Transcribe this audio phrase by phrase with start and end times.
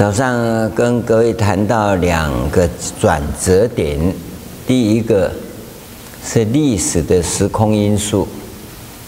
[0.00, 2.66] 早上跟各位谈到两个
[2.98, 4.00] 转折点，
[4.66, 5.30] 第一个
[6.24, 8.26] 是历史的时空因素，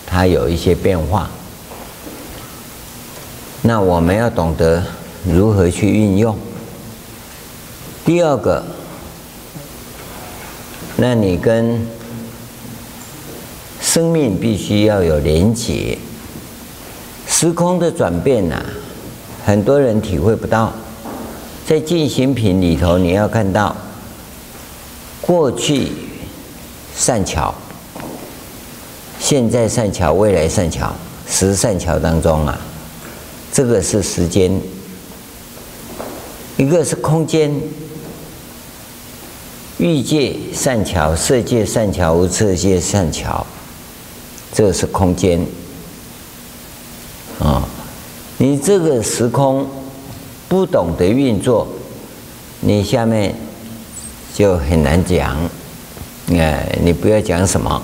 [0.06, 1.30] 它有一些变化，
[3.62, 4.84] 那我们要懂得
[5.24, 6.36] 如何去运用。
[8.04, 8.62] 第二个，
[10.98, 11.80] 那你跟
[13.80, 15.96] 生命必须要有连结，
[17.26, 18.62] 时空的转变呐、
[19.46, 20.70] 很多人体会不到，
[21.72, 23.74] 在进行品里头，你要看到
[25.22, 25.90] 过去
[26.94, 27.54] 善巧，
[29.18, 30.92] 现在善巧，未来善巧，
[31.26, 32.60] 十善巧当中啊，
[33.50, 34.52] 这个是时间，
[36.58, 37.50] 一个是空间，
[39.78, 43.46] 欲界善巧，色界善巧，无色界善巧，
[44.52, 45.40] 这个是空间
[47.40, 47.66] 啊。
[48.36, 49.66] 你这个时空
[50.52, 51.66] 不懂得运作，
[52.60, 53.34] 你下面
[54.34, 55.34] 就很难讲。
[56.28, 57.82] 哎，你不要讲什么，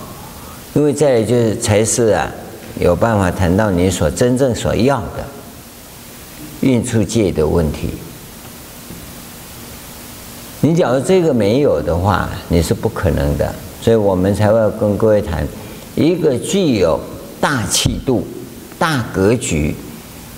[0.75, 2.31] 因为再就是才是啊，
[2.79, 5.25] 有办法谈到你所真正所要的
[6.61, 7.89] 运出界的问题。
[10.61, 13.51] 你假如这个没有的话，你是不可能的。
[13.81, 15.49] 所以我们才会跟各位谈
[15.95, 17.01] 一个具有
[17.41, 18.27] 大气度、
[18.79, 19.75] 大格局。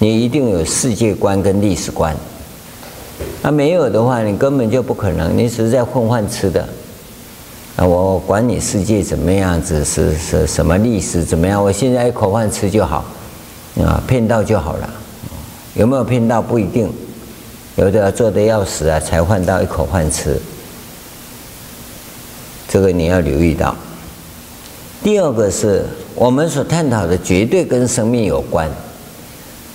[0.02, 2.16] 你一定有世界观跟历史观，
[3.42, 5.36] 那没有的话，你根本就不可能。
[5.36, 6.66] 你只是在混饭吃的。
[7.76, 11.62] 啊，我管你世界怎么样子，是是什么历史怎么样？
[11.62, 13.04] 我现在一口饭吃就好，
[13.76, 14.90] 啊，骗到就好了。
[15.74, 16.90] 有没有骗到不一定，
[17.76, 20.40] 有的做的要死啊，才换到一口饭吃。
[22.66, 23.76] 这个你要留意到。
[25.02, 25.84] 第二个是
[26.14, 28.66] 我们所探讨的，绝对跟生命有关。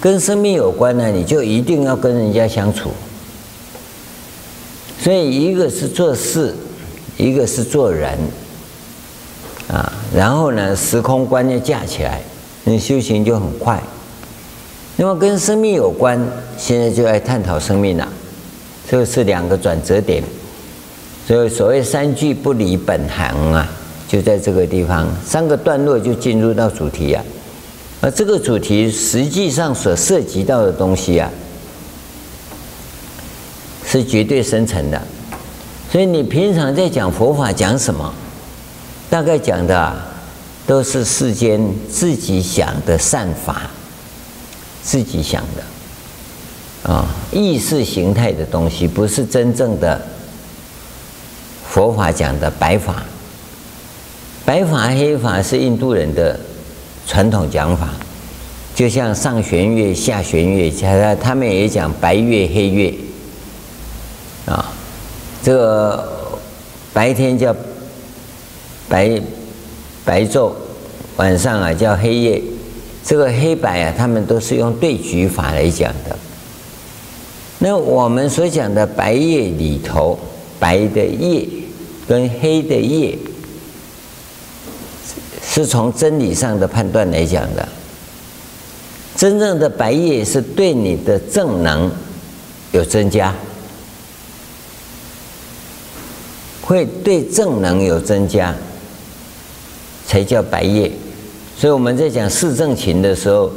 [0.06, 2.92] 跟生命有关呢，你就一定要跟人家相处。
[5.00, 6.54] 所以一个是做事，
[7.18, 8.16] 一个是做人，
[9.68, 12.22] 啊，然后呢，时空观念架起来，
[12.66, 13.82] 你修行就很快。
[14.98, 16.24] 那么跟生命有关，
[16.56, 18.08] 现在就来探讨生命了，
[18.88, 20.24] 这是两个转折点。
[21.28, 23.68] 所以所谓三句不离本行啊，
[24.08, 27.26] 就在这个地方，三个段落就进入到主题啊。
[28.06, 31.28] 而这个主题实际上所涉及到的东西啊，
[33.84, 35.02] 是绝对深层的。
[35.92, 38.14] 所以你平常在讲佛法讲什么，
[39.10, 39.96] 大概讲的啊，
[40.68, 43.72] 都是世间自己想的善法，
[44.84, 50.00] 自己想的啊，意识形态的东西，不是真正的
[51.68, 53.04] 佛法讲的白法。
[54.46, 56.40] 白法黑法是印度人的。
[57.08, 57.90] 传统讲法，
[58.74, 62.94] 就像上弦月、下弦月，他他们也讲白月、黑月，
[64.46, 64.74] 啊，
[65.44, 66.38] 这个
[66.92, 67.56] 白天叫
[68.90, 69.22] 白
[70.04, 70.52] 白昼，
[71.18, 72.42] 晚上啊叫黑夜，
[73.04, 76.18] 这个黑白啊，他们都是用对举法来讲的。
[77.60, 80.18] 那我们所讲的白夜里头，
[80.60, 81.48] 白的夜
[82.08, 83.18] 跟黑的夜。
[85.56, 87.66] 是从真理上的判断来讲的，
[89.16, 91.90] 真正的白夜是对你的正能
[92.74, 93.34] 有增加，
[96.62, 98.54] 会对正能有增加，
[100.06, 100.92] 才叫白夜。
[101.58, 103.50] 所以我们在讲四正勤的时候，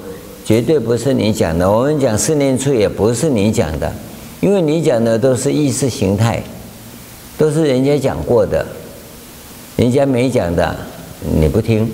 [0.45, 3.93] 绝对不是你讲的；我们讲四念处也不是你讲的，
[4.41, 6.41] 因为你讲的都是意识形态，
[7.37, 8.65] 都是人家讲过的，
[9.75, 10.77] 人家没讲的。
[11.21, 11.91] 你不听，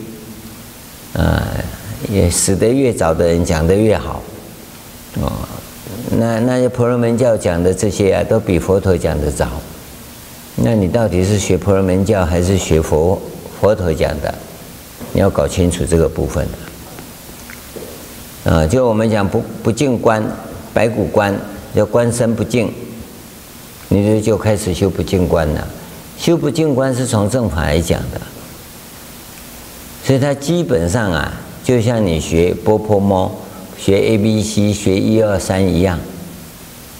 [1.14, 1.42] 啊，
[2.10, 4.22] 也死得越早的人讲得越好，
[5.20, 5.32] 哦，
[6.10, 9.48] 那那些婆罗门教讲的这些啊，都比佛陀讲的早。
[10.56, 13.20] 那你到底是学婆罗门教还是学佛
[13.60, 14.34] 佛陀讲的？
[15.12, 16.46] 你要搞清楚这个部分。
[18.44, 20.22] 啊，就我们讲不不净观，
[20.74, 21.34] 白骨观，
[21.72, 22.70] 要观身不净，
[23.88, 25.66] 你就就开始修不净观了。
[26.18, 28.20] 修不净观是从正法来讲的。
[30.04, 31.32] 所以它基本上啊，
[31.64, 33.32] 就像你学波泼猫、
[33.78, 35.98] 学 A B C、学一二三一样，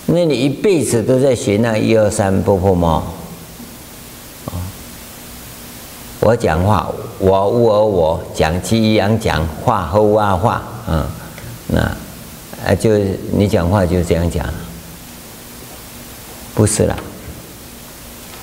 [0.07, 3.03] 那你一辈子都在学那一二三波泼摸。
[6.21, 11.07] 我讲话，我我我讲鸡一样讲话和哇话，嗯，
[11.67, 11.81] 那
[12.67, 12.97] 啊就
[13.37, 14.47] 你讲话就这样讲，
[16.55, 16.97] 不是啦，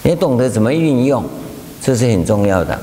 [0.04, 1.26] 你懂得怎么运用，
[1.82, 2.80] 这是很重要的。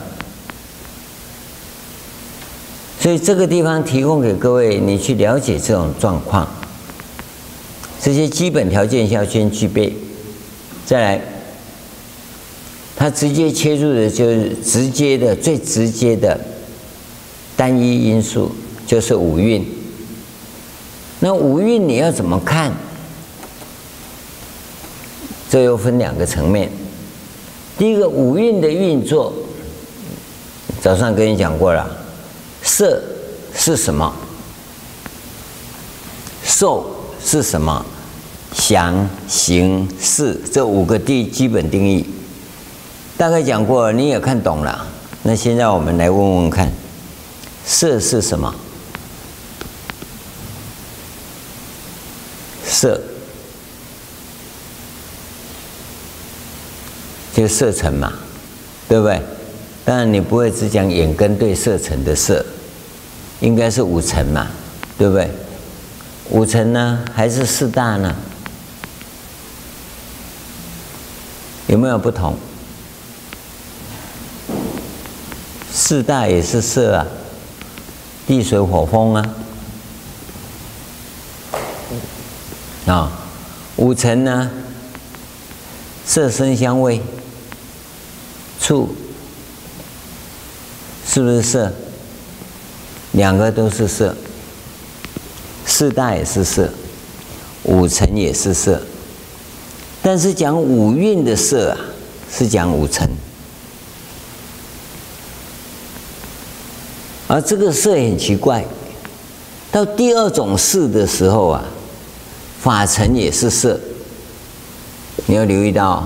[3.08, 6.46] 所以这个地方提供给各位，你去了解这种状况。
[7.98, 9.96] 这些基本条件要先具备。
[10.84, 11.22] 再来，
[12.94, 16.38] 它直接切入的就是直接的、最直接的
[17.56, 18.52] 单一因素，
[18.86, 19.66] 就是五蕴。
[21.20, 22.70] 那五蕴你要怎么看？
[25.48, 26.70] 这又分两个层面。
[27.78, 29.32] 第一个，五蕴的运作，
[30.82, 31.97] 早上跟你讲过了，
[32.68, 33.02] 色
[33.56, 34.14] 是什么？
[36.44, 36.86] 受
[37.24, 37.84] 是什么？
[38.52, 42.06] 想、行、识这五个第基本定义，
[43.16, 44.86] 大概讲过，你也看懂了。
[45.22, 46.70] 那现在我们来问问看，
[47.64, 48.54] 色是什么？
[52.66, 53.00] 色，
[57.32, 58.12] 就色尘嘛，
[58.88, 59.20] 对不对？
[59.84, 62.44] 当然你不会只讲眼根对色尘的色，
[63.40, 64.46] 应该是五尘嘛，
[64.96, 65.30] 对不对？
[66.30, 68.14] 五尘呢，还是四大呢？
[71.68, 72.36] 有没有不同？
[75.72, 77.06] 四大也是色啊，
[78.26, 79.34] 地水火风啊。
[82.86, 83.12] 啊、
[83.76, 84.50] 五尘呢？
[86.04, 87.00] 色声香味
[88.60, 88.94] 触，
[91.06, 91.72] 是不是色？
[93.12, 94.14] 两个都是色。
[95.66, 96.68] 四大也是色，
[97.64, 98.80] 五尘也是色。
[100.02, 101.76] 但是讲五蕴的色啊，
[102.30, 103.08] 是讲五尘。
[107.26, 108.64] 而这个色很奇怪，
[109.70, 111.64] 到第二种色的时候啊。
[112.60, 113.78] 法尘也是色，
[115.26, 116.04] 你要留意到，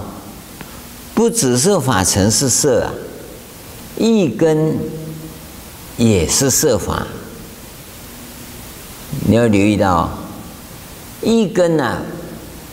[1.14, 2.92] 不只是法尘是色啊，
[3.96, 4.76] 一根
[5.96, 7.06] 也是色法。
[9.26, 10.10] 你要留意到，
[11.20, 12.02] 一根呢，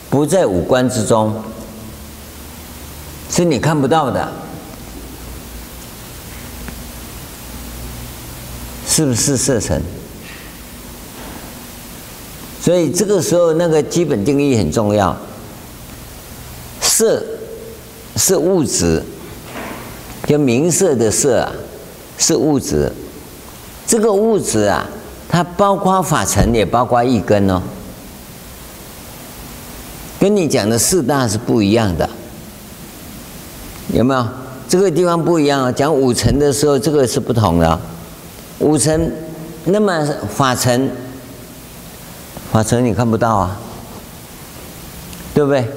[0.09, 1.35] 不在五官之中，
[3.29, 4.31] 是你看不到的，
[8.87, 9.81] 是不是色尘？
[12.61, 15.15] 所以这个时候，那个基本定义很重要。
[16.81, 17.23] 色
[18.15, 19.03] 是物质，
[20.25, 21.51] 就明色的色啊，
[22.17, 22.91] 是物质。
[23.89, 24.85] 这个物质啊，
[25.27, 27.59] 它包括法尘，也包括一根哦。
[30.19, 32.07] 跟你讲的四大是不一样的，
[33.91, 34.27] 有没有？
[34.67, 35.71] 这个地方不一样啊。
[35.71, 37.81] 讲五尘的时候，这个是不同的。
[38.59, 39.11] 五尘，
[39.63, 40.91] 那么法尘。
[42.51, 43.59] 法尘你看不到啊，
[45.33, 45.67] 对不对？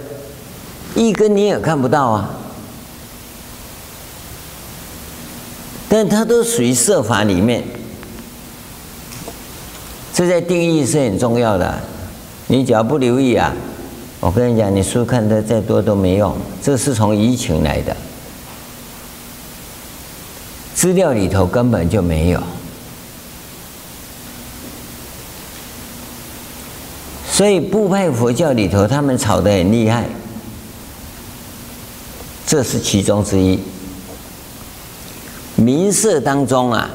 [0.95, 2.29] 一根你也看不到啊，
[5.89, 7.65] 但它都属于色法里面，
[10.15, 11.75] 这在定义是很重要的。
[12.49, 13.53] 你只要不留意啊，
[14.21, 16.37] 我跟你讲，你书看的再多都没用。
[16.61, 17.97] 这是从移情来的，
[20.75, 22.43] 资料里头根本就没有。
[27.31, 30.07] 所以部派佛教里头，他们吵得很厉害，
[32.47, 33.59] 这是其中之一。
[35.57, 36.91] 名色当中啊，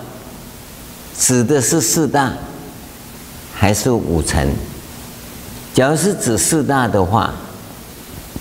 [1.17, 2.33] 指的是四大
[3.59, 4.53] 还是五尘？
[5.73, 7.33] 假如是指四大的话，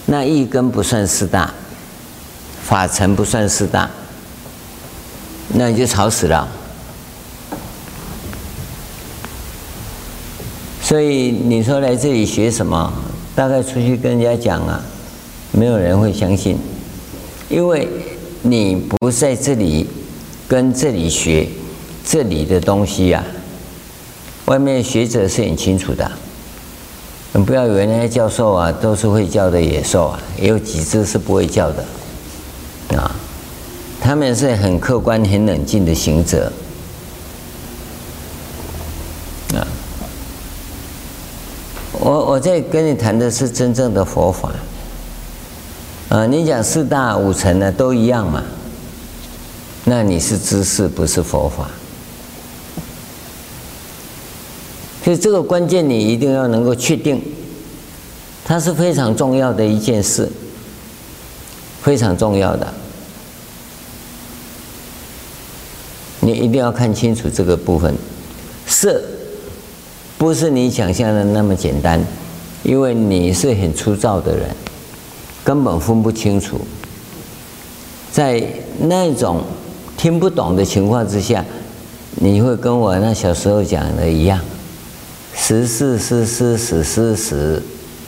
[0.04, 1.52] 那一根不算四大，
[2.62, 3.88] 法尘不算四大，
[5.54, 6.46] 那你就吵死了。
[10.82, 12.92] 所以你说来这里学什么？
[13.34, 14.82] 大概出去跟人家讲啊，
[15.52, 16.58] 没有人会相信，
[17.48, 17.88] 因为
[18.42, 19.88] 你不在这里
[20.46, 21.48] 跟这里学
[22.04, 23.35] 这里的东西呀、啊。
[24.46, 26.10] 外面学者是很清楚的，
[27.32, 31.84] 你不要以为那些教授啊都是会教的野兽啊，也有几只是不会教的
[32.96, 33.14] 啊。
[34.00, 36.52] 他们是很客观、很冷静的行者
[39.52, 39.66] 啊。
[41.92, 44.52] 我我在跟你谈的是真正的佛法，
[46.08, 48.42] 啊，你讲四大五尘呢都一样嘛？
[49.88, 51.68] 那你是知识不是佛法，
[55.06, 57.22] 所以这个关键你一定要能够确定，
[58.44, 60.28] 它是非常重要的一件事，
[61.80, 62.74] 非常重要的，
[66.18, 67.94] 你一定要看清楚这个部分，
[68.66, 69.00] 色。
[70.18, 72.04] 不是你想象的那么简单，
[72.64, 74.50] 因为你是很粗糙的人，
[75.44, 76.60] 根本分不清楚。
[78.10, 78.42] 在
[78.80, 79.44] 那种
[79.96, 81.44] 听不懂的情况之下，
[82.16, 84.40] 你会跟我那小时候讲的一样，
[85.36, 87.62] 时是时是时是十，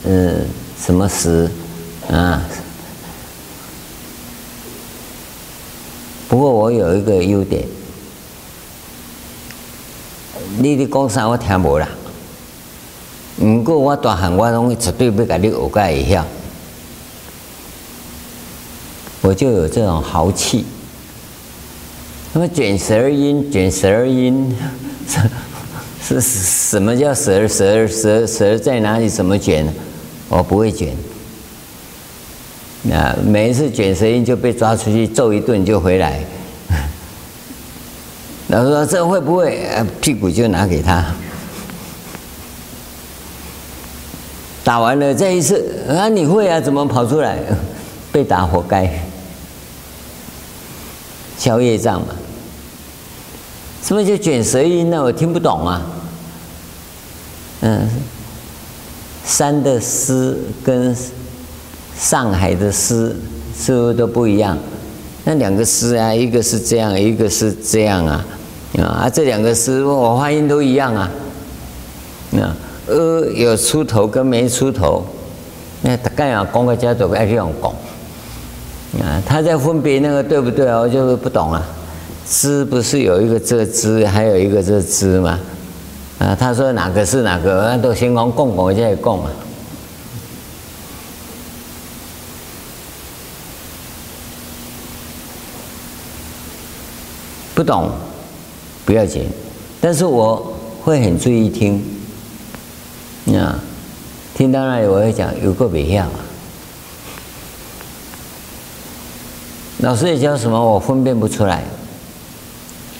[0.04, 0.46] 嗯，
[0.80, 1.48] 什么十
[2.10, 2.42] 啊？
[6.28, 7.64] 不过我有一个优点，
[10.58, 11.88] 你的讲啥我听无啦。
[13.38, 16.26] 不过我大汉我拢绝对不给你学个一下，
[19.20, 20.66] 我就有这种豪气。
[22.32, 24.54] 那么卷舌音，卷舌音
[26.08, 26.38] 是是
[26.70, 29.10] 什么叫舌舌舌舌在哪里？
[29.10, 29.70] 怎么卷？
[30.30, 30.96] 我不会卷。
[32.82, 36.20] 那每一次卷舌音就被抓出去揍一顿就回来。
[38.48, 39.68] 老师说这会不会？
[40.00, 41.04] 屁股就拿给他。
[44.64, 46.58] 打完了这一次啊，你会啊？
[46.58, 47.38] 怎么跑出来？
[48.10, 48.90] 被打活该，
[51.36, 52.14] 消业障嘛。
[53.82, 55.02] 什么叫卷舌音呢？
[55.02, 55.82] 我听不懂啊。
[57.60, 57.88] 嗯，
[59.24, 60.96] 山的诗跟
[61.96, 63.16] 上海的诗
[63.58, 64.56] 是不是都不一样？
[65.24, 68.24] 那两个诗啊，一个是这样，一个是这样啊。
[68.78, 71.10] 啊，这两个诗我发音都一样啊。
[72.30, 72.54] 那。
[72.90, 75.04] 呃，有出头跟没出头，
[75.82, 77.70] 那大概啊，讲个家族爱这样讲
[79.06, 80.78] 啊，他在分别那个对不对啊？
[80.78, 81.62] 我就不懂了。
[82.26, 85.38] 支不是有一个这支，还有一个这支吗？
[86.18, 87.68] 啊，他说哪个是哪个？
[87.70, 89.30] 那都先讲共共再讲嘛。
[97.54, 97.90] 不懂
[98.84, 99.28] 不要紧，
[99.80, 101.84] 但是我会很注意听。
[103.36, 103.58] 啊，
[104.34, 106.08] 听到那里我会讲有个别样。
[109.78, 111.62] 老师也教什么，我分辨不出来，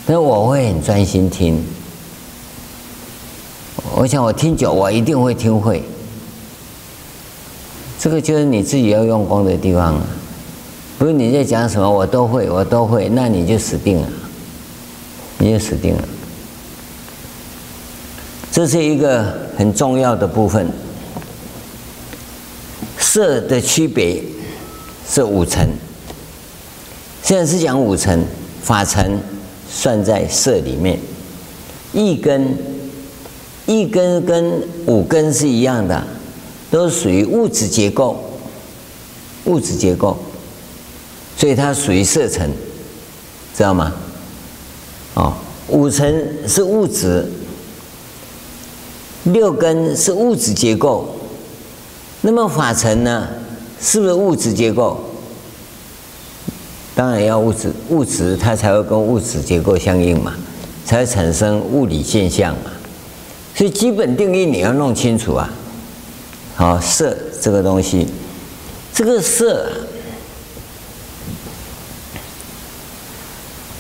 [0.07, 1.65] 但我会很专心听。
[3.97, 5.83] 我想我听久，我一定会听会。
[7.99, 10.03] 这个就是你自己要用功的地方啊。
[10.99, 14.09] 不是你在讲什么，我都会，我都会，那你就死定了，
[15.39, 16.03] 你就死定了。
[18.51, 20.69] 这是一个很重要的部分。
[22.99, 24.23] 色的区别
[25.09, 25.67] 是五层，
[27.23, 28.25] 现在是讲五层，
[28.63, 29.19] 法尘
[29.71, 30.99] 算在色里面。
[31.93, 32.57] 一根，
[33.69, 36.03] 一根跟五根是一样的，
[36.71, 38.19] 都属于物质结构，
[39.45, 40.17] 物质结构，
[41.37, 42.51] 所以它属于色尘，
[43.55, 43.93] 知道吗？
[45.13, 45.35] 哦，
[45.69, 47.27] 五尘是物质。
[49.25, 51.15] 六根是物质结构，
[52.23, 53.29] 那么法尘呢？
[53.79, 54.99] 是不是物质结构？
[56.95, 60.35] 当然要物质，物质它才会跟物质结构相应嘛，
[60.87, 62.71] 才会产生物理现象嘛。
[63.59, 65.51] 所以基本定义你要弄清楚啊。
[66.55, 68.07] 好，色这个东西，
[68.95, 69.69] 这个色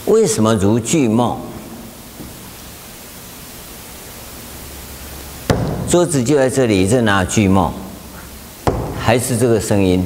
[0.06, 1.38] 为什么如巨梦？
[5.88, 7.72] 桌子就在这里，这哪有剧梦？
[8.98, 10.04] 还是这个声音？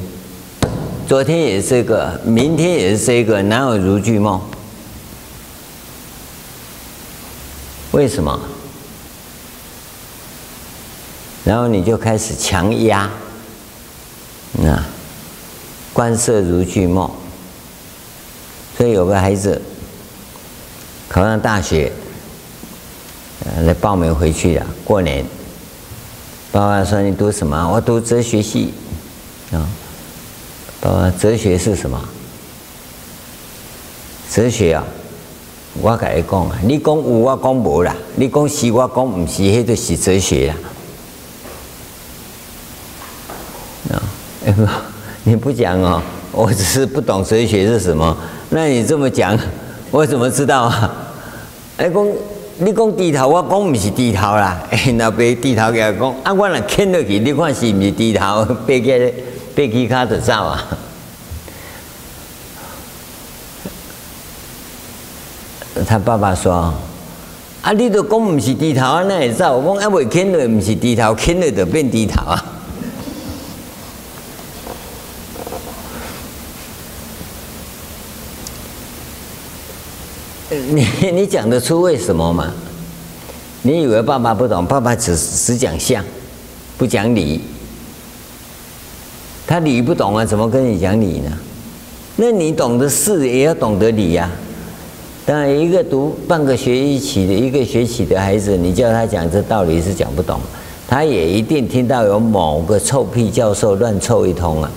[1.07, 4.39] 昨天也是这个，明天也是这个，哪有如巨梦？
[7.89, 8.39] 为什么？
[11.43, 13.09] 然后你就开始强压，
[14.53, 14.83] 那
[15.93, 17.09] 观色如剧梦。
[18.77, 19.61] 所以有个孩子
[21.07, 21.91] 考上大学，
[23.61, 25.25] 来报名回去呀，过年。
[26.51, 27.69] 爸爸说：“你读什么？
[27.71, 28.73] 我读哲学系。”
[29.51, 29.67] 啊，
[30.79, 31.99] 爸爸，哲学是什么？
[34.31, 34.83] 哲学啊，
[35.81, 40.55] 我跟你讲啊，你讲有，我讲无啦；你讲是，我讲不是，那就是哲学啦。
[45.23, 48.15] 你不讲哦，我只是不懂哲学是什么。
[48.49, 49.37] 那你这么讲，
[49.91, 50.91] 我怎么知道啊？
[51.77, 52.13] 哎，公。
[52.59, 54.61] 你讲低头，我讲不是低头啦。
[54.69, 58.45] 哎，那别低头给他讲，啊，我若牵落去，你看是不是低头？
[58.67, 59.11] 别个
[59.55, 60.63] 别起卡就走啊。
[65.87, 66.71] 他爸爸说
[67.63, 69.57] ：“啊，你都讲不是低头啊，那会走？
[69.57, 72.45] 我讲啊，未牵落不是低头，牵落就变低头啊。”
[80.73, 82.51] 你你讲得出为什么吗？
[83.63, 84.65] 你以为爸爸不懂？
[84.65, 86.03] 爸爸只只讲相，
[86.77, 87.41] 不讲理。
[89.47, 91.31] 他理不懂啊，怎么跟你讲理呢？
[92.15, 94.29] 那你懂得事也要懂得理呀、
[95.25, 100.39] 当然，一个读半个学期的一个学期的孩子，你叫他讲这道理是讲不懂。
[100.87, 104.71] 他也一定听到有某个臭屁教授乱凑一通啊，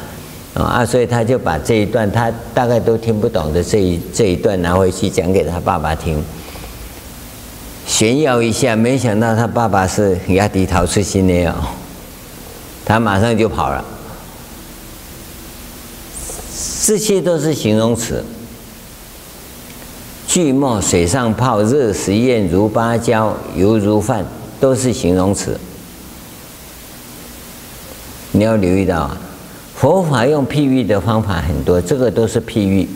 [0.65, 6.23] 啊，所以他就把这一段他大概都听不懂的这一这一段拿回去讲给他爸爸听，
[7.87, 11.55] 炫耀一下，没想到他爸爸是亚迪陶出心的哦，
[12.85, 13.85] 他马上就跑了。
[16.85, 18.25] 这些都是形容词。
[20.29, 24.25] 巨墨水上泡，热实验如芭蕉，油如饭，
[24.61, 25.59] 都是形容词。
[28.33, 29.19] 你要留意到啊，
[29.77, 32.89] 佛法用譬喻的方法很多，这个都是譬喻，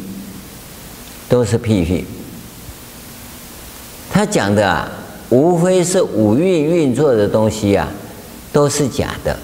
[1.28, 2.04] 都是譬喻。
[4.10, 4.90] 他讲的啊，
[5.28, 7.86] 无非是五蕴运作的东西啊，
[8.50, 9.38] 都是假的，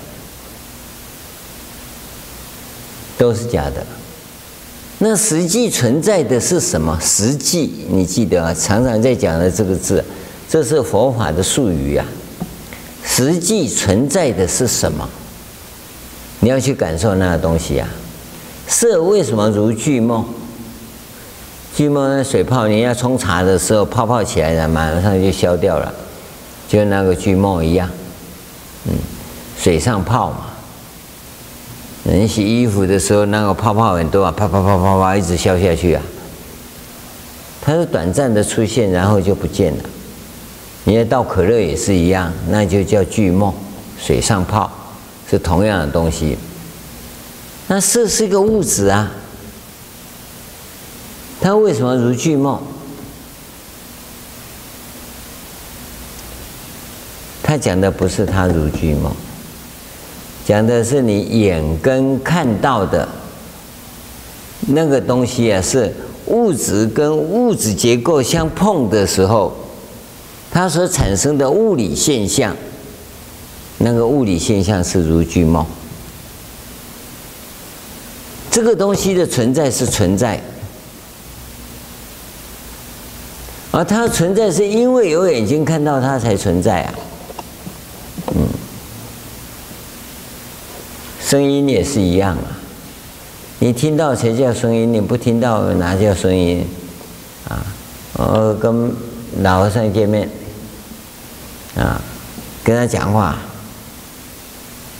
[3.18, 3.84] 都是假的。
[4.98, 6.98] 那实际存在的是什么？
[7.02, 8.54] 实际，你记得啊？
[8.54, 10.02] 常常在讲的这个字，
[10.48, 12.06] 这是佛法的术语啊。
[13.04, 15.06] 实际存在的是什么？
[16.40, 17.88] 你要去感受那个东西啊。
[18.68, 20.24] 色为什么如巨梦？
[21.74, 25.92] 巨梦那水泡，你要冲茶的时候，泡泡起来了，马上就消掉了，
[26.68, 27.88] 就那个巨梦一样。
[28.86, 28.94] 嗯，
[29.58, 30.46] 水上泡嘛。
[32.04, 36.02] 人洗衣服的时候，那个泡泡很多啊，啪啪啪啪啪一直消下去啊。
[37.60, 39.82] 它是短暂的出现，然后就不见了。
[40.84, 43.52] 你要倒可乐也是一样，那就叫巨梦，
[43.98, 44.70] 水上泡
[45.30, 46.36] 是同样的东西。
[47.68, 49.10] 那色是一个物质啊，
[51.40, 52.60] 它为什么如巨梦？
[57.42, 59.12] 他讲的不是它如巨梦。
[60.44, 63.08] 讲的是你眼根看到的
[64.68, 65.92] 那个东西啊，是
[66.26, 69.52] 物质跟物质结构相碰的时候，
[70.50, 72.56] 它所产生的物理现象，
[73.78, 75.64] 那个物理现象是如巨梦。
[78.50, 80.40] 这个东西的存在是存在，
[83.70, 86.94] 而它存在是因为有眼睛看到它才存在啊。
[88.34, 88.46] 嗯
[91.20, 92.56] 声音也是一样啊，
[93.58, 96.64] 你听到才叫声音，你不听到哪叫声音？
[97.48, 97.66] 啊，
[98.14, 98.92] 我跟
[99.42, 100.30] 老和尚见面，
[101.76, 102.00] 啊，
[102.62, 103.36] 跟他讲话，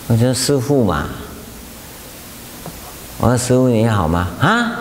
[0.09, 1.05] 我说师傅嘛，
[3.19, 4.29] 我说师傅你好吗？
[4.39, 4.71] 啊，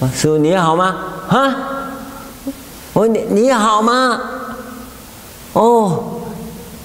[0.00, 0.96] 我说师傅你好吗？
[1.28, 1.56] 啊，
[2.94, 4.20] 我说你你好吗？
[5.52, 6.20] 哦，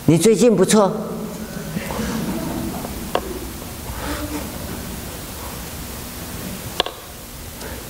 [0.05, 0.91] 你最近不错。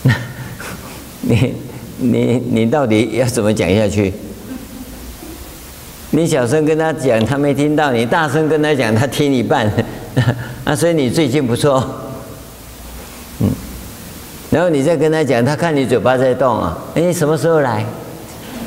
[1.20, 1.54] 你
[1.98, 4.14] 你你到底要怎么讲下去？
[6.16, 9.68] 你小声跟他讲，他没听到；你大声跟他讲，他听一半。
[10.64, 11.84] 那， 所以你最近不错。
[13.40, 13.50] 嗯，
[14.52, 16.78] 然后你再跟他讲，他看你嘴巴在动啊。
[16.94, 17.84] 哎，什么时候来？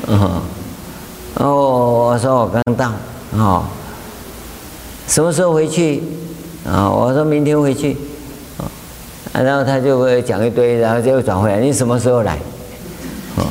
[0.07, 0.41] 哦，
[1.35, 2.91] 哦，我说我刚到。
[3.31, 3.63] 哦，
[5.07, 6.03] 什么时候回去？
[6.69, 7.95] 啊，我说明天回去。
[8.57, 11.61] 啊，然后他就会讲一堆，然后就转回来。
[11.61, 12.37] 你什么时候来？
[13.37, 13.45] 哦，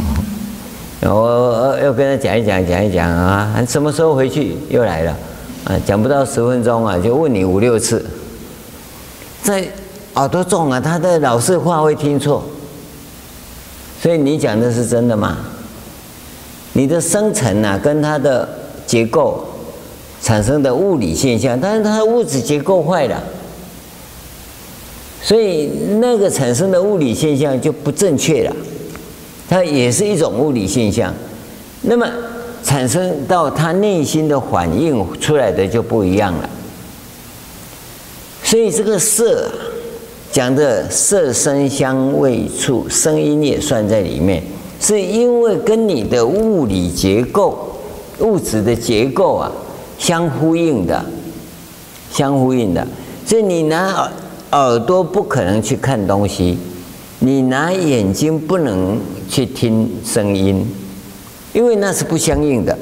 [1.02, 4.56] 我又跟他讲一讲，讲一讲啊，什么时候回去？
[4.68, 5.16] 又来了，
[5.64, 8.04] 啊，讲不到十分钟啊，就问你五六次。
[9.42, 9.66] 在
[10.14, 12.42] 耳朵重啊，他的老是话会听错。
[14.00, 15.36] 所以你讲的是真的吗？
[16.72, 18.48] 你的生成啊，跟它的
[18.86, 19.46] 结构
[20.20, 23.22] 产生的物理现象，但是它的物质结构坏了。
[25.22, 28.56] 所以那个产生的物理现象就不正确了，
[29.48, 31.12] 它也是一种物理现象，
[31.82, 32.06] 那么
[32.62, 36.50] 产生到他内心的反应出来的就不一样了。
[38.42, 39.50] 所以这个色
[40.32, 44.42] 讲的色声香味触，声音也算在里面，
[44.80, 47.78] 是因为跟你的物理结构、
[48.20, 49.50] 物质的结构啊
[49.98, 51.04] 相呼应的，
[52.12, 52.86] 相呼应的，
[53.24, 53.92] 所以你拿。
[53.92, 54.10] 耳
[54.52, 56.56] 耳朵不可能去看东西，
[57.18, 60.66] 你拿眼睛不能去听声音，
[61.52, 62.76] 因为那是不相应的。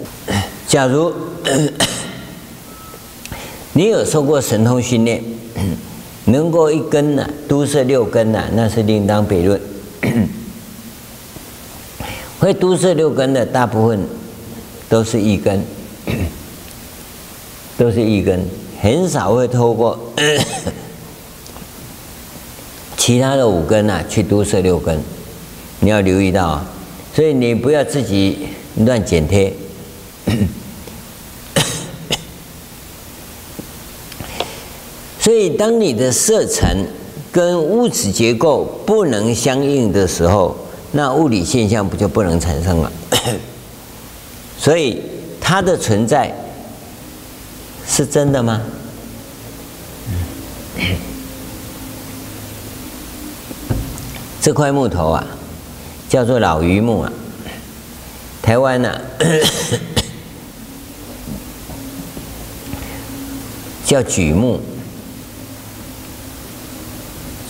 [0.67, 1.13] 假如
[3.75, 5.23] 你有受过神通训练，
[6.27, 9.61] 能够一根呢，都是六根呢，那是另当别论。
[12.41, 14.01] 会都是六根的大部分
[14.89, 15.63] 都是一根，
[17.79, 18.45] 都是一根，
[18.81, 19.99] 很少会透过。
[23.05, 24.99] 其他的五根啊，去都摄六根，
[25.81, 26.67] 你要留意到啊，
[27.15, 28.39] 所以你不要自己
[28.77, 29.53] 乱剪贴。
[35.21, 36.87] 所以，当你的色尘
[37.31, 40.57] 跟物质结构不能相应的时候，
[40.93, 42.91] 那物理现象不就不能产生了？
[44.59, 45.03] 所以，
[45.39, 46.35] 它的存在
[47.87, 48.63] 是真的吗？
[54.45, 55.27] 这块木头啊，
[56.07, 57.11] 叫做老榆木啊。
[58.43, 59.01] 台湾呢、
[63.87, 64.61] 叫榉木。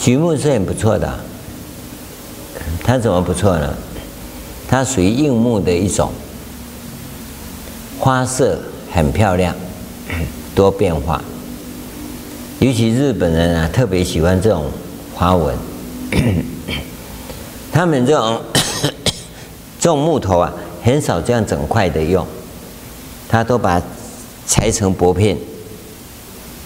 [0.00, 1.18] 榉木是很不错的，
[2.84, 3.74] 它怎么不错呢？
[4.68, 6.12] 它属于硬木的一种，
[7.98, 8.56] 花色
[8.92, 9.52] 很漂亮，
[10.54, 11.20] 多变化。
[12.60, 14.70] 尤其日本人啊，特别喜欢这种
[15.12, 15.56] 花纹。
[17.72, 18.40] 他们这种
[19.80, 22.26] 这种木头啊，很少这样整块的用，
[23.28, 23.80] 他都把
[24.46, 25.36] 裁成薄片，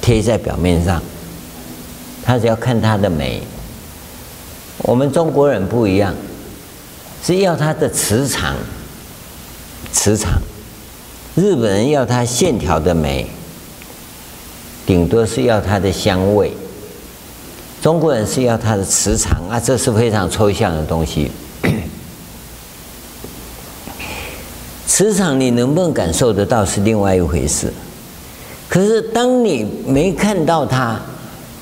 [0.01, 1.03] 贴在表面上。
[2.25, 3.43] 他只要看它的美。
[4.79, 6.15] 我们中国人不一样，
[7.25, 8.55] 是要它的磁场，
[9.91, 10.41] 磁场。
[11.35, 13.27] 日本人要它线条的美，
[14.85, 16.53] 顶多是要它的香味。
[17.81, 21.31] 中国人是要它的磁场啊，这是非常抽象的东西。
[24.87, 27.73] 磁场你能不能感受得到是另外一回事。
[28.69, 31.01] 可是当你没看到它，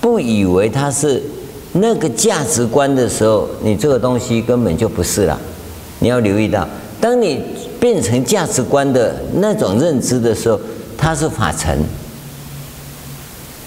[0.01, 1.23] 不以为它是
[1.73, 5.39] 那个价值观的时候，你这个东西根本就不是了。
[5.99, 6.67] 你要留意到，
[6.99, 7.43] 当你
[7.79, 10.59] 变成价值观的那种认知的时候，
[10.97, 11.79] 它是法尘。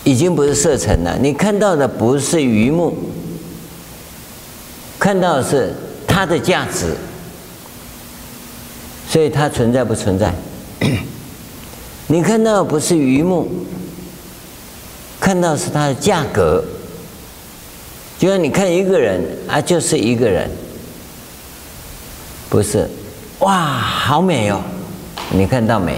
[0.03, 2.93] 已经不是色尘了，你看到的不是榆木，
[4.97, 5.73] 看到的是
[6.07, 6.95] 它的价值，
[9.07, 10.33] 所以它存在不存在？
[12.07, 13.47] 你看到的不是榆木，
[15.19, 16.63] 看到是它的价格。
[18.17, 20.49] 就像你看一个人啊，就是一个人，
[22.49, 22.89] 不是？
[23.39, 24.61] 哇，好美哦！
[25.31, 25.97] 你看到没，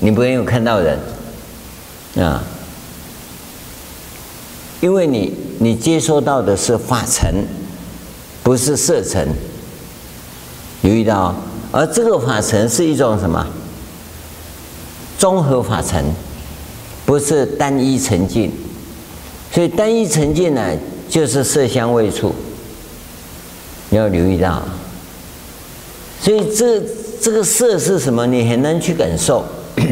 [0.00, 0.98] 你不会有看到人
[2.16, 2.42] 啊。
[4.80, 7.46] 因为你你接收到的是法尘，
[8.42, 9.26] 不是色尘，
[10.82, 11.34] 留意到，
[11.72, 13.46] 而这个法尘是一种什么？
[15.16, 16.04] 综合法尘，
[17.06, 18.52] 不是单一沉浸。
[19.50, 20.76] 所以单一沉浸呢，
[21.08, 22.34] 就是色香味触。
[23.88, 24.62] 你要留意到，
[26.20, 26.82] 所以这
[27.22, 28.26] 这个色是什么？
[28.26, 29.46] 你很难去感受，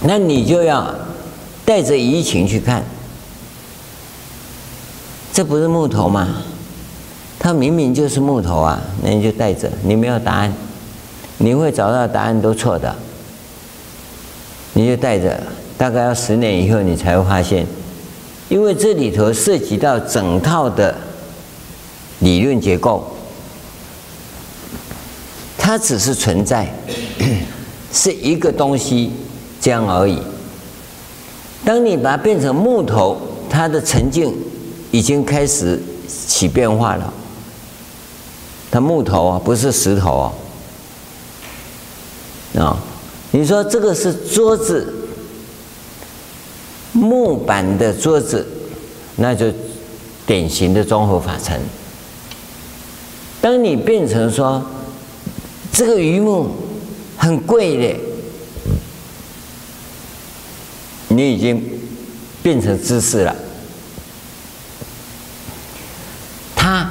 [0.00, 0.94] 那你就要。
[1.68, 2.82] 带着移情去看，
[5.34, 6.26] 这不是木头吗？
[7.38, 8.80] 它明明就是木头啊！
[9.02, 10.50] 那你就带着，你没有答案，
[11.36, 12.96] 你会找到答案都错的。
[14.72, 15.38] 你就带着，
[15.76, 17.66] 大概要十年以后你才会发现，
[18.48, 20.94] 因为这里头涉及到整套的
[22.20, 23.14] 理论结构，
[25.58, 26.74] 它只是存在，
[27.92, 29.12] 是一个东西
[29.60, 30.18] 这样而已。
[31.64, 33.16] 当你把它变成木头，
[33.50, 34.34] 它的沉静
[34.90, 37.12] 已经开始起变化了。
[38.70, 40.32] 它木头啊，不是石头啊。
[42.62, 42.78] 啊，
[43.32, 44.94] 你说这个是桌子，
[46.92, 48.46] 木板的桌子，
[49.16, 49.52] 那就
[50.26, 51.60] 典型的综合法尘。
[53.40, 54.64] 当你变成说
[55.72, 56.48] 这个榆木
[57.16, 58.07] 很贵的。
[61.08, 61.62] 你已经
[62.42, 63.34] 变成知识了。
[66.54, 66.88] 它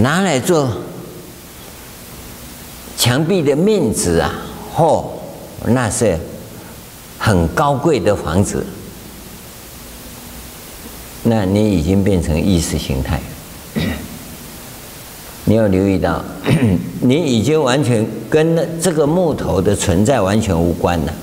[0.00, 0.68] 拿来做
[2.96, 4.32] 墙壁的面子啊，
[4.74, 5.12] 或、
[5.66, 6.18] 那是
[7.18, 8.64] 很高贵的房子。
[11.24, 13.20] 那你已经变成意识形态，
[15.44, 16.24] 你要留意到，
[17.00, 21.14] 你已经完全跟这个木头的存在完全无关了。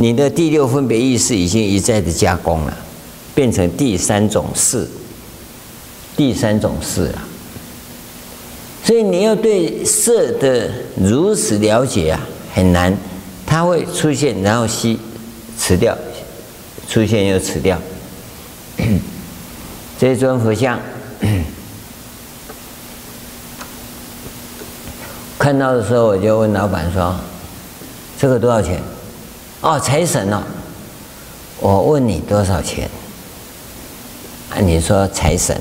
[0.00, 2.74] 你的第六分别意识已经一再的加工了，
[3.34, 4.88] 变成第三种识，
[6.16, 7.22] 第三种识了。
[8.82, 12.20] 所以你要对色的如实了解啊，
[12.54, 12.96] 很难，
[13.44, 14.98] 它会出现，然后吸，
[15.58, 15.94] 辞掉，
[16.88, 17.78] 出现又辞掉。
[20.00, 20.80] 这尊佛像，
[25.38, 27.14] 看到的时候我就问老板说
[28.18, 28.80] ：“这个多少钱？”
[29.60, 30.42] 哦，财神哦，
[31.60, 32.88] 我问你多少钱？
[34.62, 35.54] 你说财神，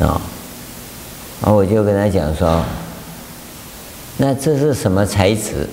[0.00, 0.20] 哦，
[1.42, 2.62] 然后我就跟他讲说，
[4.18, 5.68] 那这是什么财纸？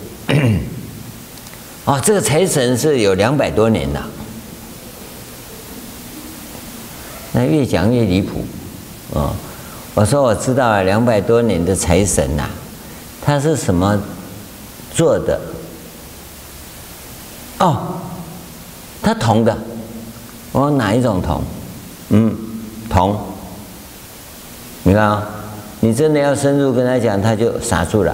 [1.84, 4.08] 哦，这个财神是有两百多年了。
[7.34, 8.46] 那越讲越离谱，
[9.12, 9.34] 哦，
[9.96, 12.48] 我说我知道了，两百多年的财神呐，
[13.22, 14.02] 他是什么
[14.96, 15.40] 做的？
[17.64, 17.78] 哦，
[19.02, 19.58] 他铜的。
[20.52, 21.42] 我说哪一种铜？
[22.10, 22.36] 嗯，
[22.90, 23.18] 铜。
[24.84, 25.26] 你看啊，
[25.80, 28.14] 你真的要深入跟他讲，他就傻住了。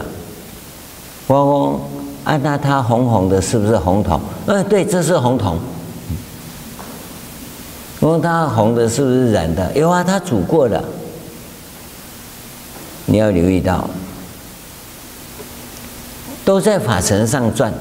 [1.25, 1.81] 我说
[2.23, 4.21] 啊，那他红红的，是不是红铜？
[4.45, 5.57] 嗯，对，这是红铜。
[7.99, 9.73] 我问他红的是不是染的？
[9.73, 10.83] 有啊，他煮过的。
[13.07, 13.89] 你要留意到，
[16.45, 17.73] 都在法尘上转，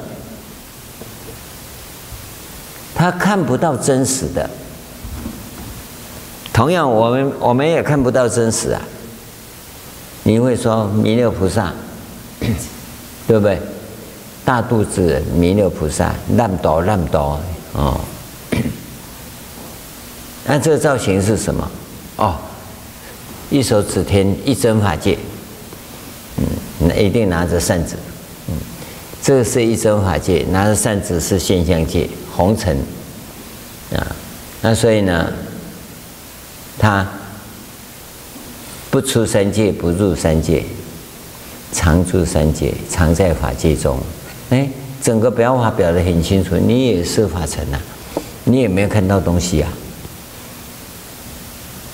[2.98, 4.50] 他看不到真实的。
[6.52, 8.82] 同样，我们我们也看不到真实啊。
[10.24, 11.72] 你会说弥勒菩萨，
[13.28, 13.60] 对不对？
[14.44, 17.40] 大肚子弥勒菩萨，那么多那么多
[17.74, 18.00] 哦。
[20.44, 21.70] 那这个造型是什么？
[22.16, 22.34] 哦，
[23.48, 25.16] 一手指天，一真法界。
[26.38, 26.44] 嗯，
[26.88, 27.94] 那一定拿着扇子。
[28.48, 28.54] 嗯，
[29.22, 32.08] 这个是一真法界，拿着扇子是现象界，
[32.38, 32.76] 红尘。
[33.92, 34.06] 啊，
[34.62, 35.32] 那所以呢，
[36.78, 37.04] 他
[38.90, 40.64] 不出三界，不入三界，
[41.72, 43.98] 常住三界，常在法界中。
[44.50, 44.68] 哎，
[45.02, 47.78] 整个表法表得很清楚，你也是法尘呐，
[48.44, 49.72] 你也没有看到东西啊。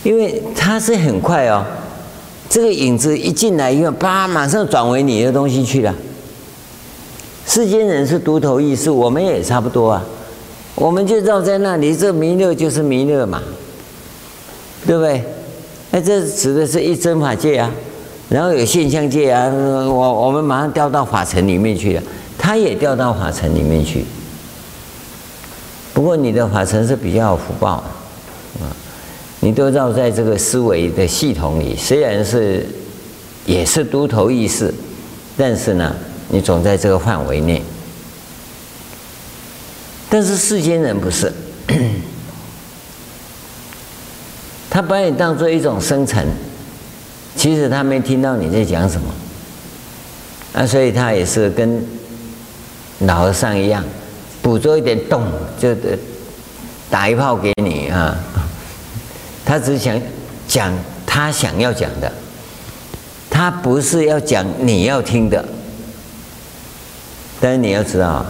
[0.03, 1.65] 因为它是很快哦，
[2.51, 5.95] 这个影子一进来，因为叭，马上转为你的东西去了。
[7.47, 10.05] 世间人是独头意识，我们也差不多啊，
[10.75, 13.43] 我们就绕在那里，这弥勒就是弥勒嘛，
[14.87, 15.23] 对不对？
[15.91, 17.71] 那这指的是一真法界啊，
[18.29, 22.03] 然后有现象界啊，我我们马上掉到法尘里面去了，
[22.37, 24.05] 他也掉到法尘里面去。
[25.93, 27.75] 不过你的法尘是比较有福报
[28.61, 28.75] 啊。
[29.41, 32.67] 你都绕在这个思维的系统里，虽然是
[33.45, 34.73] 也是独头意识，
[35.37, 35.95] 但是呢，
[36.31, 37.63] 你总在这个范围内。
[40.15, 41.33] 但是世间人不是，
[44.71, 46.25] 他把你当做一种生尘，
[47.35, 49.09] 其实他没听到你在讲什么，
[50.53, 51.85] 啊，所以他也是跟
[53.01, 53.83] 老和尚一样，
[54.41, 55.27] 捕捉一点动
[55.59, 55.75] 就
[56.89, 58.17] 打一炮给你啊。
[59.45, 60.01] 他只想
[60.47, 60.73] 讲
[61.05, 62.13] 他想要讲的，
[63.29, 65.45] 他不是要讲你要听的。
[67.41, 68.25] 但是你要知道，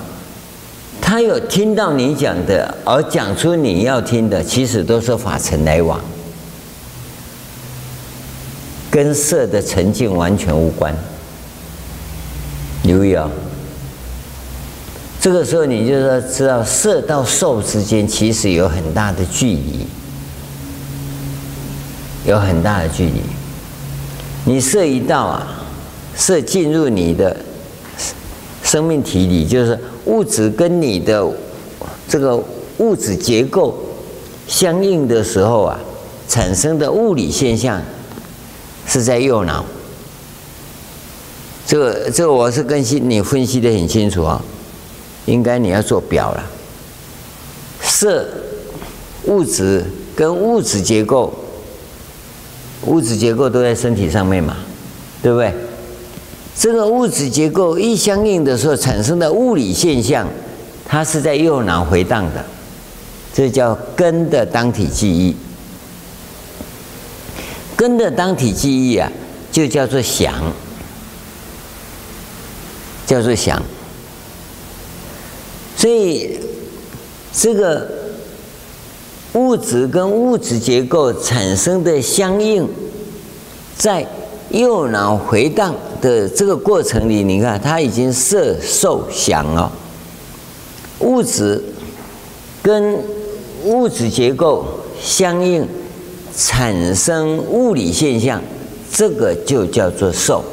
[1.06, 6.00] 他有听到你讲的，而讲出你要听的，其实都是法尘来往，
[8.90, 10.96] 跟色的沉静完全无关。
[12.84, 13.30] 留意啊，
[15.20, 19.86] 这个时候你就要知道，色到受之间其实有很大的距离。
[22.24, 23.20] 有很大的距离，
[24.46, 25.46] 你色一到啊，
[26.16, 27.36] 色进入你的
[28.74, 31.24] 生命体里，就是物质跟你的
[32.08, 32.36] 这个
[32.78, 33.72] 物质结构
[34.48, 35.78] 相应的时候啊，
[36.28, 37.80] 产生的物理现象
[38.84, 39.64] 是在右脑。
[41.64, 44.42] 这个这个我是跟你分析的很清楚啊，
[45.26, 46.44] 应该你要做表了。
[47.80, 48.26] 色
[49.26, 49.84] 物质
[50.16, 51.32] 跟物质结构。
[52.86, 54.56] 物质结构都在身体上面嘛，
[55.22, 55.54] 对不对？
[56.56, 60.28] 这个物质结构一相应的时候产生的物理现象，
[60.86, 62.44] 它是在右脑回荡的，
[63.32, 65.34] 这叫根的当体记忆。
[67.76, 69.10] 根的当体记忆啊，
[69.50, 70.52] 就叫做想，
[73.06, 73.62] 叫做想。
[75.76, 76.38] 所以
[77.32, 77.90] 这个。
[79.34, 82.68] 物质跟物质结构产生的相应，
[83.76, 84.06] 在
[84.54, 89.70] 右脑回荡的这个过程里，你看它已经色受想了。
[91.00, 91.60] 物质
[92.62, 92.96] 跟
[93.64, 94.64] 物质结构
[95.02, 95.66] 相应，
[96.36, 98.40] 产生物理现象，
[98.92, 100.44] 这个就叫做受。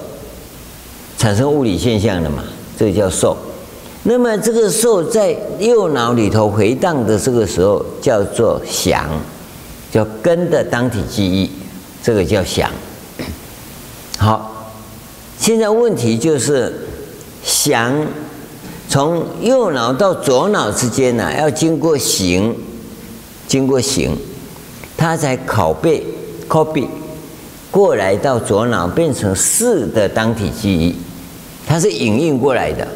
[1.18, 2.44] 产生物理现象的嘛，
[2.76, 3.38] 这个叫受。
[4.04, 9.08] 那么这个受在右脑里头回荡的这个时候叫做想，
[9.92, 11.52] 叫根的当体记忆，
[12.02, 12.72] 这个叫想。
[14.22, 14.72] 好，
[15.40, 16.72] 现在问题就是
[17.44, 17.92] 想
[18.88, 22.56] 从右脑到左脑之间呢，要经过行，
[23.48, 24.16] 经过行，
[24.96, 26.06] 它才拷贝
[26.48, 26.88] copy
[27.72, 30.96] 过来到左脑变成四的当体记忆，
[31.66, 32.88] 它是影印过来的。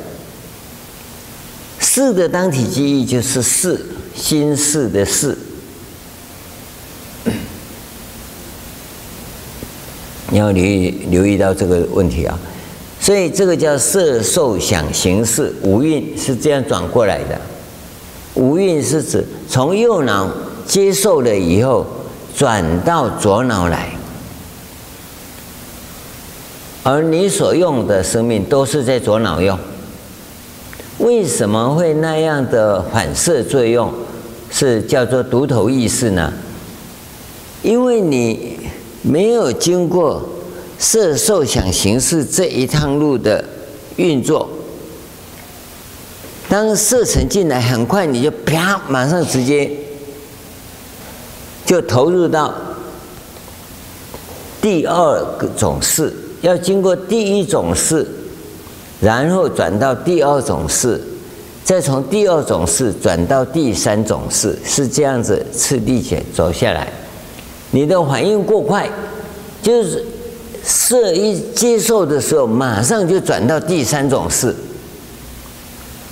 [1.79, 3.83] 四的当体记忆就是四，
[4.15, 5.35] 心四的四。
[10.35, 12.37] 你要留意留意到这个问题啊。
[12.99, 17.39] 所以这个叫色受想行识五蕴是这样转过来的。
[18.33, 20.29] 五蕴是指从右脑
[20.67, 21.85] 接受了以后，
[22.35, 23.91] 转到左脑来，
[26.83, 29.57] 而你所用的生命都是在左脑用。
[30.97, 33.89] 为什么会那样的反射作用？
[34.51, 36.33] 是叫做独头意识呢？
[37.61, 38.54] 因为你
[39.07, 40.27] 没有经过
[40.79, 43.45] 色受想行识这一趟路的
[43.97, 44.49] 运作，
[46.49, 49.69] 当色尘进来，很快你就啪，马上直接
[51.65, 52.53] 就投入到
[54.59, 55.23] 第二
[55.55, 58.07] 种事，要经过第一种事。
[59.01, 60.99] 然后转到第二种事，
[61.63, 66.91] 再从第二种事转到第三种事，是这样子次第且走下来。
[67.75, 68.89] 你的反应过快，
[69.61, 70.01] 就是
[70.63, 74.55] 色一接受的时候，马上就转到第三种识，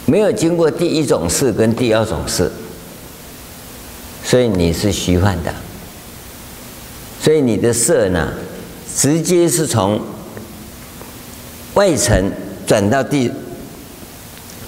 [0.05, 2.51] 没有经过第一种识跟第二种识，
[4.25, 5.53] 所以你是虚幻的。
[7.21, 8.33] 所以你的色呢，
[8.93, 10.01] 直接是从
[11.75, 12.29] 外层。
[12.65, 13.29] 转到第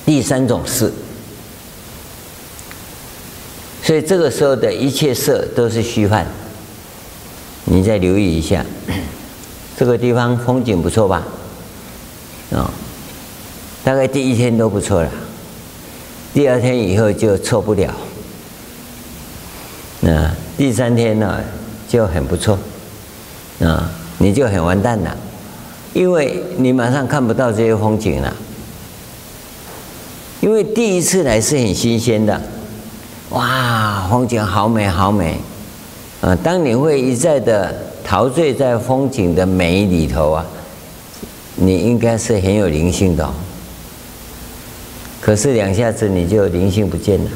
[0.05, 0.91] 第三种识，
[3.81, 6.25] 所以这个时候的一切色都是虚幻。
[7.65, 8.65] 你再留意一下，
[9.77, 11.23] 这个地方风景不错吧？
[12.51, 12.71] 啊、
[13.83, 15.09] 大概第一天都不错了，
[16.33, 17.91] 第二天以后就错不了。
[20.01, 21.41] 那第三天呢
[21.89, 22.57] 就很不错，
[23.59, 25.17] 啊、你就很完蛋了。
[25.93, 28.35] 因为你马上看不到这些风景了，
[30.41, 32.39] 因为第一次来是很新鲜的，
[33.29, 35.39] 哇，风景好美好美，
[36.25, 37.71] 啊，当你会一再的
[38.03, 40.43] 陶醉在风景的美里头啊，
[41.53, 43.31] 你应该是很有灵性的哦。
[45.21, 47.29] 可是两下子你就灵性不见了，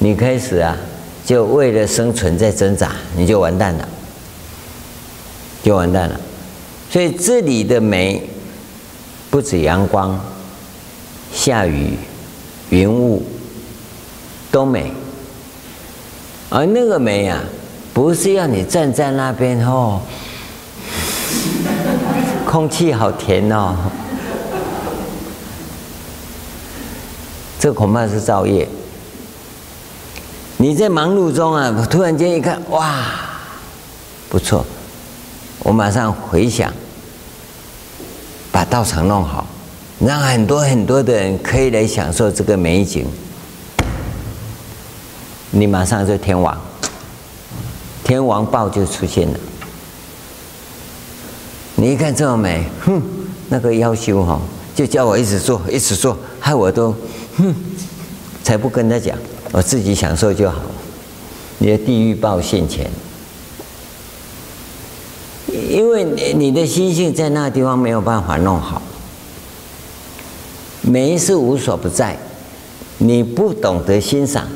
[0.00, 0.76] 你开始啊，
[1.24, 3.88] 就为了生存在挣扎，你就完蛋了，
[5.62, 6.20] 就完蛋了。
[6.90, 8.20] 所以这里的美，
[9.30, 10.18] 不止阳光、
[11.32, 11.90] 下雨、
[12.70, 13.22] 云雾
[14.50, 14.90] 都美，
[16.50, 17.44] 而那个美啊，
[17.96, 20.02] 不是要你站在那边哦，
[22.44, 23.74] 空气好甜哦，
[27.58, 28.68] 这恐怕是造业。
[30.58, 33.02] 你在忙碌中啊，突然间一看，哇，
[34.28, 34.62] 不错。
[35.60, 36.70] 我马上回想，
[38.52, 39.46] 把道场弄好，
[40.00, 43.06] 让很多很多的人可以来享受这个美景。
[45.50, 46.60] 你马上就天王，
[48.06, 49.34] 天王报就出现了。
[51.74, 53.02] 你一看这么美，哼，
[53.48, 54.40] 那个夭寿哈，
[54.76, 56.94] 就叫我一直做，一直做，害我都，
[57.36, 57.52] 哼，
[58.44, 59.18] 才不跟他讲，
[59.50, 60.62] 我自己享受就好。
[61.58, 62.88] 你的地狱报现前。
[65.68, 66.04] 因为
[66.36, 68.80] 你的心性在那个地方没有办法弄好，
[70.80, 72.16] 美是无所不在，
[72.98, 74.46] 你不懂得欣赏，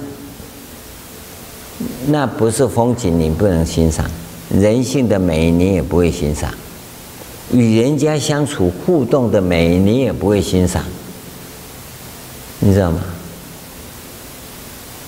[2.09, 4.05] 那不是风景你不能欣赏，
[4.51, 6.53] 人性的美你也不会欣赏，
[7.53, 10.85] 与人家相处互动的美你也不会欣赏，
[12.59, 13.01] 你知道吗？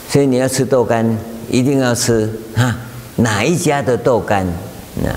[0.09, 1.18] 所以你要吃豆干，
[1.51, 2.77] 一定要吃哈
[3.16, 4.47] 哪一家的豆干
[5.03, 5.11] 那。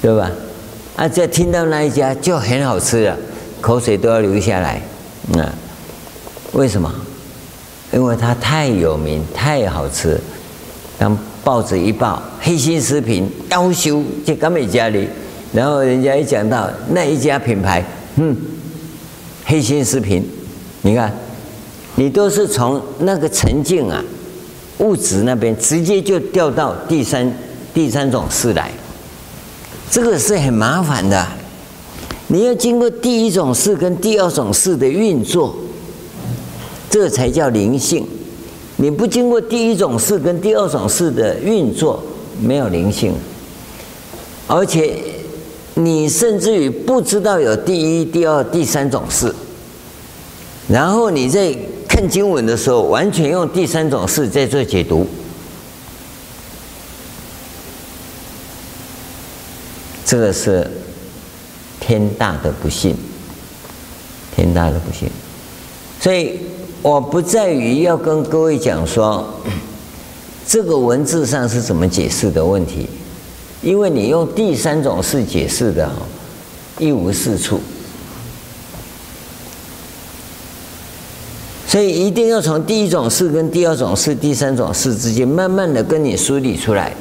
[0.00, 0.30] 对吧？
[0.94, 3.16] 啊，这听到那一家就很好吃了，
[3.60, 4.80] 口水都要流下来。
[5.32, 5.52] 那、
[6.52, 6.94] 为什么？
[7.92, 10.20] 因为它太有名，太好吃。
[10.98, 15.08] 当报纸一报，黑心食品夭寿在甘美家里，
[15.52, 17.84] 然后人家一讲到那一家品牌，
[18.16, 18.36] 嗯，
[19.44, 20.28] 黑心食品，
[20.82, 21.12] 你看，
[21.94, 24.02] 你都是从那个沉静啊，
[24.78, 27.32] 物质那边直接就掉到第三
[27.72, 28.70] 第三种事来。
[29.90, 31.26] 这个是很麻烦的，
[32.26, 35.56] 你要经过第一种事跟第二种事的运作，
[36.90, 38.06] 这才叫灵性。
[38.76, 42.02] 你不经过第一种事跟第二种事的运作，
[42.40, 43.12] 没有灵性。
[44.46, 44.96] 而且
[45.74, 49.34] 你甚至于不知道有第一、第二、第三种事，
[50.68, 51.54] 然后你在
[51.88, 55.06] 看经文的时候，完全用第三种事在做解读。
[60.04, 60.66] 这个是
[61.78, 62.96] 天大的不幸，
[64.34, 65.06] 天大的不幸。
[66.00, 66.38] 所以
[66.82, 69.26] 我不在于要跟各位讲说
[70.46, 72.86] 这个文字上是怎么解释的问题，
[73.62, 75.90] 因为你用第三种式解释的，
[76.78, 77.60] 一无是处。
[81.66, 86.94] 所以一定要从第一种式跟第二种式、第三种式之间，慢慢的跟你梳理出来，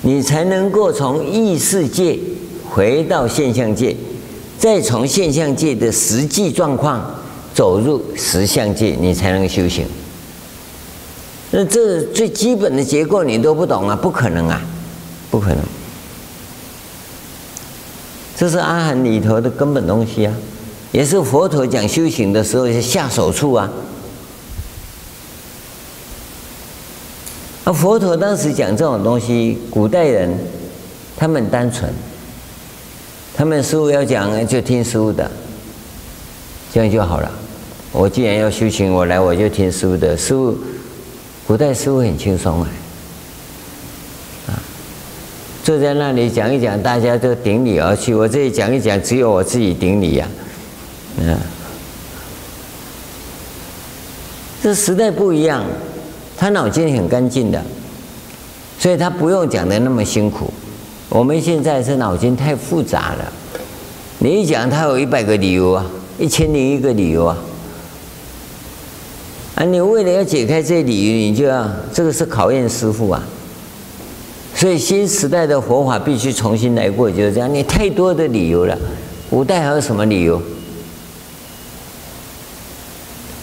[0.00, 2.18] 你才能够从异世界
[2.70, 3.94] 回到现象界，
[4.58, 7.17] 再从现象界的实际状况
[7.58, 9.84] 走入实相界，你才能修行。
[11.50, 14.62] 那这最基本的结构你都不懂啊，不可能啊，
[15.28, 15.58] 不可能。
[18.36, 20.32] 这是阿含里头的根本东西啊，
[20.92, 23.68] 也是佛陀讲修行的时候是下手处啊。
[27.74, 30.32] 佛陀当时讲这种东西，古代人
[31.16, 31.92] 他们单纯，
[33.34, 35.28] 他们师父要讲就听师父的，
[36.72, 37.28] 这样就好了。
[37.92, 40.16] 我既然要修行，我来我就听师父的。
[40.16, 40.56] 师父，
[41.46, 42.68] 古代师父很轻松啊，
[44.48, 44.60] 啊，
[45.64, 48.14] 坐在那里讲一讲，大家都顶礼而去。
[48.14, 50.28] 我这里讲一讲，只有我自己顶礼呀，
[51.18, 51.36] 嗯，
[54.62, 55.64] 这时代不一样。
[56.36, 57.60] 他脑筋很干净的，
[58.78, 60.52] 所以他不用讲的那么辛苦。
[61.08, 63.32] 我们现在是脑筋太复杂了，
[64.18, 65.84] 你一讲他有一百个理由啊，
[66.16, 67.36] 一千零一个理由啊，
[69.58, 73.20] 啊，你为了要解开这理由，你就要这个是考验师傅啊。
[74.54, 77.52] 所以新时代的佛法必须重新来过，就是这样。
[77.52, 78.78] 你太多的理由了，
[79.28, 80.40] 古代还有什么理由？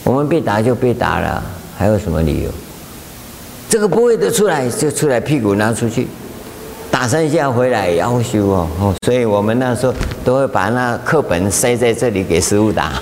[0.06, 1.44] 我们被打就被打了，
[1.78, 2.50] 还有什么理由？
[3.68, 6.08] 这个不会的出来就出来，屁股拿出去
[6.90, 9.94] 打三下回来要修哦哦，所以我们那时候
[10.24, 13.02] 都会把那课本塞在这里给师傅打，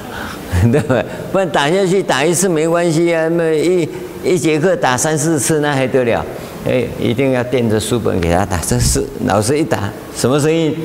[0.72, 1.05] 对不对？
[1.32, 3.88] 不然打下去打一次没关系啊，那一
[4.24, 6.26] 一节课打三四次那还得了？
[6.66, 8.57] 哎，一定要垫着书本给他打。
[8.57, 10.76] 这是老师一打什么声音？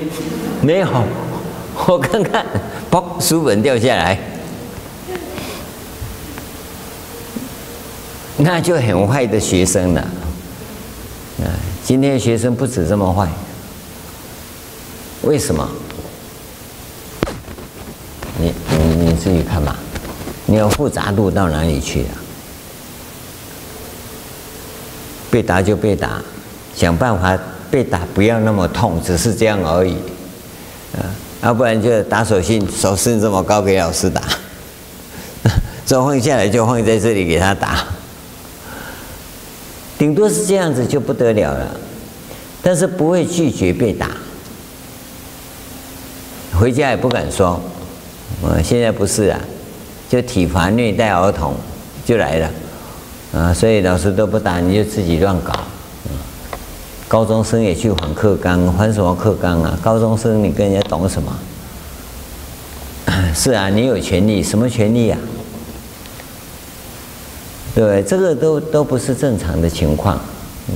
[0.61, 0.89] 没有，
[1.87, 2.45] 我看看，
[2.91, 4.18] 砰，书本掉下来。
[8.39, 10.01] 那就很坏的学生了，
[11.43, 11.47] 啊！
[11.85, 13.29] 今天学生不止这么坏，
[15.22, 15.68] 为什么？
[18.41, 19.76] 你你你自己看嘛，
[20.46, 22.08] 你要复杂度到哪里去了？
[25.30, 26.22] 被打就被打，
[26.74, 27.38] 想办法
[27.70, 29.92] 被打不要那么痛，只是这样而已，
[30.96, 31.04] 啊！
[31.42, 34.22] 要不然就打手心，手伸这么高给老师打，
[35.86, 37.84] 手放下来就放在这里给他打。
[39.98, 41.76] 顶多是这样子就不得了了，
[42.62, 44.10] 但是不会拒绝被打，
[46.58, 47.60] 回家也不敢说。
[48.41, 49.41] 我现在不是啊，
[50.09, 51.55] 就体罚虐待儿童
[52.05, 52.51] 就来了
[53.34, 55.53] 啊，所以老师都不打，你就自己乱搞。
[57.09, 59.78] 高中生也去还课纲，还什么课纲啊？
[59.82, 61.39] 高中生你跟人家懂什么？
[63.34, 65.18] 是啊，你有权利，什么权利啊？
[67.74, 70.20] 对，这个都都不是正常的情况，
[70.68, 70.74] 嗯，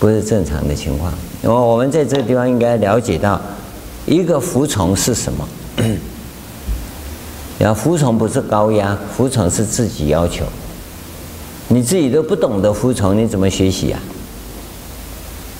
[0.00, 1.12] 不是正常的情况。
[1.42, 3.40] 那么我们在这个地方应该了解到，
[4.04, 5.48] 一个服从是什么？
[7.58, 10.44] 然后服从不是高压，服从是自己要求。
[11.68, 14.00] 你自己都不懂得服从，你怎么学习啊？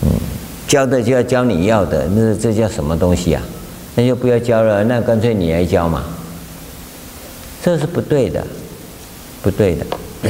[0.02, 0.08] 嗯，
[0.68, 3.42] 教的就要教你要的，那这叫什么东西啊？
[3.94, 6.04] 那就不要教了，那干脆你来教嘛。
[7.62, 8.46] 这是不对的，
[9.42, 9.86] 不对的。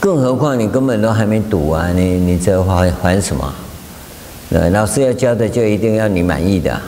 [0.00, 1.90] 更何况你根本都还没读啊！
[1.94, 3.54] 你你这还还什么？
[4.50, 6.80] 呃，老师要教的就一定要你满意的，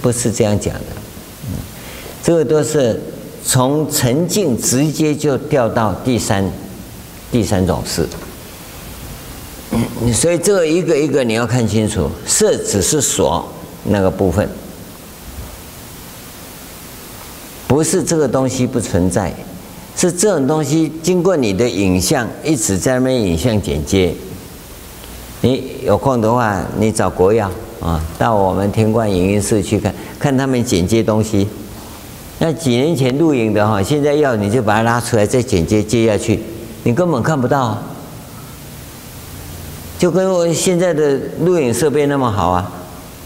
[0.00, 0.80] 不是这样讲的。
[2.22, 3.00] 这个都是
[3.44, 6.50] 从沉静直接就掉到第三
[7.30, 8.06] 第三种式。
[10.12, 13.46] 所以这个一个一个你要看清楚，色只是所
[13.84, 14.48] 那个部分。
[17.66, 19.32] 不是这个东西不存在，
[19.94, 24.14] 是这种东西经过你的影像一直在那边影像剪接。
[25.42, 27.50] 你有空的话，你找国药
[27.80, 31.46] 啊，到我们天冠影音室去看看他们剪接东西。
[32.40, 36.40] 那几年前录影的哈，现在要你就把它拉出来再剪接接下去，
[36.84, 37.76] 你根本看不到，
[39.98, 42.72] 就跟我现在的录影设备那么好啊。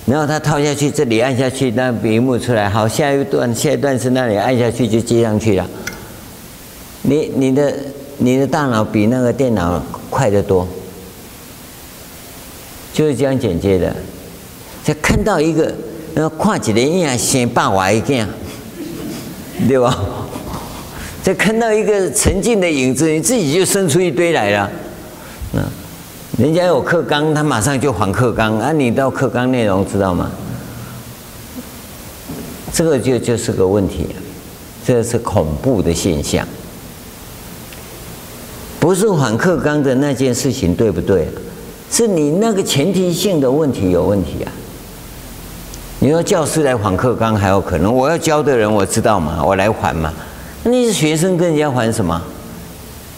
[0.05, 2.69] 然后他套下去，这里按下去，那屏幕出来。
[2.69, 5.69] 好，下一段，下一段是那里按下去就接上去了。
[7.03, 7.73] 你你的
[8.19, 9.81] 你的大脑比那个电脑
[10.11, 10.67] 快得多，
[12.93, 13.95] 就是这样剪接的。
[14.85, 15.73] 再看到一个，
[16.15, 18.29] 然后看起来一样先霸我一件，
[19.69, 19.97] 对吧？
[21.23, 24.69] 再看到一个沉静的影子，你自己就生出一堆来了。
[25.53, 25.63] 那
[26.43, 28.73] 人家有课纲，他马上就还课纲啊！
[28.73, 30.31] 你到课纲内容知道吗？
[32.73, 34.09] 这个就就是个问题，
[34.85, 36.45] 这是恐怖的现象。
[38.81, 41.29] 不是反课纲的那件事情对不对？
[41.89, 44.51] 是你那个前提性的问题有问题啊！
[46.03, 50.13] 你说教师来还课纲还有可能，我要教的人我知道嘛，我来还嘛。
[50.65, 52.21] 那你是学生跟人家还什么？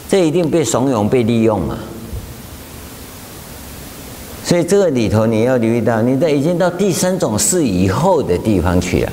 [0.06, 1.78] 这一定被怂恿、被利用嘛。
[4.44, 9.12] 所以这个里头你要留意到，你在已经到第三种事以后的地方去了。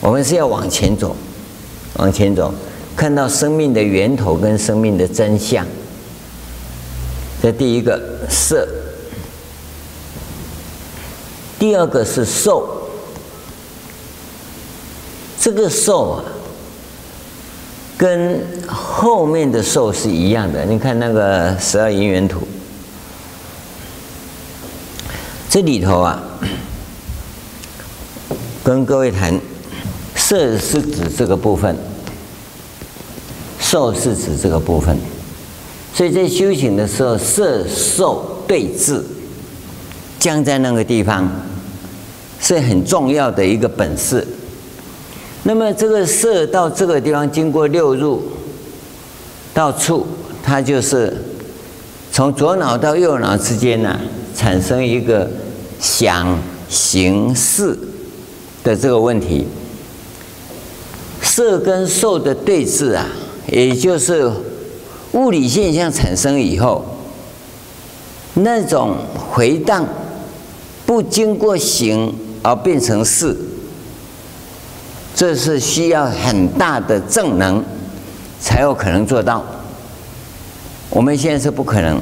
[0.00, 1.14] 我们是要往前走，
[1.98, 2.52] 往前走，
[2.96, 5.64] 看到生命的源头跟生命的真相。
[7.40, 8.66] 这第一个色，
[11.58, 12.88] 第二个是受。
[15.38, 16.24] 这个受啊，
[17.96, 20.64] 跟后面的受是一样的。
[20.64, 22.40] 你看那个十二因缘图。
[25.48, 26.20] 这里头啊，
[28.64, 29.40] 跟各位谈，
[30.16, 31.76] 色是指这个部分，
[33.60, 34.98] 受是指这个部分，
[35.94, 39.02] 所以在修行的时候，色受对治，
[40.26, 41.30] 将在那个地方
[42.40, 44.26] 是很重要的一个本事。
[45.44, 48.20] 那么这个色到这个地方，经过六入
[49.54, 50.04] 到处，
[50.42, 51.16] 它就是
[52.10, 54.00] 从左脑到右脑之间呢、
[54.34, 55.30] 产生一个。
[55.78, 56.38] 想
[56.70, 57.78] 行识
[58.64, 59.46] 的这个问题，
[61.20, 63.06] 色跟受的对峙啊，
[63.46, 64.32] 也就是
[65.12, 66.82] 物理现象产生以后，
[68.32, 69.86] 那种回荡
[70.86, 73.36] 不经过行而变成事，
[75.14, 77.62] 这是需要很大的正能
[78.40, 79.44] 才有可能做到。
[80.88, 82.00] 我们现在是不可能。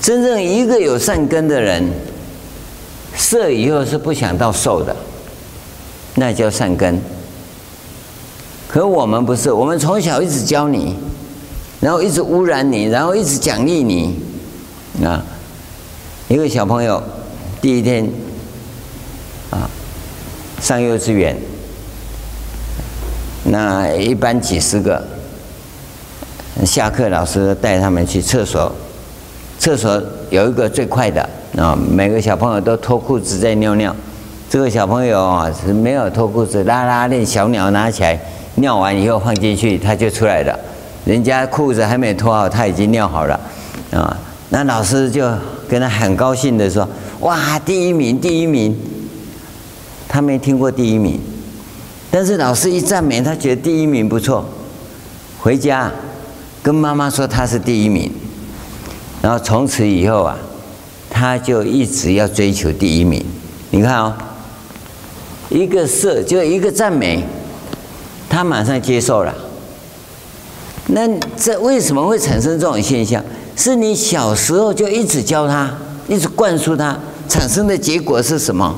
[0.00, 1.84] 真正一个有善根的人，
[3.14, 4.96] 色以后是不想到受的，
[6.14, 6.98] 那叫善根。
[8.66, 10.94] 可我们不是，我们从小一直教你，
[11.80, 14.18] 然后一直污染你，然后一直奖励你。
[15.04, 15.22] 啊，
[16.28, 17.02] 一个小朋友
[17.58, 18.06] 第一天
[19.50, 19.64] 啊
[20.60, 21.34] 上幼稚园，
[23.44, 25.02] 那一班几十个，
[26.66, 28.70] 下课老师带他们去厕所。
[29.58, 31.26] 厕所有一个最快的
[31.56, 33.96] 啊，每个小朋友都脱裤子在尿尿。
[34.50, 38.20] 这个小朋友啊是没有脱裤子，拉拉链小鸟拿起来
[38.56, 40.58] 尿完以后放进去，他就出来了。
[41.06, 43.40] 人家裤子还没脱好，他已经尿好了
[43.92, 44.14] 啊。
[44.50, 45.26] 那老师就
[45.68, 46.88] 跟他很高兴的说
[47.20, 48.76] ：“哇，第一名，第一名！”
[50.08, 51.20] 他没听过第一名，
[52.10, 54.44] 但是老师一赞美，他觉得第一名不错。
[55.38, 55.92] 回家
[56.62, 58.10] 跟妈妈说他是第一名。
[59.20, 60.38] 然后从此以后啊，
[61.10, 63.22] 他就一直要追求第一名。
[63.70, 64.14] 你看哦，
[65.50, 67.22] 一个色就一个赞美，
[68.30, 69.34] 他马上接受了。
[70.86, 71.06] 那
[71.36, 73.22] 这为什么会产生这种现象？
[73.58, 75.68] 是你小时候就一直教他，
[76.06, 76.96] 一直灌输他，
[77.28, 78.72] 产生的结果是什么？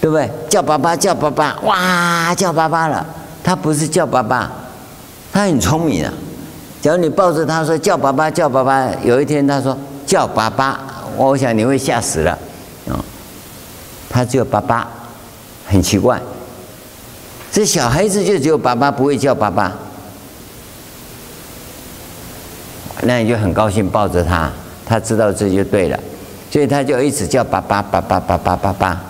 [0.00, 0.28] 对不对？
[0.48, 3.06] 叫爸爸，叫爸爸，哇，叫爸爸了。
[3.42, 4.50] 他不是叫爸爸，
[5.30, 6.10] 他很聪明啊。
[6.80, 9.76] 假如你抱着他说叫爸爸叫爸爸，有一天他说
[10.06, 10.80] 叫爸爸，
[11.16, 12.32] 我想你会吓死了，
[12.88, 12.96] 啊，
[14.08, 14.88] 他只有爸爸，
[15.66, 16.18] 很奇怪，
[17.52, 19.72] 这小孩子就只有爸爸，不会叫爸爸，
[23.04, 24.50] 那你就很高兴抱着他，
[24.86, 26.00] 他知道这就对了，
[26.50, 29.00] 所以他就一直叫爸爸爸爸爸爸爸爸，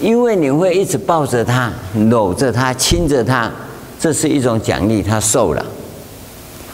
[0.00, 1.72] 因为你会一直抱着他，
[2.10, 3.50] 搂着他，亲着他，
[3.98, 5.64] 这是一种奖励，他受了。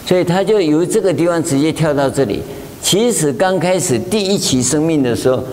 [0.05, 2.41] 所以他就由这个地方直接跳到这里。
[2.81, 5.43] 其实刚开始第一期生命的时候，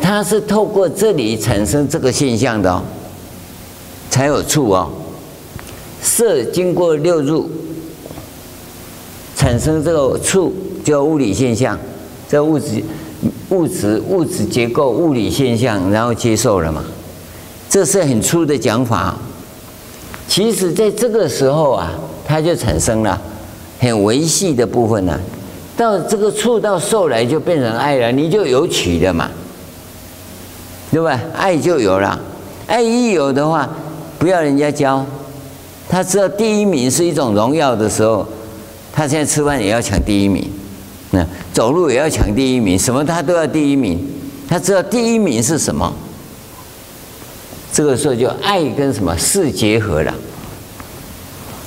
[0.00, 2.82] 他是透过这里产生这个现象的哦，
[4.08, 4.90] 才有处哦。
[6.00, 7.50] 色经过六入，
[9.42, 11.76] 产生这个处叫物理现象，
[12.28, 12.80] 这物质、
[13.48, 16.84] 物质、物质结构、物理现象，然后接受了嘛。
[17.68, 19.16] 这是很粗的讲法。
[20.28, 21.90] 其实在这个时候啊，
[22.24, 23.20] 它就产生了。
[23.80, 25.18] 很维系的部分呢、
[25.76, 29.28] 到这个触到受来就变成爱了，你就有取的嘛，
[30.92, 31.20] 对吧？
[31.34, 32.16] 爱就有了，
[32.68, 33.68] 爱一有的话，
[34.20, 35.04] 不要人家教，
[35.88, 38.24] 他知道第一名是一种荣耀的时候，
[38.92, 40.48] 他现在吃饭也要抢第一名，
[41.10, 43.98] 那走路也要抢第一名，什么他都要第一名，
[44.46, 45.92] 他知道第一名是什么，
[47.72, 50.14] 这个时候就爱跟什么事结合了，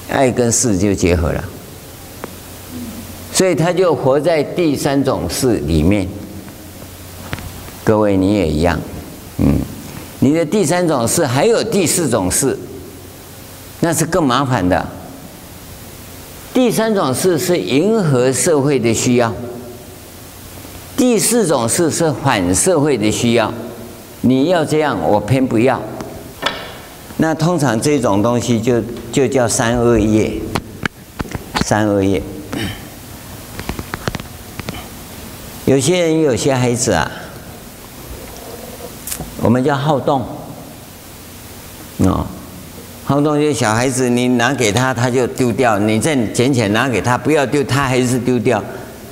[0.10, 1.44] 爱跟事就结合了。
[3.34, 6.08] 所以他就活在第三种事里面。
[7.84, 8.80] 各位你也一样，
[9.40, 9.60] 嗯，
[10.20, 12.58] 你的第三种事还有第四种事，
[13.82, 14.88] 那是更麻烦的。
[16.56, 19.34] 第三种事是迎合社会的需要，
[20.96, 23.54] 第四种事是反社会的需要。
[24.22, 25.82] 你要这样，我偏不要。
[27.18, 28.82] 那通常这种东西就
[29.12, 30.32] 就叫三恶业，
[31.66, 32.24] 三恶业。
[35.66, 37.12] 有些人有些孩子啊，
[39.42, 40.26] 我们叫好动，
[43.16, 48.62] 好动就小孩子，你拿给他他就丢掉，你再捡起来拿给他不要丢，他还是丢掉，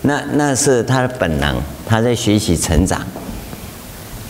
[0.01, 3.01] 那那是他的本能，他在学习成长。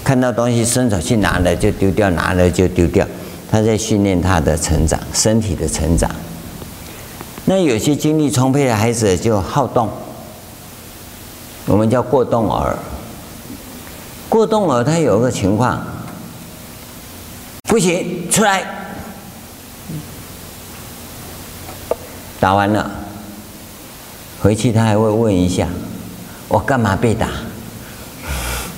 [0.03, 3.03] 看到东西伸手去拿了就丢掉，拿了就丢掉，
[3.49, 6.07] 他在训练他的成长，身体的成长。
[7.45, 9.89] 那有些精力充沛的孩子就好动。
[11.65, 12.77] 我们叫过动儿，
[14.29, 15.83] 过动儿他有个情况，
[17.63, 18.63] 不行，出来，
[22.43, 22.91] 打完了，
[24.41, 25.65] 回去他还会问一下，
[26.49, 27.29] 我干嘛被打？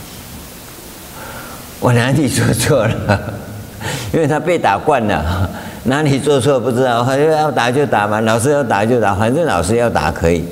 [1.81, 3.19] 我哪里做错了？
[4.13, 5.49] 因为他被打惯了，
[5.85, 10.45] 哪里做错不知道，反正要打就打嘛，老师要打就打，反正老师要打可以，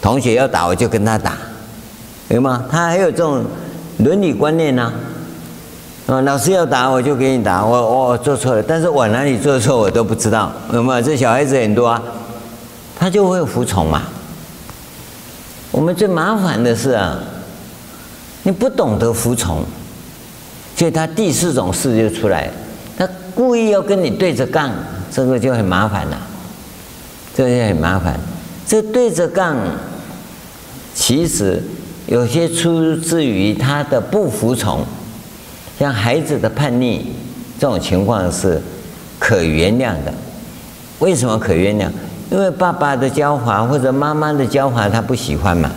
[0.00, 1.32] 同学要打我就跟他打。
[2.28, 2.64] 有吗？
[2.70, 3.44] 他还有这种
[3.98, 4.92] 伦理观念呢？
[6.06, 11.02] 啊，老师要打我就给你打，我我做错了，但是我哪里做错我都不知道，有没有？
[11.02, 12.00] 这小孩子很多啊，
[13.00, 14.02] 他就会服从嘛。
[15.70, 17.18] 我们最麻烦的是啊，
[18.42, 19.64] 你不懂得服从，
[20.76, 22.50] 所以他第四种事就出来，
[22.98, 24.70] 他故意要跟你对着干，
[25.10, 26.18] 这个就很麻烦了，
[27.34, 28.20] 这个就很麻烦。
[28.66, 29.56] 这对着干，
[30.94, 31.62] 其实。
[32.06, 34.84] 有些出自于他的不服从，
[35.78, 37.12] 像孩子的叛逆
[37.56, 38.60] 这种情况是
[39.16, 40.12] 可原谅的。
[40.98, 41.88] 为什么可原谅？
[42.30, 45.70] 因为爸爸的教法或者妈妈的教法他不喜欢嘛。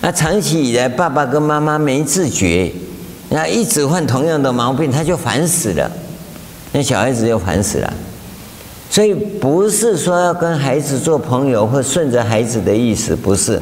[0.00, 2.72] 那长期以来爸爸跟妈妈没自觉，
[3.28, 5.90] 那一直犯同样的毛病，他就烦死了。
[6.72, 7.92] 那小孩子就烦死了。
[8.88, 13.60] 所以不是说要跟孩子做朋友或顺着孩子的意思，不是。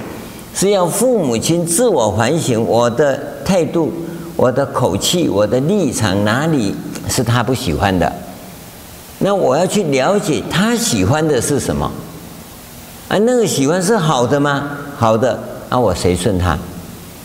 [0.54, 3.92] 是要父母亲自我反省，我的态度、
[4.36, 6.74] 我的口气、我的立场哪里
[7.08, 8.10] 是他不喜欢的？
[9.18, 11.90] 那我要去了解他喜欢的是什么？
[13.08, 14.70] 啊，那个喜欢是好的吗？
[14.96, 15.38] 好的，
[15.70, 16.56] 那我随顺他；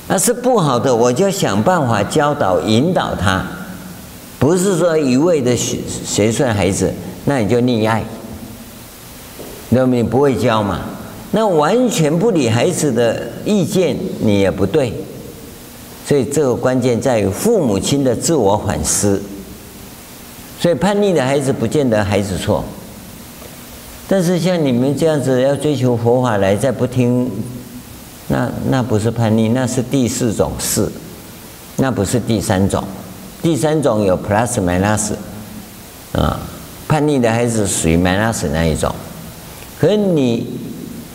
[0.08, 3.46] 那是不好的，我就想办法教导、引导他。
[4.40, 6.94] 不是说一味的随随顺孩子，
[7.26, 8.04] 那你就溺爱，
[9.70, 10.80] 那么你不会教嘛？
[11.32, 14.94] 那完全不理孩子的意见，你也不对。
[16.06, 19.22] 所以这个关键在于父母亲的自我反思。
[20.60, 22.64] 所以叛逆的孩子不见得孩子错，
[24.14, 27.28] 但是像你们这样子要追求佛法来再不听，
[28.28, 30.88] 那那不是叛逆，那是第四种事，
[31.78, 32.84] 那不是第三种。
[33.42, 35.14] 第三种有 plus minus
[36.12, 36.40] 啊，
[36.88, 38.94] 叛逆的孩子属于 minus 那一种，
[39.80, 40.46] 可你。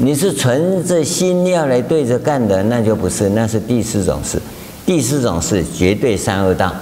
[0.01, 4.43] 你是存着心要来对着干的，那就不是，那是第四种事。
[4.85, 6.73] 第四种事绝对三恶道，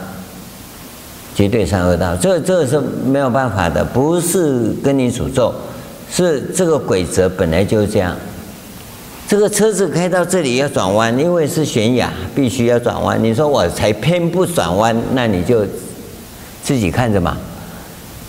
[1.34, 2.16] 绝对三恶道。
[2.16, 5.54] 这这是没有办法的，不是跟你诅咒，
[6.10, 8.16] 是这个规则本来就是这样。
[9.28, 13.22] 这个车子开到这里要转弯，因为是悬崖，必须要转弯。
[13.22, 15.66] 你说我才偏不转弯，那你就
[16.62, 17.36] 自己看着嘛，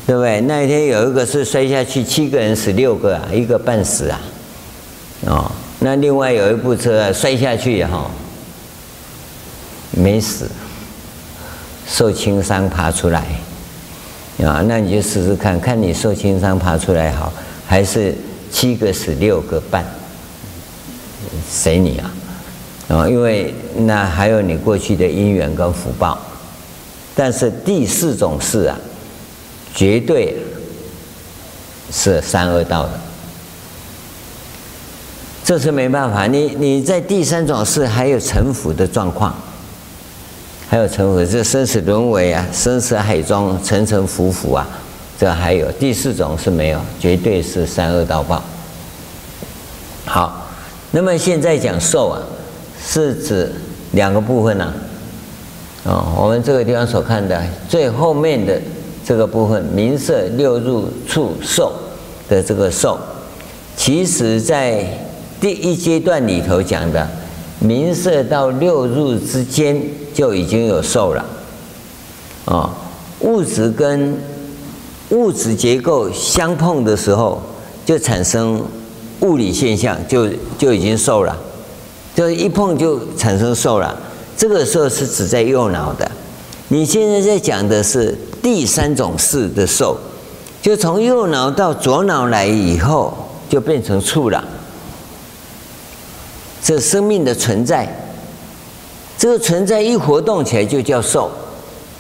[0.08, 0.42] 对不对？
[0.42, 4.20] 那一天有一个是摔下去，七个人死六个啊，一个半死啊。
[5.28, 8.10] 哦，那另外有一部车摔下去以后
[9.92, 10.50] 没死，
[11.88, 13.24] 受轻伤爬出来，
[14.44, 17.32] 啊，那你就试试看看你受轻伤爬出来好，
[17.68, 18.16] 还是
[18.50, 19.86] 七个死六个半，
[21.48, 22.12] 随你啊，
[22.88, 26.18] 啊，因为那还有你过去的因缘跟福报，
[27.14, 28.78] 但是第四种事啊，
[29.76, 30.38] 绝对
[31.92, 32.92] 是三恶道的。
[35.44, 39.34] 这是没办法，你你在第三种事还有沉浮的状况，
[40.70, 44.68] 还有沉浮，这生死轮回啊，生死海中沉沉浮浮啊，
[45.20, 48.42] 这还有第四种是没有，绝对是三恶道报。
[50.06, 50.48] 好，
[50.92, 52.22] 那么现在讲受啊，
[52.86, 53.52] 是指
[53.94, 54.66] 两个部分呢、
[55.84, 58.62] 啊，哦，我们这个地方所看的最后面的
[59.04, 61.74] 这个部分，名色六入处受
[62.30, 62.98] 的这个受，
[63.76, 64.86] 其实在
[65.42, 67.08] 第一阶段里头讲的，
[67.60, 69.82] 名色到六入之间
[70.14, 71.26] 就已经有受了，
[72.46, 72.70] 啊，
[73.22, 74.16] 物质跟
[75.10, 77.42] 物质结构相碰的时候，
[77.86, 78.62] 就产生
[79.22, 80.28] 物理现象，就
[80.58, 81.36] 就已经受了，
[82.14, 83.98] 就一碰就产生受了。
[84.36, 86.10] 这个时候是指在右脑的。
[86.68, 89.98] 你现在在讲的是第三种式的受，
[90.62, 93.18] 就从右脑到左脑来以后，
[93.50, 94.44] 就变成触了。
[96.62, 97.88] 这生命的存在，
[99.18, 101.32] 这个存在一活动起来就叫受，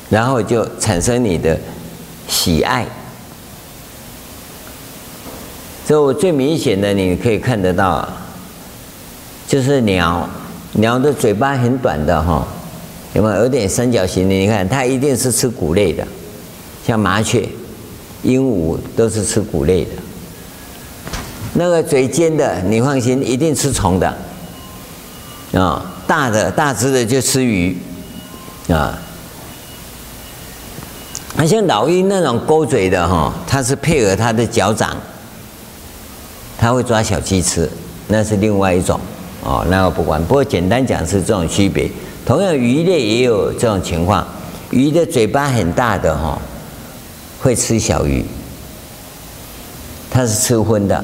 [0.09, 1.57] 然后就产生你的
[2.27, 2.85] 喜爱。
[5.85, 8.07] 这我最明显的你可以看得到，
[9.47, 10.29] 就是鸟，
[10.73, 12.45] 鸟的嘴巴很短的哈，
[13.13, 13.43] 有没有？
[13.43, 14.35] 有点三角形的？
[14.35, 16.05] 你看它一定是吃谷类的，
[16.85, 17.47] 像麻雀、
[18.23, 19.91] 鹦鹉都是吃谷类的。
[21.53, 24.17] 那个嘴尖的，你放心，一定吃虫的。
[25.53, 27.77] 啊，大的大只的就吃鱼，
[28.67, 28.99] 啊，
[31.37, 34.97] 还像老鹰那种勾嘴的哈，它是配合它的脚掌，
[36.57, 37.69] 它会抓小鸡吃，
[38.07, 38.99] 那是另外一种
[39.43, 40.19] 哦，那我不管。
[40.25, 41.87] 不过简单讲是这种区别。
[42.25, 44.27] 同样鱼类也有这种情况，
[44.71, 46.41] 鱼的嘴巴很大的哈，
[47.39, 48.25] 会吃小鱼，
[50.09, 50.99] 它是吃荤的；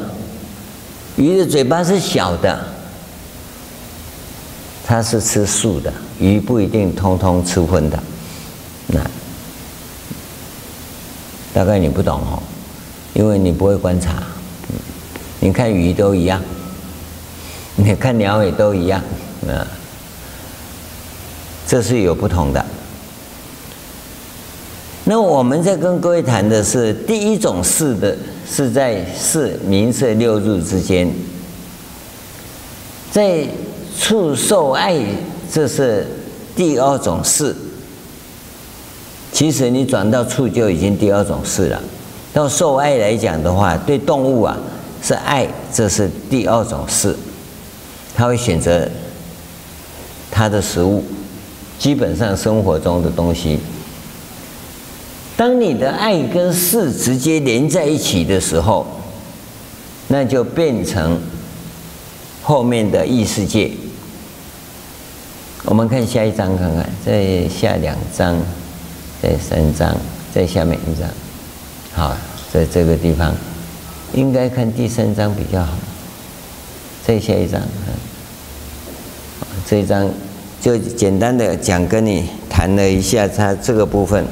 [1.16, 2.60] 鱼的嘴巴是小的。
[4.86, 7.98] 它是吃素的，鱼不一定通通吃荤的。
[8.88, 9.00] 那
[11.54, 12.42] 大概你不懂哦，
[13.14, 14.24] 因为你不会观察。
[15.40, 16.42] 你看鱼都一样，
[17.76, 19.02] 你看鸟也都一样，
[19.48, 19.68] 啊，
[21.68, 22.66] 这是有不同的。
[25.06, 28.18] 那我们在跟各位谈的是第一种事的，
[28.50, 31.10] 是在四名色六入之间，
[33.12, 33.48] 在。
[33.96, 35.00] 处受爱，
[35.52, 36.08] 这是
[36.56, 37.56] 第二种事。
[39.44, 41.78] 其实你转到处就已经第二种事了。
[42.32, 44.58] 到受爱来讲的话，对动物啊
[45.02, 47.14] 是爱，这是第二种事。
[48.16, 48.88] 他会选择
[50.32, 51.04] 他的食物，
[51.78, 53.60] 基本上生活中的东西。
[55.36, 58.88] 当你的爱跟事直接连在一起的时候，
[60.08, 61.20] 那就变成
[62.42, 63.70] 后面的异世界。
[65.66, 68.38] 我们看下一张，看看再下两张，
[69.24, 69.96] 这三张，
[70.36, 71.08] 在下面一张。
[71.94, 72.18] 好，
[72.52, 73.34] 在这个地方，
[74.12, 75.78] 应该看第三张比较好。
[77.08, 77.62] 再下一张，
[79.66, 80.10] 这一张
[80.60, 84.26] 就简单的讲，跟你谈了一下它这个部分。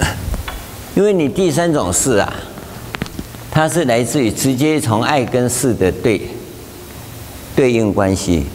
[0.96, 2.34] 因为你第三种事啊，
[3.48, 6.20] 它是来自于直接从爱跟事的对。
[7.54, 8.46] 对应关系，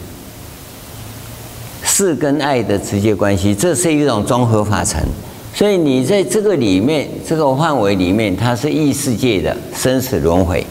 [2.06, 5.02] 是跟爱的直接关系，这是一种综合法尘。
[5.52, 10.64] 所以你在这个里面，这个范围里面，它是异世界的生死轮回。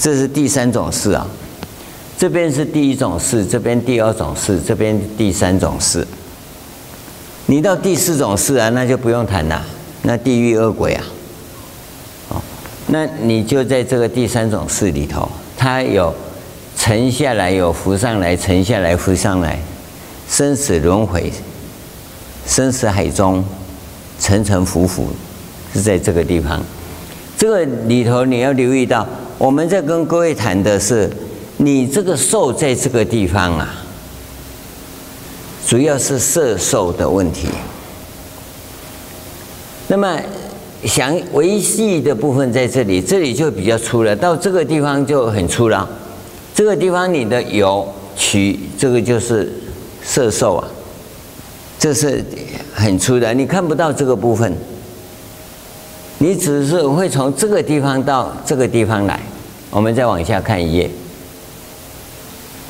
[0.00, 1.24] 这是第三种事啊，
[2.18, 6.04] 这边是第一种事，这边第二种事，这边第三种事。
[7.46, 9.64] 你到第四种事啊，那就不用谈了，
[10.02, 11.04] 那地狱恶鬼啊，
[12.30, 12.42] 哦，
[12.88, 16.12] 那你就在这个第三种事里头，它有。
[16.86, 19.58] 沉下来有浮上来，沉下来浮上来，
[20.30, 21.32] 生死轮回，
[22.46, 23.44] 生死海中
[24.20, 25.08] 沉沉浮浮，
[25.74, 26.62] 是在这个地方。
[27.36, 29.04] 这个里头你要留意到，
[29.36, 31.10] 我们在跟各位谈的是，
[31.56, 33.68] 你这个受在这个地方啊，
[35.66, 37.48] 主要是色受的问题。
[39.88, 40.16] 那么
[40.84, 45.88] 想维系的部分在这里，这里就比较粗了，到这个地方就很粗了。
[46.56, 47.86] 这个地方你的有
[48.16, 49.52] 取，这个就是
[50.02, 50.66] 色受啊，
[51.78, 52.24] 这是
[52.74, 54.56] 很粗的，你看不到这个部分，
[56.16, 59.20] 你只是会从这个地方到这个地方来。
[59.68, 60.90] 我们再往下看一页，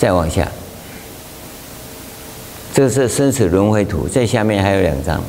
[0.01, 0.51] 再往下，
[2.74, 5.22] 这是生死轮回图，在下面还有两张，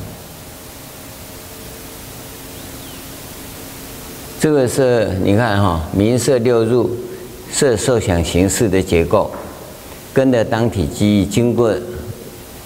[4.40, 6.90] 这个是你看哈，名色六入。
[7.52, 9.30] 色受想行识的结构，
[10.12, 11.74] 跟着当体记忆，经过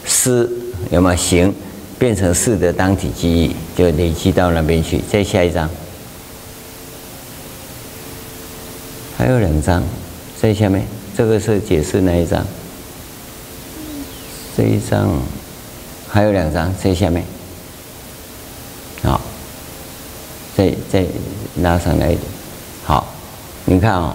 [0.04, 0.50] 思
[0.90, 1.54] 有没有行，
[1.98, 5.00] 变成识的当体记忆，就累积到那边去。
[5.10, 5.68] 再下一张，
[9.16, 9.82] 还有两张，
[10.40, 10.84] 在下面，
[11.16, 12.46] 这个是解释那一张，
[14.56, 15.08] 这一张。
[16.14, 16.70] 还有两张。
[16.76, 17.24] 在下面，
[19.02, 19.18] 好，
[20.54, 21.06] 再再
[21.62, 22.20] 拉上来一点。
[22.84, 23.06] 好，
[23.64, 24.14] 你看哦，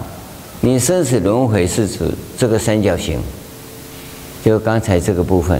[0.68, 2.00] 你生死轮回是指
[2.36, 3.18] 这个三角形，
[4.44, 5.58] 就刚才这个部分。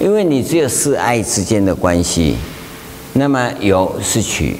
[0.00, 2.36] 因为你只有四爱之间的关系，
[3.12, 4.56] 那么有是取。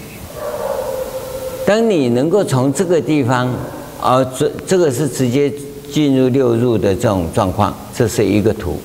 [1.64, 3.50] 当你能够从这个地方，
[3.98, 5.50] 而这这个是直接
[5.90, 8.78] 进入六入的这种状况，这是一个图。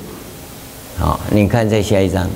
[0.97, 2.29] 好，你看再下一张，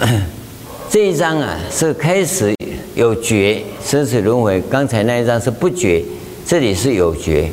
[0.90, 2.52] 这一张啊是开始
[2.96, 6.02] 有觉生死轮回，刚才那一张是不觉，
[6.52, 7.50] 这里是有觉。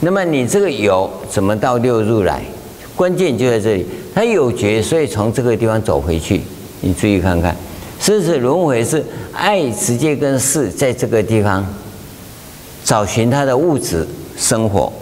[0.00, 2.42] 那么你这个有怎么到六入来？
[2.94, 3.86] 关键就在这里。
[4.14, 6.42] 他有觉，所以从这个地方走回去。
[6.82, 7.56] 你注意看看，
[7.98, 11.66] 生死轮回是爱直接跟事在这个地方
[12.84, 14.92] 找寻他的物质生活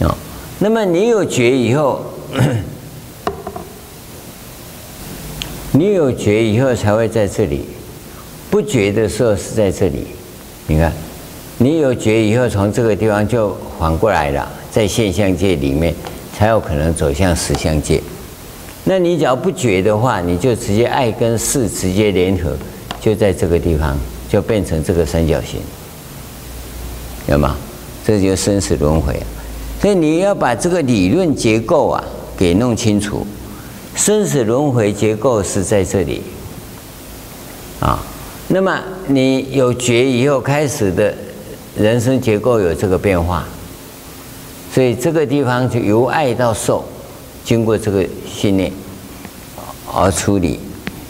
[0.00, 0.12] 啊。
[0.58, 2.04] 那么你有觉以后，
[5.70, 7.66] 你有觉以后才会在这里。
[8.50, 10.08] 不觉的时候是在这里。
[10.66, 10.92] 你看，
[11.62, 15.94] 你有觉以后，从这个地方就缓过来了，在现象界里面。
[16.34, 18.02] 才有可能走向实相界。
[18.84, 22.56] 那你只要不觉的话，你就直接爱跟事直接联合，
[23.00, 23.96] 就在这个地方，
[24.28, 25.60] 就变成这个三角形，
[27.28, 27.54] 有吗？
[28.04, 29.14] 这就是生死轮回。
[29.80, 32.02] 所以你要把这个理论结构啊
[32.36, 33.24] 给弄清楚。
[33.94, 36.22] 生死轮回结构是在这里
[37.78, 38.02] 啊。
[38.48, 41.14] 那么你有觉以后开始的
[41.76, 43.44] 人生结构有这个变化。
[44.72, 46.84] 所以这个地方就由爱到受，
[47.44, 48.72] 经过这个训练
[49.92, 50.58] 而处理。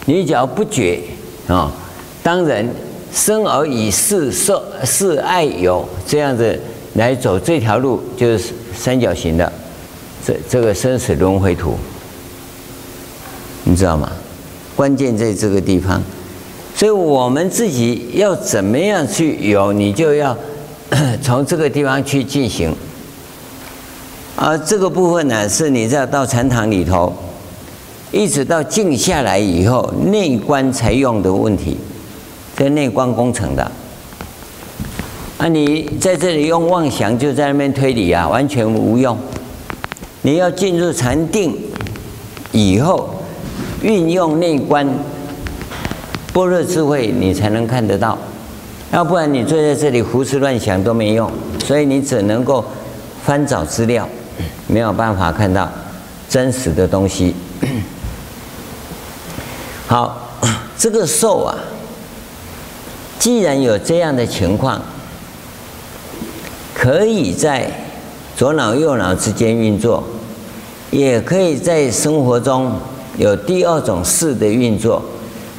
[0.05, 0.99] 你只要不觉
[1.47, 1.71] 啊，
[2.21, 2.69] 当人
[3.13, 6.59] 生而以是受是爱有这样子
[6.95, 9.49] 来走这条路，就是三角形的
[10.25, 11.77] 这这个生死轮回图，
[13.63, 14.11] 你知道吗？
[14.75, 16.01] 关键在这个地方。
[16.75, 20.35] 所以我们自己要怎么样去有，你就要
[21.21, 22.75] 从这个地方去进行。
[24.35, 27.13] 而这个部分呢，是你在到禅堂里头，
[28.11, 31.77] 一直到静下来以后，内观才用的问题，
[32.57, 33.71] 这内观工程的。
[35.37, 39.17] 啊，你在这里用妄想就在那边推理啊，完全无用。
[40.23, 41.55] 你要进入禅定
[42.51, 43.09] 以后，
[43.81, 44.87] 运用内观，
[46.33, 48.17] 般若智慧，你才能看得到。
[48.93, 51.27] 要不然你坐在这里胡思乱想都没用，
[51.65, 52.63] 所以你只能够
[53.25, 54.07] 翻找资料。
[54.67, 55.67] 没有办法看到
[56.29, 57.33] 真实的东西。
[59.87, 60.29] 好，
[60.77, 61.57] 这个受啊，
[63.17, 64.79] 既然有这样的情况，
[66.75, 67.71] 可以在
[68.37, 70.03] 左脑右脑之间运作，
[70.91, 72.73] 也可以在生活中
[73.17, 75.01] 有第二种式的运作。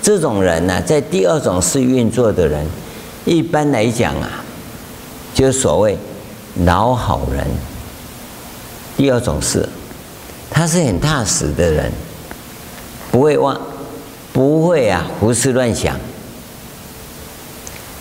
[0.00, 2.64] 这种人呢、在第二种式运作的人，
[3.24, 4.44] 一般来讲啊，
[5.34, 5.96] 就是所谓
[6.64, 7.46] 老好人。
[8.96, 9.68] 第二种是，
[10.50, 11.90] 他是很踏实的人，
[13.10, 13.60] 不会忘，
[14.32, 15.98] 不会啊胡思乱想。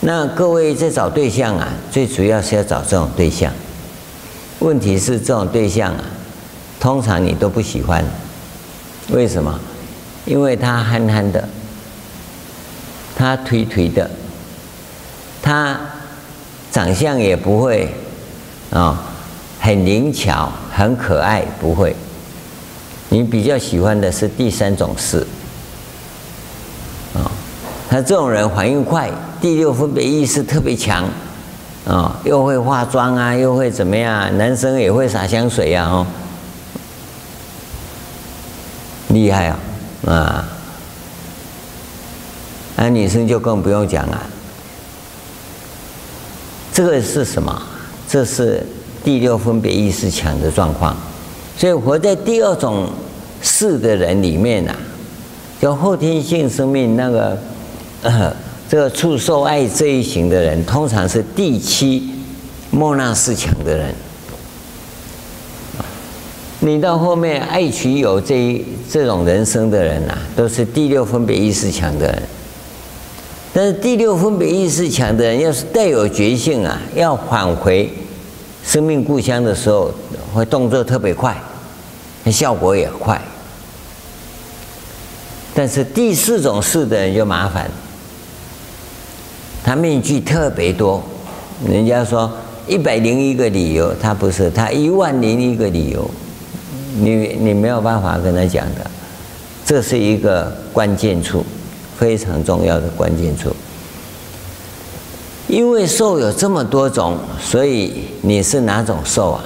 [0.02, 3.52] 那各位在找对象啊，最主要是要找这种对象。
[4.60, 6.04] 问题是这种对象啊，
[6.80, 8.04] 通常你都不喜欢，
[9.10, 9.60] 为什么？
[10.26, 11.48] 因为他憨憨的，
[13.16, 14.10] 他颓颓的，
[15.44, 15.80] 他
[16.72, 17.94] 长相也不会
[18.72, 19.10] 啊。
[19.60, 21.96] 很灵巧，很可爱，不会。
[23.08, 25.26] 你比较喜欢的是第三种事，
[27.14, 27.32] 啊，
[27.90, 31.06] 他这种人反应快，第六分别意识特别强，
[31.88, 34.38] 啊，又会化妆啊，又会怎么样？
[34.38, 36.06] 男生也会洒香水呀，哦，
[39.08, 39.60] 厉害啊，
[40.08, 40.46] 啊，
[42.76, 44.22] 那女生就更不用讲了。
[46.74, 47.62] 这个是什么？
[48.10, 48.66] 这是。
[49.04, 50.96] 第六分别意识强的状况，
[51.58, 52.88] 所以活在第二种
[53.42, 54.74] 识的人里面啊，
[55.60, 57.38] 叫后天性生命那个，
[58.02, 58.34] 呃，
[58.70, 62.12] 这个触受爱这一型的人，通常是第七
[62.72, 63.94] 莫那斯强的人。
[66.62, 72.24] 你到后面爱取有这一这种人生的人啊，都是第六分别意识强的人。
[73.54, 77.90] 但是第六分别意识强的人，要是带有觉性啊，要返回。
[78.66, 79.92] 生命故乡的时候，
[80.34, 81.38] 会动作特别快，
[82.32, 83.22] 效果也快。
[85.54, 87.70] 但是第四种事的人就麻烦，
[89.64, 91.04] 他面具特别多。
[91.68, 92.32] 人家说
[92.68, 96.10] 一百零一个理由，他不是，他一万零一个理由，
[96.96, 98.90] 你你没有办法跟他讲的。
[99.66, 101.46] 这是一个关键处，
[101.98, 103.56] 非常重要的关键处。
[105.48, 109.44] 因为受有这么多种，所以你是哪种受啊？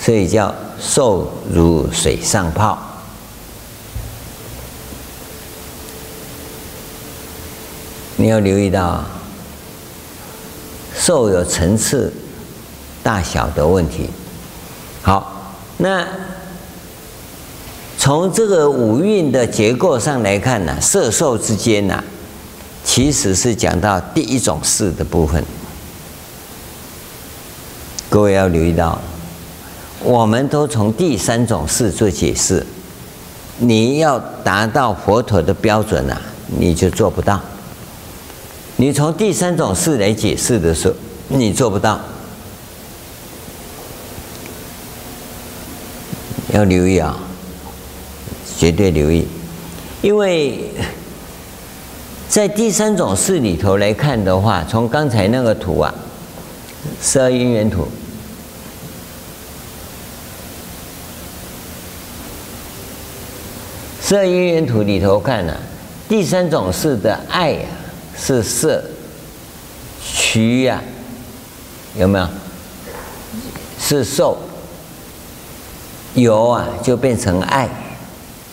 [0.00, 2.78] 所以叫受如水上泡。
[8.16, 9.04] 你要留意到，
[10.96, 12.12] 受有层次
[13.02, 14.08] 大小的问题。
[15.02, 16.06] 好，那
[18.04, 22.04] 从这个五蕴的结构上来看呢，色受之间呢，
[22.84, 25.42] 其实是讲到第一种事的部分。
[28.10, 29.00] 各位要留意到，
[30.02, 32.66] 我们都从第三种事做解释，
[33.56, 36.20] 你要达到佛陀的标准啊，
[36.58, 37.40] 你就做不到。
[38.76, 40.94] 你从第三种事来解释的时候，
[41.28, 41.98] 你做不到。
[46.52, 47.18] 要留意啊，
[48.64, 49.26] 绝对留意，
[50.00, 50.58] 因为
[52.30, 55.94] 在第三种事里头来看的话，从刚才那个图啊，
[57.02, 57.86] 十二因缘图，
[64.02, 65.54] 十二因缘图里头看呢、
[66.08, 67.66] 第三种事的爱呀、
[68.16, 68.82] 是色，
[70.02, 70.82] 取呀、
[71.98, 72.26] 有没有？
[73.78, 74.38] 是受，
[76.14, 77.68] 有啊，就变成爱，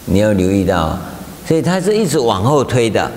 [0.06, 0.98] 你要留意到，
[1.48, 3.12] 所以它是一直往后推的。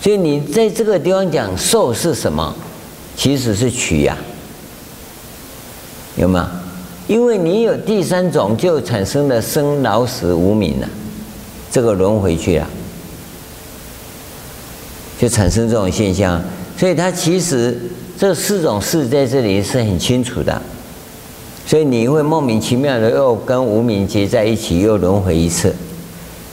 [0.00, 2.54] 所以你在这个地方讲受是什么？
[3.16, 4.16] 其实是取呀、
[6.16, 6.50] 有吗？
[7.06, 10.88] 因为你有第三种，就产生了生老死无明了，
[11.70, 12.68] 这个轮回去了。
[15.18, 16.42] 就产生这种现象，
[16.76, 17.80] 所以它其实
[18.18, 20.60] 这四种事在这里是很清楚的，
[21.66, 25.74] 所以你会莫名其妙的又跟无名结在一起，又轮回一次，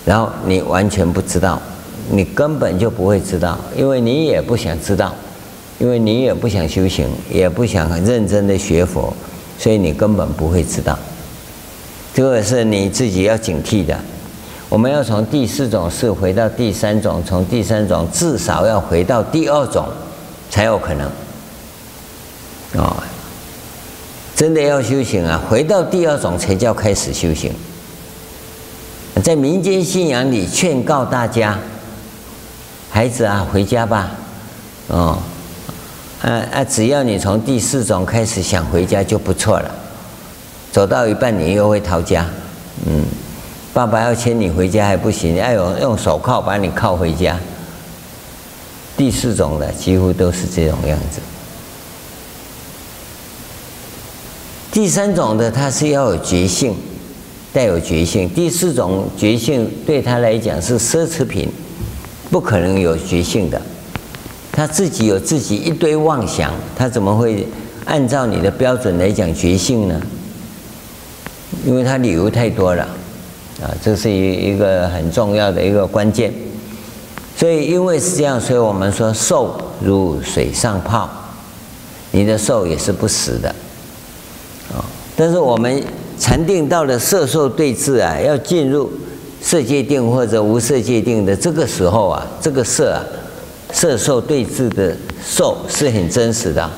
[0.05, 1.61] 然后你完全不知道，
[2.09, 5.13] 你根本就不会知道，因为你也不想知道，
[5.79, 9.13] 因为你也不想修行，也不想很认真的学佛，
[9.59, 10.97] 所以你根本不会知道，
[12.13, 13.97] 这个是你自己要警惕的。
[14.69, 19.85] 我们要从第四种是回到第三种，从第三种至少要回到第二种，
[20.49, 21.05] 才有可能。
[22.77, 22.95] 哦，
[24.35, 27.51] 真的要修行啊，回到第二种才叫开始修行。
[29.23, 31.59] 在民间信仰里劝告大家，
[32.89, 34.11] 孩子啊，回家吧。
[34.87, 35.17] 哦，
[36.21, 39.71] 啊啊，只要你从第四种开始想回家就不错了。
[40.71, 42.25] 走到一半你又会逃家，
[42.85, 43.05] 嗯。
[43.73, 47.39] 爸爸要牵你回家还不行，要用用手铐把你铐回家。
[48.97, 51.21] 第四种的几乎都是这种样子。
[54.71, 56.73] 第三种的他是要有觉性，
[57.51, 58.29] 带有觉性。
[58.29, 61.49] 第四种觉性对他来讲是奢侈品，
[62.29, 63.61] 不可能有觉性的。
[64.51, 67.45] 他自己有自己一堆妄想，他怎么会
[67.85, 70.01] 按照你的标准来讲觉性呢？
[71.65, 72.87] 因为他理由太多了。
[73.61, 76.33] 啊，这是一一个很重要的一个关键，
[77.37, 81.07] 所以因为是这样，所以我们说受如水上泡，
[82.11, 83.53] 你的受也是不死的，
[85.15, 85.83] 但是我们
[86.17, 88.91] 禅定到了色受对治啊，要进入
[89.41, 93.03] 色界定或者无色界定的这个时候啊，这个色啊，
[93.73, 96.69] 色受对治的受是很真实的，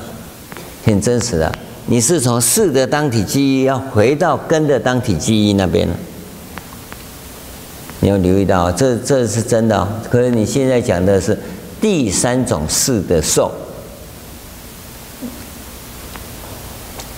[0.84, 1.52] 很真实的，
[1.86, 5.94] 你是从四的当体记忆要回到根的当体记忆那边了。
[8.00, 9.88] 你要留意到，这这是真的。
[10.10, 11.38] 可是你现在讲的是
[11.80, 13.50] 第三种四的受，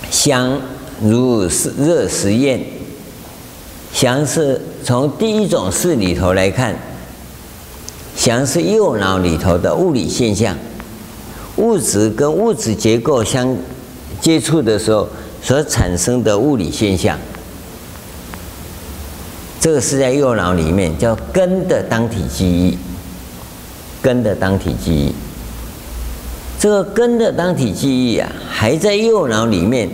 [0.09, 0.59] 香
[1.01, 1.43] 如
[1.77, 2.59] 热实验，
[3.93, 6.75] 香是从第一种事里头来看，
[8.15, 10.55] 香是右脑里头的物理现象，
[11.57, 13.55] 物质跟物质结构相
[14.19, 15.07] 接触的时候
[15.41, 17.17] 所产生的物理现象。
[19.59, 22.77] 这个是在右脑里面叫根的当体记忆，
[24.01, 25.13] 根的当体记忆。
[26.59, 29.89] 这个根的当体记忆啊，还在右脑里面，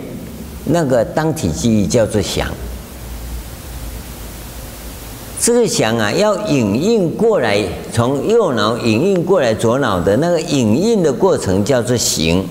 [0.64, 2.50] 那个当体记忆叫做想。
[5.40, 7.62] 这个想啊，要影印过来，
[7.92, 12.46] 从右脑影印过来左脑的那个影印的过程叫做行，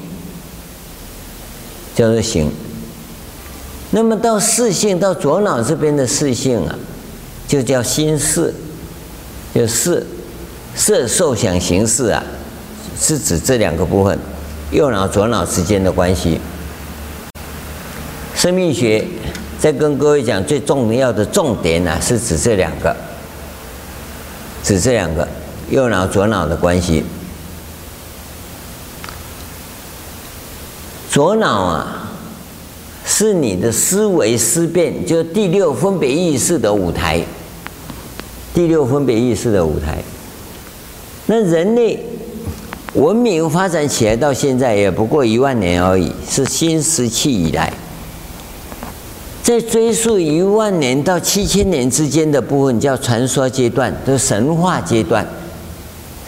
[1.96, 2.52] 叫做行。
[3.92, 6.78] 那么到视性，到左脑这边的视性啊。
[7.46, 8.52] 就叫心识，
[9.54, 10.04] 就识
[10.74, 12.24] 色受想行识啊，
[13.00, 14.18] 是指这两个部分，
[14.72, 16.40] 右脑左脑之间的关系。
[18.36, 19.06] 生命学
[19.60, 22.96] 在跟各位讲最重要的重点呢、是指这两个。
[24.64, 25.28] 指这两个
[25.70, 27.04] 右脑左脑的关系。
[31.10, 32.10] 左脑啊，
[33.06, 37.22] 是你的思维思辨，就是第六分别意识的舞台。
[38.54, 40.02] 第六分别意识的舞台。
[41.26, 42.00] 那人类
[42.94, 47.74] 文明发展起来到现在也不过一万年而已，是新石器以来。
[49.42, 55.28] 在追溯一万年到七千年之间的部分叫传说阶段，就神话阶段。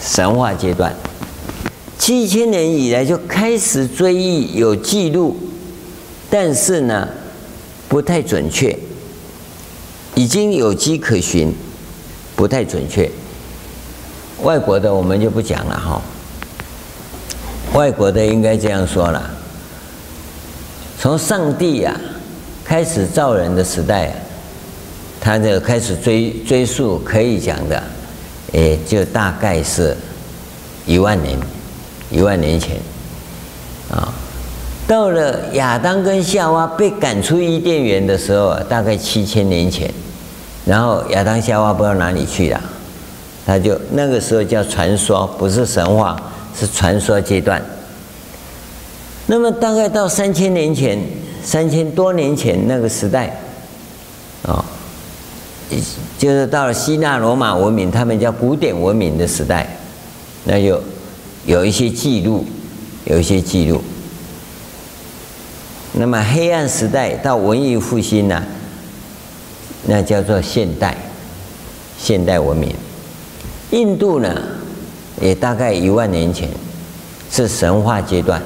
[0.02, 0.94] 神话阶段，
[1.98, 5.38] 七千年以来就开始追忆有记录，
[6.30, 7.08] 但是呢，
[7.88, 8.78] 不太准确，
[10.14, 11.54] 已经有迹可循，
[12.36, 13.10] 不太准确。
[14.44, 16.02] 外国的我们就不讲了哈，
[17.76, 19.30] 外国的应该这样说了，
[21.00, 22.14] 从上帝呀、啊。
[22.68, 24.12] 开始造人的时代，
[25.22, 27.84] 他就开始追追溯，可以讲的，
[28.52, 29.96] 也就大概是
[30.88, 31.38] 一万年，
[32.10, 32.78] 一万年前，
[33.92, 34.12] 啊，
[34.88, 39.94] 到了亚当跟夏娃被赶出伊甸园的时候，大概七千年前，
[40.66, 42.60] 然后亚当夏娃不知道哪里去了，
[43.46, 46.20] 他就那个时候叫传说，不是神话，
[46.60, 47.62] 是传说阶段。
[49.28, 51.00] 那么大概到三千年前。
[51.46, 53.40] 三千多年前那个时代，
[54.42, 54.66] 啊，
[56.18, 59.78] 就是到了希腊罗马文明，他们叫古典文明的时代，
[60.46, 60.82] 那就
[61.46, 62.44] 有一些记录，
[63.04, 63.80] 有一些记录。
[65.94, 68.44] 那么黑暗时代到文艺复兴呢，
[69.86, 70.98] 那叫做现代，
[72.00, 72.74] 现代文明。
[73.70, 74.42] 印度呢，
[75.22, 76.50] 也大概一万年前
[77.32, 78.42] 是神话阶段，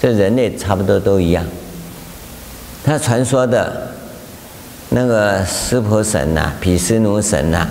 [0.00, 1.44] 这人类差不多都一样。
[2.84, 3.92] 他传说的
[4.88, 7.68] 那个湿婆神呐、毗湿奴神呐、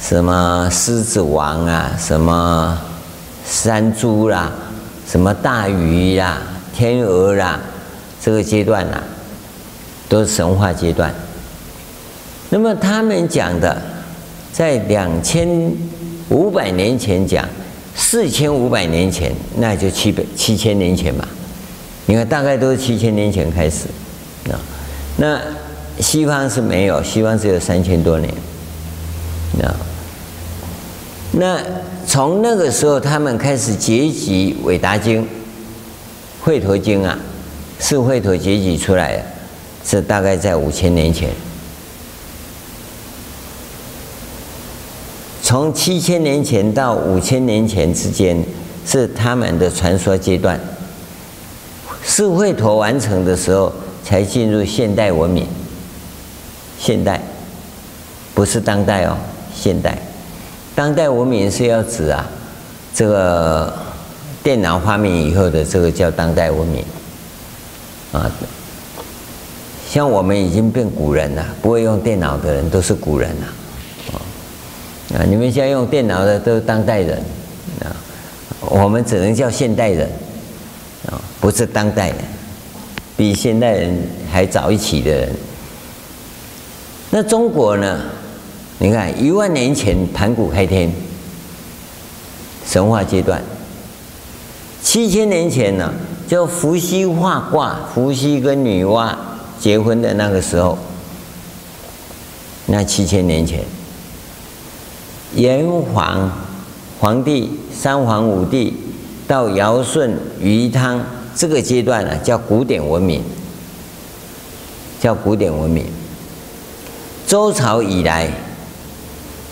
[0.00, 2.78] 什么狮子王啊、什么
[3.46, 4.52] 山猪啦、
[5.06, 6.38] 什么大鱼呀、
[6.74, 7.58] 天鹅啦、
[8.20, 9.02] 这个阶段呐、
[10.08, 11.12] 都是神话阶段。
[12.50, 13.80] 那么他们讲的，
[14.52, 15.48] 在两千
[16.32, 17.46] 五百年前讲，
[17.94, 21.28] 四千五百年前，那就七百七千年前嘛。
[22.06, 23.86] 你看，大概都是七千年前开始。
[24.50, 24.58] 啊
[25.18, 25.38] 那
[26.00, 28.32] 西方是没有，西方只有三千多年。
[29.58, 29.74] 那
[31.32, 31.60] 那
[32.06, 35.22] 从那个时候，他们开始结集《韦达经》
[36.50, 37.18] 《吠陀经》啊，
[37.78, 39.22] 是吠陀结集出来的，
[39.84, 41.28] 是大概在五千年前。
[45.52, 48.42] 从七千年前到五千年前之间，
[48.86, 50.58] 是他们的传说阶段。
[52.02, 53.70] 是会陀完成的时候。
[54.02, 55.46] 才进入现代文明。
[56.78, 57.20] 现代
[58.34, 59.16] 不是当代哦，
[59.54, 59.98] 现代。
[60.74, 62.26] 当代文明是要指啊，
[62.94, 63.72] 这个
[64.42, 66.82] 电脑发明以后的这个叫当代文明。
[68.12, 68.30] 啊，
[69.86, 73.46] 像我们已经变古人了，不会用电脑的人都是古人了。
[75.14, 77.18] 啊，你们现在用电脑的都是当代人。
[77.84, 77.96] 啊，
[78.60, 80.08] 我们只能叫现代人。
[81.06, 82.18] 啊，不是当代人。
[83.14, 83.94] 比现代人
[84.32, 85.28] 还早一起的人，
[87.10, 88.00] 那中国呢？
[88.78, 90.90] 你看一万年前盘古开天，
[92.66, 93.38] 神话阶段；
[94.82, 95.92] 七千年前呢，
[96.26, 99.14] 叫伏羲画卦，伏羲跟女娲
[99.60, 100.78] 结婚的那个时候，
[102.66, 103.60] 那七千年前，
[105.34, 106.30] 炎黄
[107.00, 108.74] 黄帝、三皇五帝
[109.26, 111.00] 到尧舜、禹汤。
[111.34, 113.22] 这个阶段呢，叫古典文明，
[115.00, 115.86] 叫古典文明。
[117.26, 118.30] 周朝以来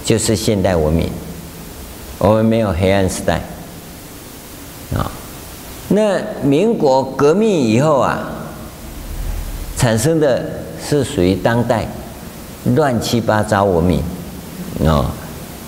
[0.04, 1.08] 就是现代文明，
[2.18, 3.42] 我们没有黑暗时代
[4.94, 5.10] 啊。
[5.88, 8.28] 那民国革命以后啊，
[9.78, 10.44] 产生的
[10.86, 11.88] 是属于当代
[12.76, 14.02] 乱七八糟文明
[14.86, 15.10] 啊。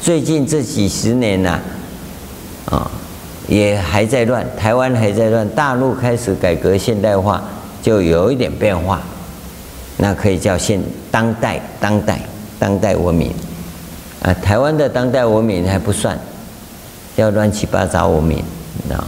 [0.03, 1.61] 最近这几十年呐，
[2.67, 2.91] 啊。
[3.49, 7.43] 也还在乱，台湾还在乱，大陆开始改革现代化，
[7.83, 9.03] 就有一点变化，
[9.99, 10.81] 那可以叫现
[11.11, 12.21] 当代当代
[12.59, 13.35] 当代文明，
[14.23, 16.19] 啊，台湾的当代文明还不算，
[17.17, 18.39] 叫乱七八糟文明，
[18.89, 19.05] 啊，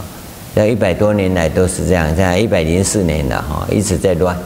[0.53, 4.37] 这一百多年来都是这样，在一百零四年了哈，一直在乱。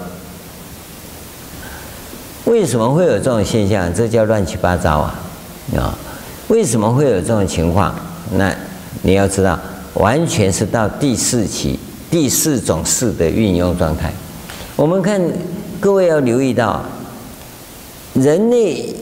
[2.46, 3.94] 为什么会有这种现象？
[3.94, 5.20] 这叫乱七八糟啊，
[5.76, 5.98] 啊，
[6.50, 7.96] 为什么会有这种情况？
[8.34, 8.54] 那
[9.02, 9.60] 你要知道。
[9.96, 11.78] 完全是到第四期
[12.12, 14.14] 第四种式的运用状态。
[14.76, 15.20] 我们看
[15.80, 16.86] 各位要留意到，
[18.14, 18.96] 人类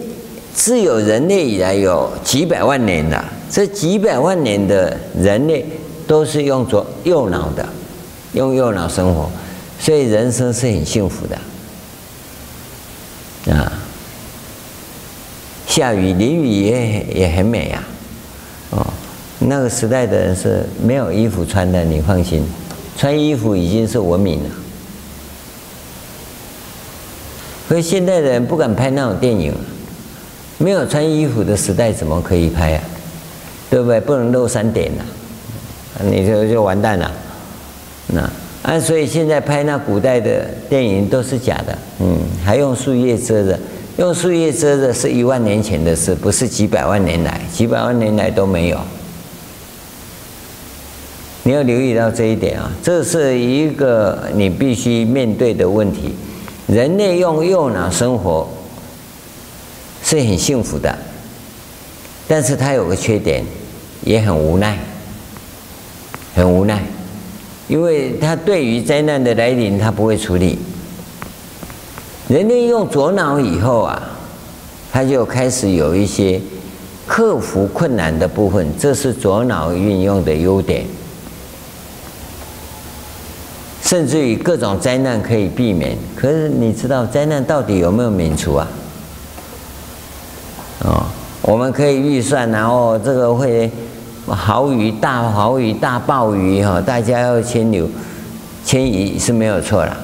[0.55, 5.63] 自有人类以来有几百万年了，这几百万年的人类
[6.07, 7.67] 都是用左右脑的，
[8.31, 9.29] 用右脑生活，
[9.79, 11.37] 所以人生是很幸福的
[13.53, 13.71] 啊。
[15.77, 17.83] 下雨淋雨也也很美呀，
[18.71, 18.83] 哦，
[19.37, 22.43] 那个时代的人是没有衣服穿的，你放心，
[22.97, 24.49] 穿衣服已经是文明了。
[27.67, 29.53] 所以现在的人不敢拍那种电影，
[30.57, 32.81] 没有穿衣服的时代怎么可以拍啊？
[33.69, 33.99] 对不对？
[33.99, 35.03] 不能露三点呐，
[36.09, 37.11] 你就就完蛋了。
[38.07, 38.27] 那
[38.63, 43.59] 啊，所以现在拍那古代的电影都是假的，嗯，还用树叶遮着。
[43.97, 48.79] 用树叶遮的是一万年前的事，不是几百万年来，几百万年来都没有。
[51.41, 56.13] 你要留意到这一点啊，这是一个你必须面对的问题。
[56.67, 58.47] 人类用右脑生活
[60.03, 60.95] 是很幸福的，
[62.27, 63.43] 但是他有个缺点，
[64.03, 64.77] 也很无奈，
[66.35, 66.83] 很无奈，
[67.67, 70.59] 因为他对于灾难的来临，他不会处理。
[72.27, 74.01] 人类用左脑以后啊，
[74.91, 76.41] 他就开始有一些
[77.05, 80.85] 克服困难的部分，这是左脑运用的优点。
[83.81, 88.67] 甚至于各种灾难可以避免，可是你知道灾难到底有没有免除啊？
[90.79, 91.05] 哦，
[91.41, 93.71] 我们可以预算，然后这个会
[94.27, 97.89] 豪雨、大豪雨、大暴雨哈，大家要迁流、
[98.65, 99.97] 迁移是没有错了。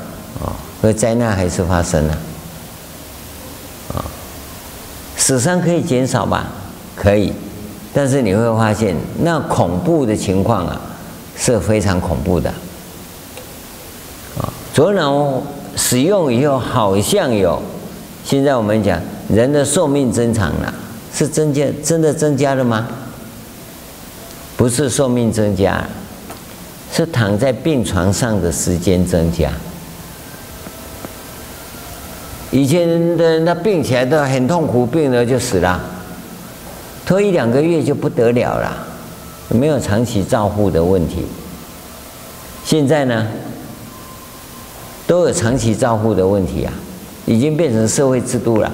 [0.84, 2.18] 所以灾难还是发生了，
[3.96, 4.04] 啊，
[5.16, 6.48] 死伤可以减少吧？
[6.94, 7.32] 可以，
[7.94, 10.82] 但是你会发现那恐怖的情况啊，
[11.38, 12.50] 是非常恐怖的。
[14.38, 15.42] 啊，左脑
[15.78, 17.64] 使用以后好像有，
[18.26, 19.00] 现在我们讲
[19.30, 20.74] 人的寿命增长了，
[21.14, 22.86] 是增加真的增加了吗？
[24.58, 25.82] 不是寿命增加，
[26.92, 29.50] 是躺在病床上的时间增加。
[32.54, 35.82] 以前的人他病起来都很痛苦，病了就死了，
[37.04, 38.72] 拖一两个月就不得了了，
[39.50, 41.26] 没有长期照护的问题。
[42.64, 43.28] 现在呢，
[45.08, 46.72] 都有长期照护的问题啊，
[47.26, 48.72] 已经变成社会制度了。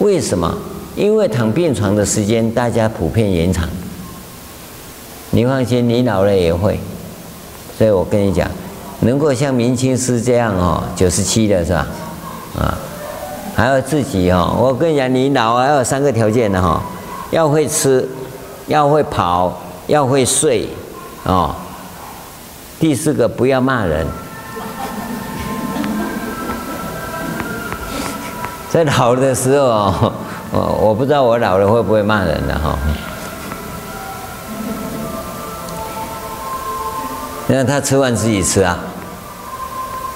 [0.00, 0.52] 为什么？
[0.96, 3.68] 因为躺病床的时间大家普遍延长。
[5.30, 6.80] 你放心，你老了也会。
[7.78, 8.50] 所以我跟你讲，
[9.02, 11.86] 能够像明清师这样哦，九十七的是吧？
[12.58, 12.74] 啊。
[13.56, 16.80] 还要自己哈，我跟你讲，你老还有三个条件的哈，
[17.32, 18.08] 要会吃，
[18.68, 20.68] 要会跑，要会睡，
[21.24, 21.52] 哦。
[22.78, 24.06] 第四个不要骂人，
[28.70, 30.12] 在老的时候，
[30.52, 32.78] 我我不知道我老了会不会骂人的哈。
[37.48, 38.78] 让他吃饭自己吃啊。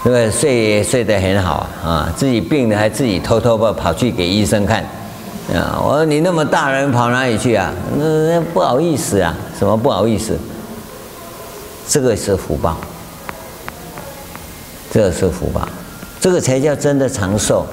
[0.04, 0.30] 对不对？
[0.30, 4.82] 睡睡得很好啊，自己病了还自己偷偷的跑去给医生看，
[5.54, 5.78] 啊！
[5.80, 7.72] 我说你那么大人跑哪里去啊？
[7.96, 8.04] 那
[8.34, 10.36] 那不好意思啊，什么不好意思？
[11.86, 12.76] 这个是福报，
[14.90, 15.68] 这个是福报，
[16.20, 17.64] 这个才叫真的长寿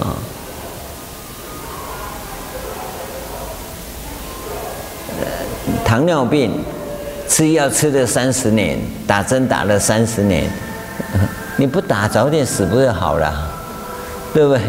[0.00, 0.16] 啊！
[5.84, 6.50] 糖尿病
[7.28, 10.50] 吃药吃了三十年，打针打了三十年。
[11.56, 13.32] 你不打早点死不就好了，
[14.32, 14.60] 对不对？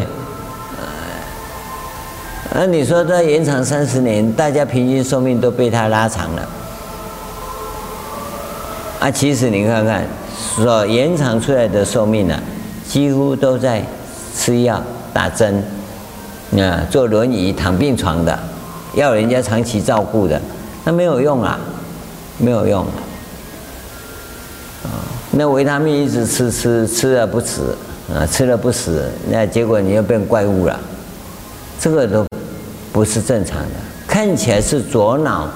[2.54, 6.48] 那你说他延长三十年，大家平均寿命都被他拉长了。
[9.00, 10.06] 啊，其实你看看，
[10.54, 12.40] 所延长出来的寿命呢，
[12.88, 13.84] 几乎都在
[14.34, 14.82] 吃药、
[15.12, 15.62] 打针，
[16.52, 18.38] 啊，坐轮椅、躺病床的，
[18.94, 20.40] 要人家长期照顾的，
[20.84, 21.58] 那没有用啊，
[22.38, 22.90] 没有用啊。
[25.32, 27.76] 那维他命一直吃吃吃了不死
[28.14, 30.78] 啊，吃了不死，那结果你又变怪物了，
[31.80, 32.24] 这个都
[32.92, 33.74] 不是正常的。
[34.06, 35.50] 看起来是左脑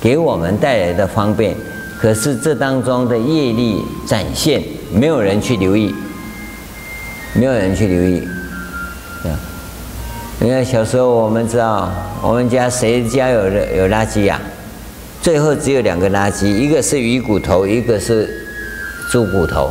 [0.00, 1.54] 给我们带来的方便，
[2.00, 4.62] 可是这当中的业力展现，
[4.94, 5.92] 没有人去留意，
[7.34, 8.20] 没有人去留意。
[9.24, 9.34] 啊，
[10.38, 11.92] 你看小时候我们知道，
[12.22, 14.40] 我们家谁家有有垃圾呀？
[15.20, 18.44] 最后只有两个垃圾，一个是鱼骨头，一个是。
[19.10, 19.70] 猪骨头，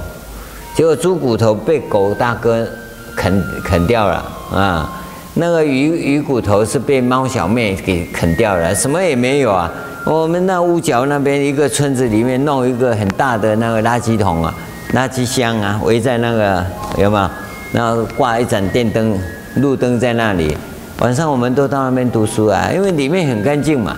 [0.76, 2.68] 结果猪骨头被狗大哥
[3.16, 4.90] 啃啃掉了啊！
[5.36, 9.72] 那个鱼鱼骨头是被猫小妹给啃掉了，什么也没有啊！
[10.06, 14.54] 我们那屋角那边一个村子里面弄一个很大的那个垃圾桶啊，
[14.94, 16.66] 垃圾箱啊，围在那个
[16.98, 17.30] 有没有？
[17.74, 19.20] 然后挂一盏电灯，
[19.58, 20.58] 路灯在那里，
[21.00, 23.96] 晚上我们都到那边读书啊，因为里面很干净嘛。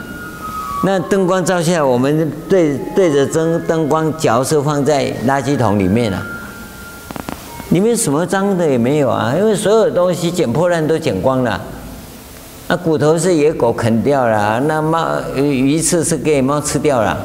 [0.84, 6.26] 那灯光照下来，我们对对着灯灯光，脚是放在垃圾桶里面啊。
[7.70, 11.62] 里面什么脏的也没有啊，因为所有东西捡破烂都捡光了。
[12.68, 17.18] 那骨头是野狗啃掉了，那猫鱼刺是给猫吃掉了。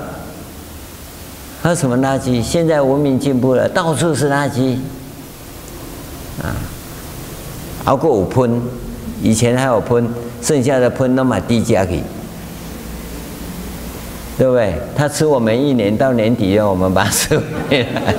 [1.62, 2.42] 还有什么垃圾？
[2.42, 4.76] 现在文明进步了，到处是垃圾。
[6.42, 6.52] 啊，
[7.84, 8.60] 熬过五喷，
[9.22, 10.08] 以前还有喷，
[10.42, 12.02] 剩下的喷都买低价去，
[14.36, 14.74] 对不对？
[14.96, 18.14] 他吃我们一年到年底要我们把它吃回来。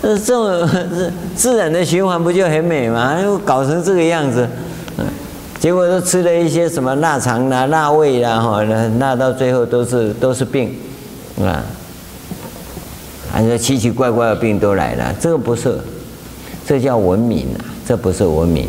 [0.00, 0.66] 这种
[1.36, 3.20] 自然的循环不就很美吗？
[3.20, 4.48] 又搞成这个样子，
[5.60, 8.62] 结果都吃了一些什么腊肠啦、腊味啦，哈，
[8.98, 10.74] 那到最后都是都是病，
[11.42, 11.62] 啊，
[13.30, 15.14] 还有奇奇怪怪的病都来了。
[15.20, 15.78] 这个不是，
[16.66, 18.66] 这叫文明啊，这不是文明，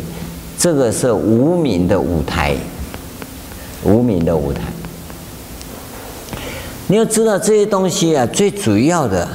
[0.58, 2.54] 这个是无明的舞台，
[3.84, 4.60] 无名的舞台。
[6.88, 9.28] 你要知道这些东西啊，最主要的。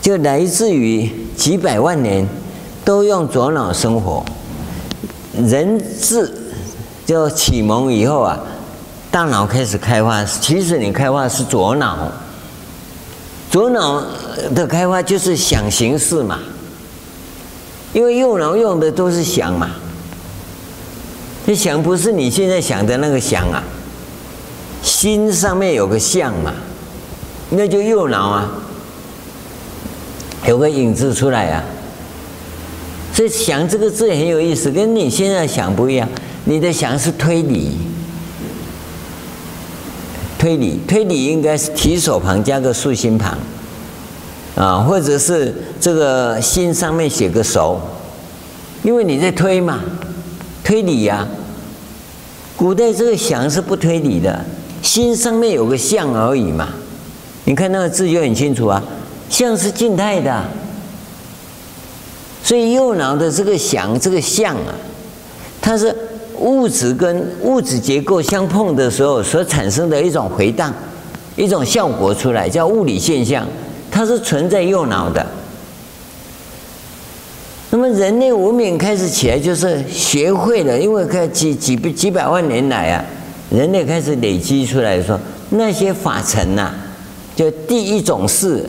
[0.00, 2.26] 就来自于几百万年
[2.82, 4.24] 都用左脑生活，
[5.34, 6.32] 人智
[7.04, 8.38] 就启蒙以后啊，
[9.10, 10.24] 大脑开始开发。
[10.24, 12.10] 其实你开发是左脑，
[13.50, 14.02] 左脑
[14.54, 16.38] 的开发就是想形式嘛，
[17.92, 19.68] 因为右脑用的都是想嘛。
[21.48, 23.64] 这想不是你现在想的那个想啊，
[24.82, 26.52] 心上面有个相嘛，
[27.48, 28.52] 那就右脑啊。
[30.46, 31.64] 有个影子出来啊，
[33.14, 36.06] 所以“想”这个字很有意思，跟你现在想不一样。
[36.44, 37.78] 你的想是推理，
[40.38, 43.38] 推理，推理应该是提手旁加个竖心旁，
[44.54, 47.80] 啊，或者是这个心上面写个手，
[48.82, 49.80] 因为你在推嘛，
[50.68, 51.26] 推理呀、
[52.54, 54.44] 古代这个“想”是不推理的，
[54.82, 56.68] 心上面有个相而已嘛。
[57.46, 58.84] 你看那个字就很清楚啊。
[59.30, 60.44] 相是静态的，
[62.44, 64.74] 所以右脑的这个想这个相啊，
[65.62, 65.96] 它是
[66.38, 70.70] 物质跟物质结构相碰的时候所产生的一种回荡，
[71.34, 73.46] 一种效果出来，叫物理现象，
[73.90, 75.26] 它是存在右脑的。
[77.70, 83.04] 那么人类文明开始起来，就是学会了，因为开几几几百万年来啊，
[83.50, 85.18] 人类开始累积出来说
[85.50, 86.74] 那些法尘呐、
[87.34, 88.68] 就第一种是。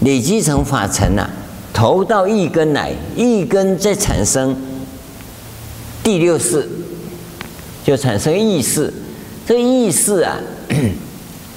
[0.00, 1.30] 累积成法尘啊，
[1.72, 4.52] 投到一根来，一根再产生
[6.02, 6.68] 第六识，
[7.84, 8.92] 就产生意识。
[9.46, 10.40] 这个意识啊，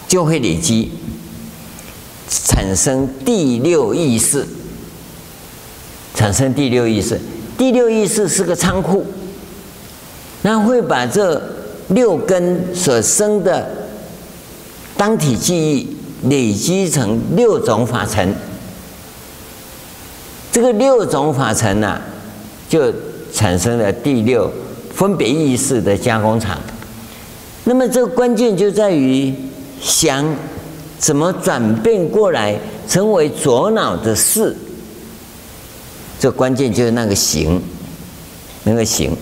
[0.08, 0.92] 就会累积，
[2.30, 4.46] 产生第六意识，
[6.16, 7.20] 产生第六意识。
[7.56, 9.06] 第六意识是个仓库，
[10.42, 11.40] 那会把这
[11.90, 13.70] 六根所生的
[14.98, 15.96] 当体记忆。
[16.30, 18.34] 累积成六种法尘，
[20.52, 22.02] 这个六种法尘呢、
[22.68, 22.92] 就
[23.32, 24.52] 产生了第六
[24.92, 26.58] 分别意识的加工厂。
[27.66, 29.32] 那么这个关键就在于
[29.80, 30.26] 想
[30.98, 34.56] 怎么转变过来，成为左脑的事。
[36.26, 37.62] 这关键就是那个行，
[38.64, 39.16] 那个行。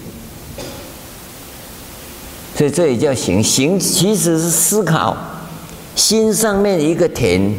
[2.56, 5.18] 所以这也叫行，行其实是思考。
[5.98, 7.54] 心上面一个田，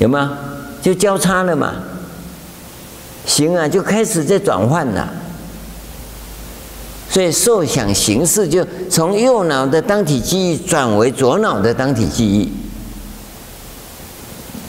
[0.00, 0.36] 有吗？
[0.82, 1.72] 就交叉了嘛。
[3.24, 5.10] 行啊，就开始在转换了。
[7.08, 12.52] 所以受想行识就从右脑的当体记忆转为左脑的当体记忆。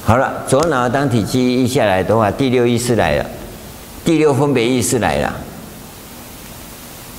[0.05, 3.25] 好了，左脑当体记忆一下来的话，第六意识来了，
[4.05, 5.35] 第六分别意识来了。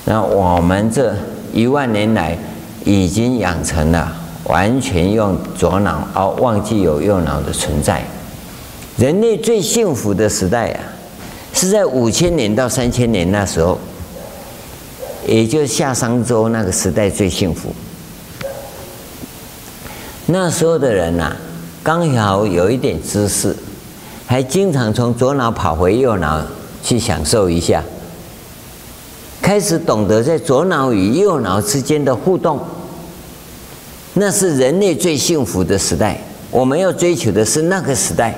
[0.05, 1.13] 那我们这
[1.53, 2.39] 一万年来
[2.85, 4.23] 已经养成了。
[4.45, 8.01] 完全用左脑，而忘记有右脑的存在。
[8.97, 10.81] 人类最幸福的时代啊，
[11.53, 13.77] 是在五千年到三千年那时候，
[15.27, 17.75] 也就是夏商周那个时代最幸福。
[20.27, 21.35] 那时候的人呐，
[21.87, 23.55] 刚好有一点知识，
[24.27, 26.45] 还经常从左脑跑回右脑
[26.83, 27.81] 去享受一下，
[29.41, 32.59] 开始懂得在左脑与右脑之间的互动。
[34.15, 38.37] 那是人类最幸福的时代，我们要追求的是那个时代，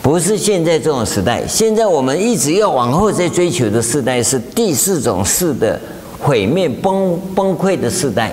[0.00, 1.44] 不是现在这种时代。
[1.44, 5.80] 现在我们一直要往后再追求的时代是第四种识的
[6.20, 8.32] 毁灭崩崩溃的时代，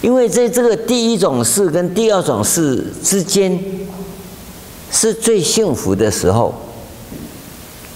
[0.00, 3.58] 因为在这个第一种事跟第二种事之间
[4.90, 6.54] 是最幸福的时候，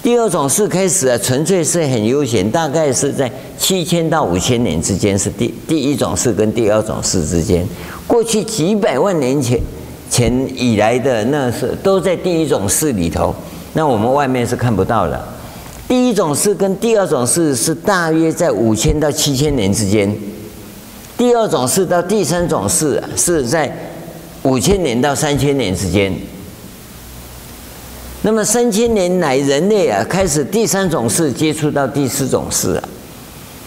[0.03, 7.65] 第二种事开始啊，纯粹是很悠闲，大概是在七千到五千年之间，是第第一种事跟第二种事之间。
[8.07, 9.61] 过去几百万年前
[10.11, 13.33] 前以来的那是都在第一种事里头，
[13.75, 15.25] 那我们外面是看不到的。
[15.87, 20.15] 第一种事跟第二种事是大约在五千到七千年之间，
[21.23, 23.73] 第二种事到第三种事是在
[24.43, 26.13] 五千年到三千年之间。
[28.23, 32.89] 那么三千年来，人类啊开始第三种事接触到第四种事了，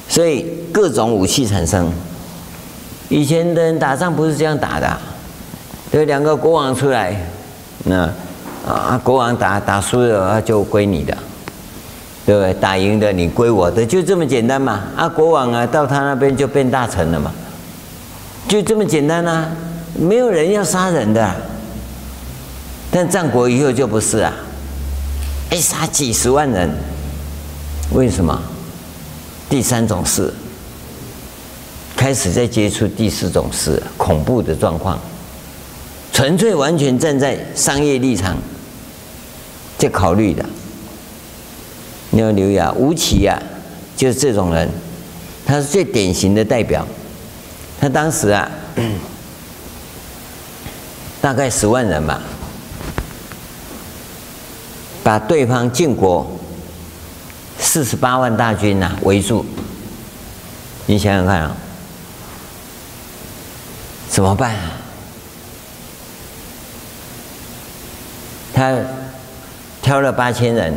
[0.10, 1.90] 所以各种武器产生。
[3.08, 4.98] 以前的人打仗不是这样打的，
[5.90, 7.16] 对，两个国王出来，
[7.86, 8.10] 那
[8.68, 11.18] 啊国王打打输了就归你的，
[12.26, 12.54] 对不对？
[12.56, 14.84] 打赢的你归我的，就这么简单嘛。
[14.98, 17.32] 啊国王啊到他那边就变大臣了嘛，
[18.48, 19.50] 就这么简单啊，
[20.00, 21.36] 没有人要杀人的。
[22.92, 24.34] 但战国以后就不是啊。
[25.52, 26.70] 一杀几十万人，
[27.92, 28.42] 为什么？
[29.50, 30.34] 第三种事
[31.96, 35.00] 开始在接触第四种事，恐怖的状况，
[36.12, 38.38] 纯粹完全站在商业立场
[39.78, 40.46] 在考虑的。
[42.10, 43.42] 你要留意啊，吴起呀，
[43.96, 44.70] 就是这种人，
[45.46, 46.86] 他是最典型的代表。
[47.80, 48.50] 他当时啊，
[51.22, 52.22] 大概十万人吧。
[55.04, 56.26] 把对方晋国
[57.60, 59.46] 四十八万大军呐围住，
[60.88, 61.56] 你想想看啊，
[64.10, 64.56] 怎么办？
[68.52, 68.74] 他
[69.84, 70.74] 挑了八千人，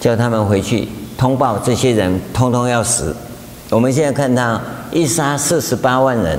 [0.00, 3.14] 叫他们回去通报，这些人通通要死。
[3.68, 4.60] 我们现在看他
[4.92, 6.38] 一杀四十八万人，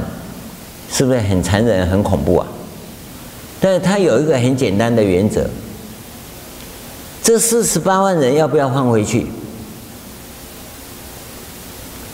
[0.92, 2.48] 是不是很残忍、很恐怖啊？
[3.60, 5.50] 但是他有一个很简单的原则。
[7.24, 9.28] 这四十八万人要不要放回去？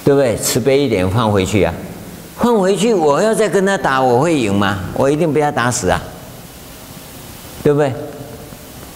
[0.03, 0.35] 对不对？
[0.37, 1.73] 慈悲一点，放回去啊！
[2.37, 4.79] 放回去，我要再跟他打，我会赢吗？
[4.93, 6.01] 我一定被他打死啊！
[7.63, 7.91] 对不对？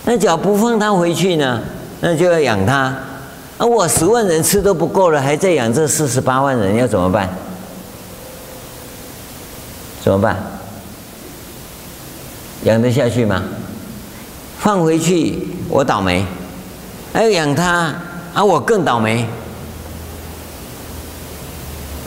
[0.06, 1.62] 那只要不放他回去呢？
[2.02, 2.96] 那就要养他。
[3.62, 7.30] 啊，我十万人吃都不够了，还在养这四十八万人，要怎么办？
[10.04, 10.36] 怎么办？
[12.64, 13.44] 养得下去吗？
[14.58, 16.26] 放回去，我倒霉；
[17.14, 17.94] 还要养他，
[18.34, 19.28] 啊，我更倒霉。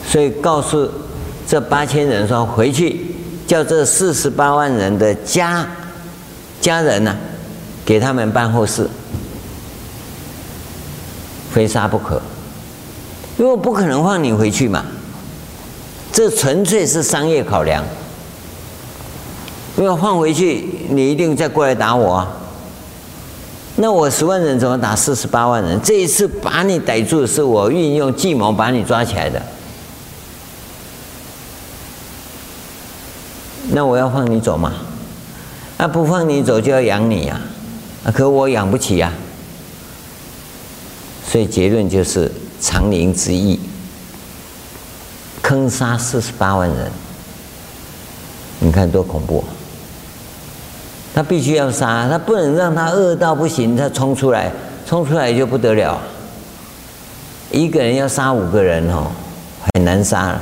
[0.05, 0.91] 所以告诉
[1.47, 3.15] 这八千人说：回去
[3.47, 5.65] 叫这四十八万人的家
[6.59, 7.17] 家人呐、啊，
[7.85, 8.89] 给他们办后事，
[11.55, 12.21] 非杀不可。
[13.37, 14.83] 因为不可能放你回去嘛，
[16.11, 17.81] 这纯粹是商业考量。
[19.77, 22.27] 因为放回去，你一定再过来打我啊。
[23.77, 25.79] 那我十万人怎么打四十八万人？
[25.81, 29.41] 这一次把你逮住，是我运用计谋把你抓起来的。
[33.69, 34.73] 那我要放你走吗？
[35.77, 37.39] 那不放你走就要养你呀，
[38.05, 39.11] 啊，可我养不起呀。
[41.35, 42.31] 所以结论就是
[42.61, 43.59] 长陵之役，
[45.41, 46.89] 坑杀四十八万人，
[48.59, 49.43] 你看多恐怖。
[51.13, 54.49] 他必须要杀，他不能让他饿到不行，他冲出来，
[54.87, 55.99] 冲出来就不得了。
[57.51, 59.11] 一个人要杀五个人哦，
[59.73, 60.41] 很难杀了，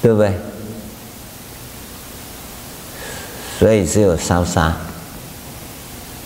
[0.00, 0.32] 对不对？
[3.58, 4.74] 所以只有烧杀，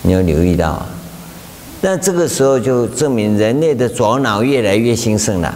[0.03, 0.87] 你要留意到。
[1.85, 5.53] 那这个时候就证明人类的左脑越来越兴盛了，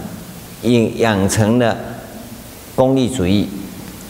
[0.62, 1.76] 养养成了
[2.74, 3.48] 功利主义、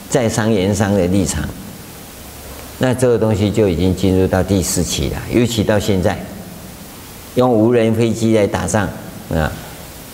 [0.08, 1.44] 在商言商的立场。
[2.78, 6.18] 那这个东西就已经进入到第四期了，尤其到现在，
[7.34, 8.88] 用无人飞机来打仗
[9.30, 9.52] 啊，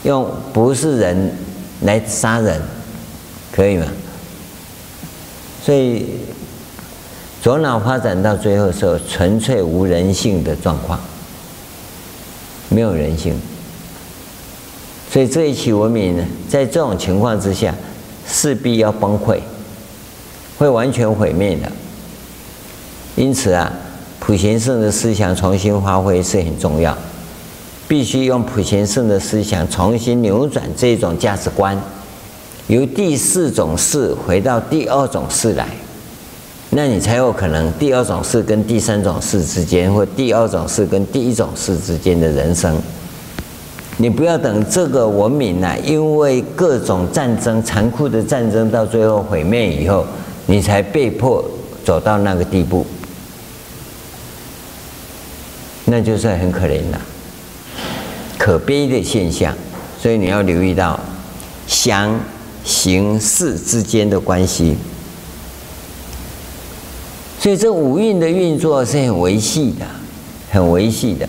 [0.02, 1.32] 用不是人
[1.82, 2.60] 来杀人，
[3.52, 3.86] 可以吗？
[5.64, 6.06] 所以
[7.40, 10.98] 左脑发展到最后时候，纯粹无人性的状况，
[12.72, 13.34] 没有人性。
[15.10, 17.74] 所以这一期文明呢，在这种情况之下，
[18.26, 19.38] 势必要崩溃，
[20.56, 21.70] 会完全毁灭的。
[23.14, 23.70] 因此啊，
[24.18, 26.96] 普贤圣的思想重新发挥是很重要，
[27.86, 31.78] 必须用普贤圣的思想重新扭转这种价值观，
[32.68, 35.68] 由第四种事回到第二种事来，
[36.74, 42.74] 那你才有可能第二种事跟第三种事之间，或第二种事跟第一种事之间的人生。
[43.98, 50.06] 你不要等这个文明呢、因为各种战争、残酷的战争到最后毁灭以后，
[50.46, 51.44] 你才被迫
[51.84, 52.86] 走到那个地步。
[55.84, 56.98] 那就是很可怜的。
[58.38, 59.54] 可悲的现象，
[60.00, 60.98] 所以你要留意到
[61.66, 62.18] 想、
[62.64, 64.74] 行、识之间的关系。
[67.42, 69.84] 所以这五蕴的运作是很维系的，
[70.52, 71.28] 很维系的。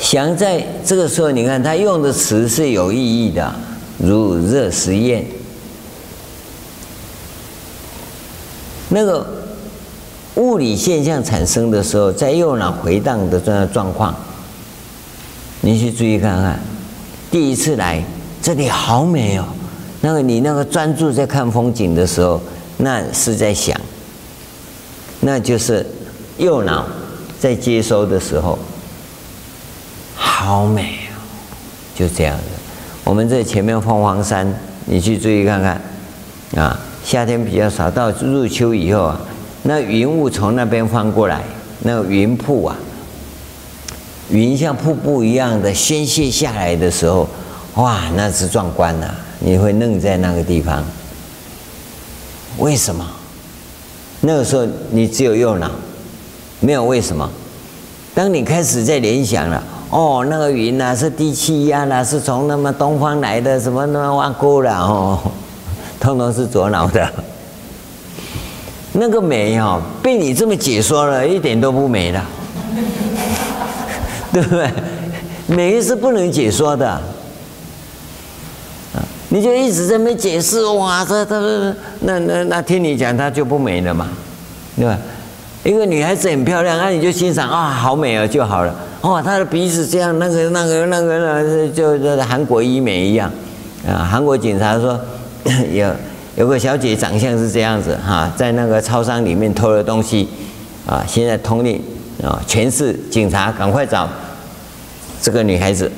[0.00, 3.54] 想在这个时候，你看他用的词是有意义的，
[3.98, 5.24] 如热实验。
[8.88, 9.24] 那个
[10.34, 14.12] 物理现象产生的时候，在右脑回荡的这样状况，
[15.60, 16.58] 你去注意看看。
[17.30, 18.04] 第一次来
[18.42, 19.44] 这里好美哦，
[20.00, 22.40] 那个你那个专注在看风景的时候，
[22.82, 23.78] 那是在想，
[25.20, 25.86] 那就是
[26.38, 26.86] 右脑
[27.38, 28.58] 在接收的时候，
[30.14, 31.20] 好美哦，
[31.94, 32.44] 就这样子。
[33.04, 34.52] 我们在前面凤凰山，
[34.86, 35.80] 你去注意看看
[36.56, 36.78] 啊。
[37.02, 39.20] 夏天比较少，到入秋以后啊，
[39.62, 41.42] 那云雾从那边翻过来，
[41.80, 42.76] 那云瀑啊，
[44.30, 47.26] 云像瀑布一样的宣泄下来的时候，
[47.76, 49.14] 哇，那是壮观呐！
[49.38, 50.84] 你会愣在那个地方。
[52.60, 53.04] 为什么？
[54.20, 55.70] 那个时候你只有右脑，
[56.60, 57.28] 没有为什么。
[58.14, 65.18] 当你开始在联想了，哦，那个云呐是低气压啦，是从那么东方来的，什么那么挖沟了哦。
[65.98, 67.10] 通通是左脑的，
[68.92, 72.24] 那个美哦，被你这么解说了，一点都不美了，
[74.32, 74.70] 对不对？
[75.46, 77.00] 美是不能解说的，
[79.30, 84.06] 你就一直在那解释，哇，这这这，那那那听你讲，他就不美了嘛，
[84.76, 84.98] 对吧？
[85.64, 88.74] 一个女孩子很漂亮，那你就欣赏啊，好美啊就好了。
[89.00, 93.30] 哦，她的鼻子这样，那个那个那个那，就就韩国医美一样，
[93.88, 95.00] 啊，韩国警察说。
[95.72, 95.90] 有
[96.36, 100.28] 有个小姐长相是这样子哈，在那个超商里面偷了东西，
[100.86, 101.80] 啊，现在通令
[102.22, 104.06] 啊，全市警察赶快找
[105.22, 105.90] 这个女孩子，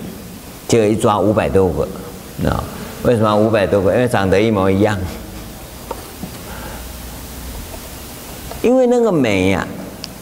[0.68, 1.82] 结果一抓五百多个，
[2.48, 2.62] 啊，
[3.02, 3.92] 为什么五百多个？
[3.92, 4.96] 因为长得一模一样。
[8.62, 9.66] 因为那个美呀、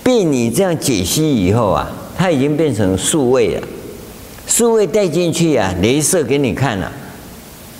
[0.02, 3.62] 被你这样解析以后啊，它已经变成数位了，
[4.47, 6.90] 数位带进去啊，镭射给你看了。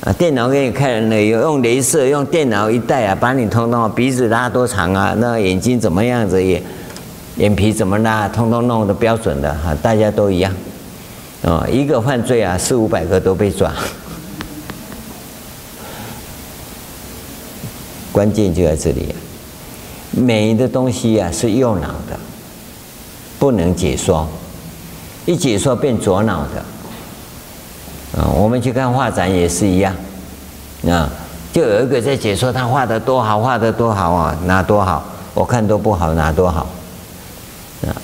[0.03, 6.63] 啊，电脑给你看了，有用镭射，用电脑一带啊，把你通通鼻子拉多长啊，那眼睛怎么样子，也
[7.37, 10.53] 眼皮怎么拉，通通弄的标准的哈，大家都一样。
[11.43, 13.73] 哦，一个犯罪啊，四五百个都被抓。
[18.13, 19.17] 关键就在这里啊，
[20.11, 22.19] 美的东西啊是右脑的，
[23.39, 24.29] 不能解说，
[25.27, 28.21] 一解说变左脑的。
[28.21, 29.95] 啊，我们去看画展也是一样，
[30.89, 31.09] 啊，
[31.53, 35.05] 就有一个在解说他画的多好，画的多好啊，哪多好？
[35.33, 36.67] 我看都不好，哪多好？
[37.87, 37.95] 啊，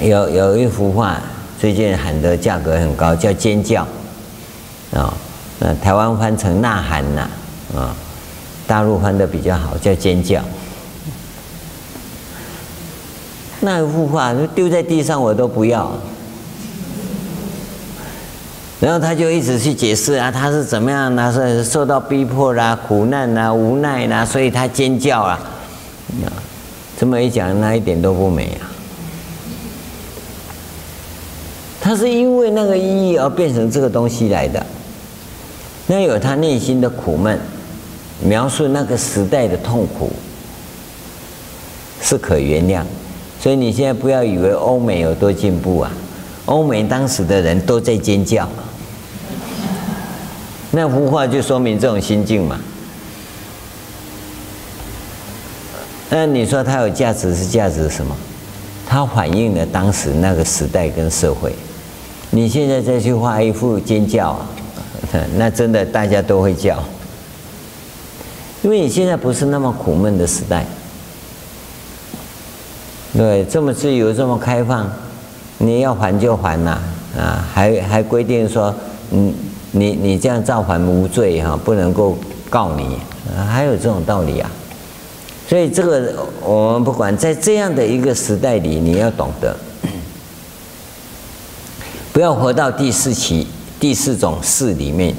[0.00, 1.20] 有有一幅画
[1.60, 3.84] 最近喊的价格很高，叫《尖叫》，
[4.96, 5.12] 啊，
[5.58, 7.28] 那台湾翻成《呐喊》呐，
[7.76, 7.94] 啊
[8.66, 10.40] 大陆翻的比较好，叫《尖叫》。
[13.60, 15.92] 那一幅画丢在地上我都不要。
[18.78, 21.32] 然后他就一直去解释啊，他是怎么样呢？
[21.32, 25.40] 是受到逼迫啦、苦难啦、无奈啦，所以他尖叫啊。
[26.98, 28.68] 这么一讲，那一点都不美啊。
[31.80, 34.64] 他是因为那个意义而变成这个东西来的。
[35.86, 37.38] 那有他内心的苦闷，
[38.22, 40.10] 描述那个时代的痛苦，
[42.00, 42.82] 是可原谅。
[43.40, 45.92] 所以你现在不要以为欧美有多进步啊，
[46.46, 48.48] 欧美当时的人都在尖叫。
[50.70, 52.58] 那幅画就说明这种心境嘛。
[56.10, 58.16] 那你说它有价值是价值什么？
[58.88, 61.52] 它反映了当时那个时代跟社会。
[62.30, 64.46] 你现在再去画一幅尖叫啊，
[65.36, 66.82] 那真的大家都会叫，
[68.66, 70.66] 因为你现在不是那么苦闷的时代。
[73.16, 74.90] 对，这么自由，这么开放，
[75.58, 76.80] 你要还就还呐，
[77.16, 78.74] 啊，还还规定说，
[79.12, 79.32] 嗯。
[79.72, 82.16] 你你这样造反无罪哈，不能够
[82.48, 82.96] 告你，
[83.36, 84.50] 啊还有这种道理啊？
[85.46, 89.54] 所以这个我们不管，在这样的一个时代里，你要懂得，
[92.10, 93.46] 不要活到第四期
[93.78, 95.14] 第四种识里面。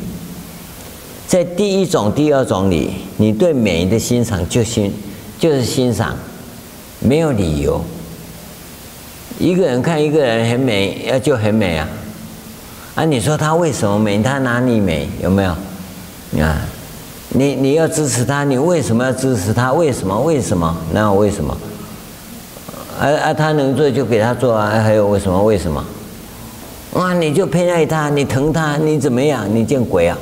[1.28, 4.94] 在第一种、第二种里，你对美的欣赏就欣
[5.38, 6.16] 就是欣赏，
[7.02, 7.84] 没有理由。
[9.38, 11.88] 一个人看一个人很美，要就很美啊。
[12.96, 14.24] 啊，你说他为什么美？
[14.24, 15.10] 他哪里美？
[15.22, 15.52] 有没有？
[16.42, 16.62] 啊，
[17.30, 19.74] 你你要支持他，你为什么要支持他？
[19.74, 20.18] 为什么？
[20.22, 20.78] 为什么？
[20.94, 21.58] 那为什么？
[23.00, 25.44] 啊啊，他能做就给他做啊，还有为什么？
[25.44, 25.84] 为什么？
[26.94, 29.46] 哇，你就偏爱他，你疼他，你怎么样？
[29.54, 30.18] 你见鬼啊！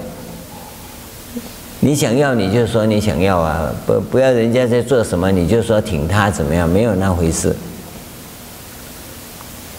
[1.86, 6.68] 你想要你就说你想要啊，不不要人家在做什么你就说挺他怎么样？
[6.68, 7.56] 没有那回事。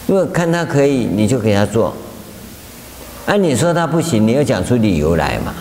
[0.05, 1.93] 如果看他可以，你就给他做。
[3.25, 5.53] 啊，你说他不行，你要讲出理由来嘛。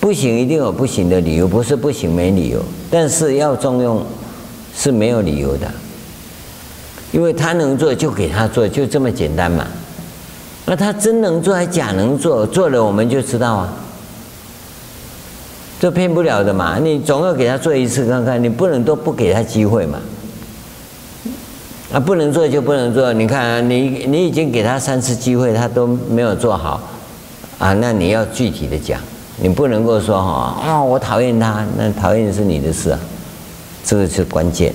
[0.00, 2.60] 不行，一定有不行的理由，不是不行没理由。
[2.90, 4.04] 但是要重用
[4.76, 5.70] 是没有理由的，
[7.12, 9.64] 因为他能做就给他做，就这么简单嘛。
[10.66, 12.44] 那他真能做还假能做？
[12.44, 13.72] 做了我们就知道啊。
[15.82, 19.98] 这骗不了的嘛，你总要给他做一次看看，你不能都不给他机会嘛。
[21.92, 26.80] 啊，不能做就不能做，你看啊，你你已经给他三次机会，他都没有做好，
[27.58, 29.00] 啊，那你要具体的讲。
[29.38, 32.98] 你不能够说哈啊，我讨厌他，那讨厌是你的事啊，
[33.84, 34.72] 这个是关键。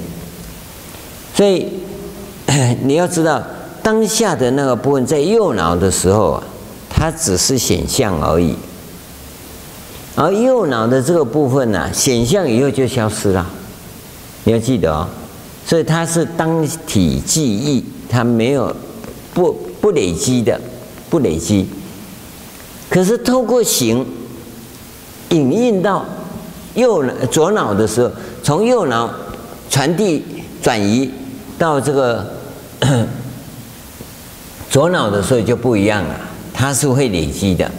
[1.33, 1.67] 所以
[2.83, 3.41] 你要知道，
[3.81, 6.43] 当下的那个部分在右脑的时候啊，
[6.89, 8.57] 它只是显象而已。
[10.17, 13.45] 而右脑的这个部分呢，显像以后就消失了，
[14.43, 15.07] 你要记得哦。
[15.65, 18.75] 所以它是当体记忆，它没有
[19.33, 20.59] 不不累积的，
[21.09, 21.67] 不累积。
[22.89, 24.05] 可是透过形。
[25.31, 26.05] 影印到
[26.73, 28.09] 右脑左脑的时候，
[28.41, 29.13] 从右脑
[29.69, 30.23] 传递
[30.61, 31.11] 转移
[31.59, 32.25] 到这个
[34.71, 36.15] 左脑的时候就不一样了，
[36.53, 37.69] 它是会累积的，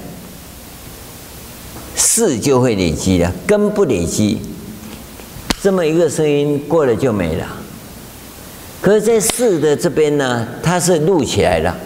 [1.98, 4.38] 识就会累积的，根不累积。
[5.60, 7.44] 这么一个声音过了就没了。
[8.80, 11.76] 可是，在识的这边呢，它是录起来了，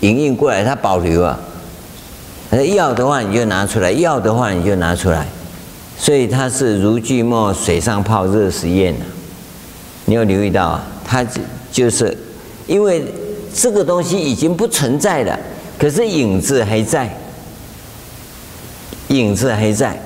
[0.00, 1.38] 影印过来，它保留啊。
[2.74, 5.26] 要的话你就拿出来，要的话你就拿出来，
[5.98, 9.00] 所以它是如锯末水上泡热实验的。
[10.06, 10.86] 你有留意到啊？
[11.04, 11.26] 它
[11.70, 12.16] 就是
[12.66, 13.04] 因为
[13.52, 15.38] 这个东西已经不存在了，
[15.78, 17.14] 可是影子还在，
[19.18, 20.00] 影子还在。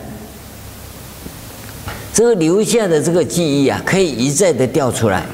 [2.13, 5.25] 这个留下的这个记忆啊，可以一再的调出来，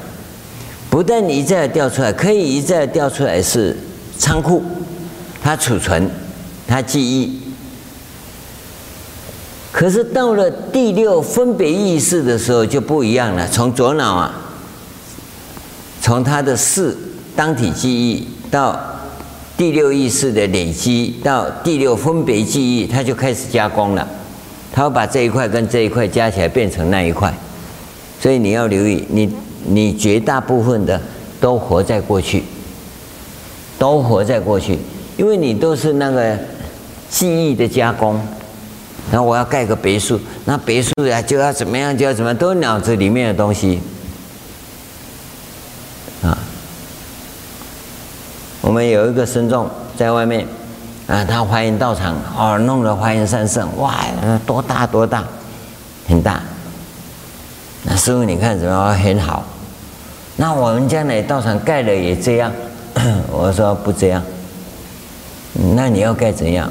[0.91, 3.77] 不但一再的调出来，可以一再的调出来是
[4.19, 4.63] 仓库，
[5.43, 6.11] 它储存。
[6.67, 7.43] 他记忆，
[9.71, 13.47] 可是到了第六分别意识的时候就不一样了。
[13.49, 14.35] 从左脑啊，
[16.01, 16.97] 从他的四
[17.37, 18.94] 当体记忆到
[19.57, 24.07] 第六意识的累积，到第六分别记忆，他就开始加工了。
[24.73, 27.33] 他会把这一块跟这一块加起来变成那一块。
[28.21, 29.33] 所以你要留意，你
[29.67, 31.01] 你绝大部分的
[31.41, 32.43] 都活在过去，
[33.79, 34.79] 都活在过去，
[35.17, 36.39] 因为你都是那个。
[37.11, 38.21] 记忆的加工，
[39.09, 43.79] 然后我要盖个别墅，那别墅呀就要怎么样，就要怎么，都脑子里面的东西
[46.23, 46.37] 啊。
[48.65, 50.47] 我们有一个僧众在外面
[51.07, 53.95] 啊，他华严道场哦，弄了华严三圣，哇，
[54.47, 55.23] 多大多大，
[56.09, 56.41] 很大。
[57.83, 58.99] 那师父你看怎么样？
[58.99, 59.45] 很好。
[60.37, 62.51] 那我们将来道场盖了也这样，
[63.31, 64.23] 我说不这样。
[65.77, 66.71] 那你要盖怎样？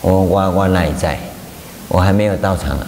[0.00, 1.16] 我我我哪里在？
[1.86, 2.86] 我还没有到场啊！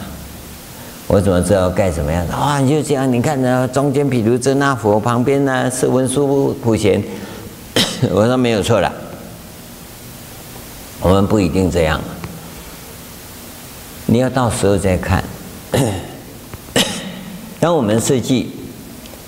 [1.06, 2.26] 我怎么知道盖怎么样？
[2.32, 7.00] 哇，你就这样，你看呢，中间毗卢遮那佛旁边呢是文殊普贤。
[8.14, 8.92] 我说没有错了，
[11.00, 12.00] 我们不一定这样。
[14.06, 15.24] 你要到时候再看。
[17.58, 18.52] 当我们设计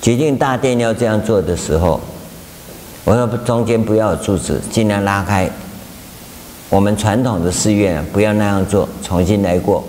[0.01, 2.01] 决定大殿要这样做的时候，
[3.05, 5.51] 我说中间不要有柱子，尽量拉开。
[6.69, 9.83] 我们传统的寺院不要那样做，重新来过。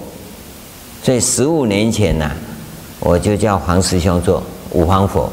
[1.04, 2.32] 所以十五年前呢，
[3.00, 4.42] 我就叫黄师兄做
[4.72, 5.32] 五方佛，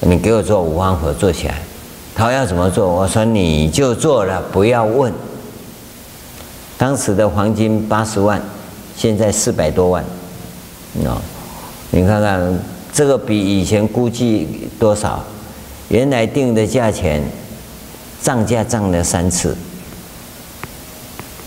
[0.00, 1.60] 你给我做五方佛做起来。
[2.18, 2.92] 他要怎么做？
[2.92, 5.12] 我说你就做了，不要问。
[6.76, 8.42] 当时的黄金八十万，
[8.96, 10.04] 现在四百多万，
[11.00, 11.16] 喏，
[11.92, 12.58] 你看看
[12.92, 15.22] 这个比以前估计多少？
[15.90, 17.22] 原来定的价钱，
[18.20, 19.56] 涨价涨了三次。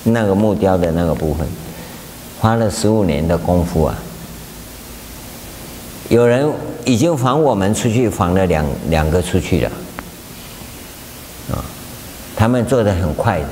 [0.06, 1.46] 那个木雕的那个部分，
[2.40, 3.98] 花了十五年的功夫啊！
[6.08, 6.50] 有人
[6.86, 9.72] 已经仿我们出去仿了两两个出去了，
[11.52, 11.64] 啊，
[12.36, 13.48] 他们做的很快的，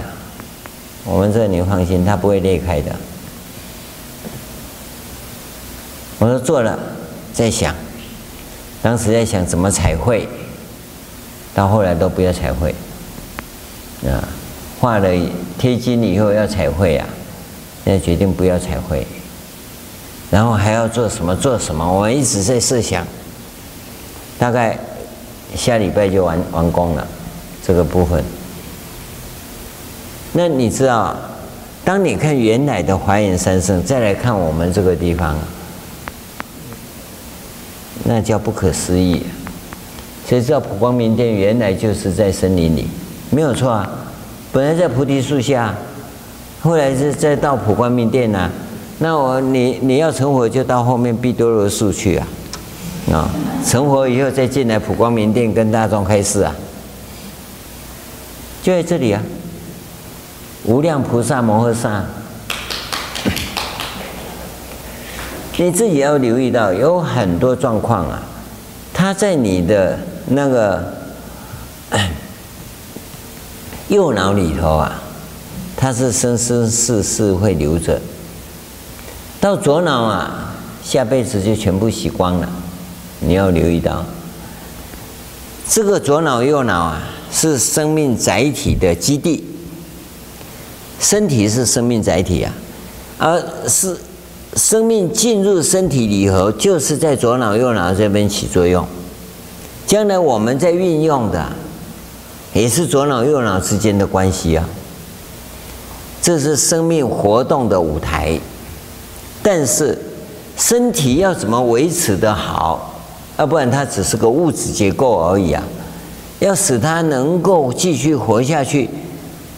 [1.05, 2.95] 我们这你放心，他不会裂开的。
[6.19, 6.77] 我说做了，
[7.33, 7.73] 在想，
[8.81, 10.27] 当时在想怎么彩绘，
[11.53, 12.73] 到后来都不要彩绘，
[14.05, 14.27] 啊。
[14.81, 15.09] 画了
[15.57, 17.05] 贴金以后要彩绘啊，
[17.83, 19.05] 现在决定不要彩绘，
[20.31, 23.05] 然后还要做什么做什么，我一直在设想。
[24.37, 24.79] 大概
[25.53, 27.05] 下礼拜就完完工了
[27.69, 28.23] 这个部分。
[30.33, 31.15] 那你知道，
[31.85, 35.37] 当你看原来的华严三圣，再来看我们这个地方，
[38.05, 39.23] 那叫不可思议。
[40.27, 42.87] 谁知道普光明殿原来就是在森林里，
[43.29, 43.87] 没有错啊。
[44.51, 45.75] 本来在菩提树下，
[46.61, 48.51] 后来是再到普光明殿呐、啊。
[48.97, 52.27] 那我你你要成佛，就到后面毕多罗树去啊。
[53.11, 53.29] 啊，
[53.63, 56.55] 成佛以后再进来普光明殿跟大众开示啊，
[58.61, 59.21] 就在这里啊。
[60.65, 62.03] 无量菩萨摩诃萨，
[65.57, 68.21] 你自己要留意到，有很多状况啊，
[68.93, 69.99] 他在你的。
[70.31, 70.93] 那个
[73.87, 75.01] 右脑里头啊，
[75.75, 77.95] 它是生生世世会留着；
[79.41, 80.53] 到左脑啊，
[80.83, 82.47] 下辈子就全部洗光了。
[83.21, 84.05] 你要留意到，
[85.67, 89.43] 这个左脑右脑啊，是生命载体的基地。
[90.99, 92.53] 身体是生命载体啊，
[93.17, 93.97] 而是
[94.55, 98.85] 生命进入身体里头，就是在左脑右脑这边起作用。
[99.87, 101.53] 将来我们在运用的，
[102.53, 104.67] 也是左脑右脑之间的关系啊。
[106.21, 108.37] 这是生命活动的舞台，
[109.41, 109.97] 但是
[110.57, 113.01] 身体要怎么维持得好，
[113.37, 115.63] 要不然它只是个物质结构而已啊。
[116.39, 118.89] 要使它能够继续活下去，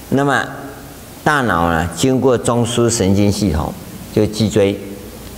[0.10, 0.44] 那么
[1.24, 3.72] 大脑呢，经过中枢神经系统，
[4.14, 4.76] 就脊椎，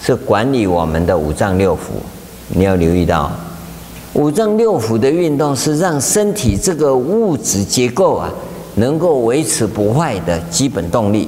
[0.02, 1.80] 是管理我们的五脏六腑，
[2.48, 3.32] 你要留意到。
[4.14, 8.32] 五脏六腑的运动是让身体这个物质结构啊，
[8.76, 11.28] 能够维持不坏的基本动力，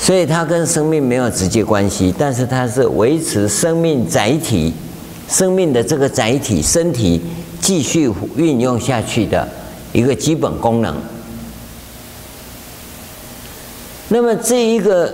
[0.00, 4.72] 所以它跟生命没有直接关系，但是它是维持生命载体、
[5.28, 7.22] 生命的这个载体身体
[7.64, 9.48] 继续运用下去的
[9.94, 10.94] 一个基本功能。
[14.08, 15.10] 那么这一个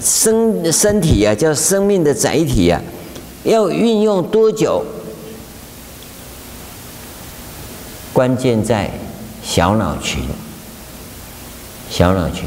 [0.00, 2.80] 身身体啊，叫生命的载体啊。
[3.42, 4.84] 要运用多久？
[8.12, 8.88] 关键在
[9.42, 10.22] 小脑群。
[11.90, 12.44] 小脑群，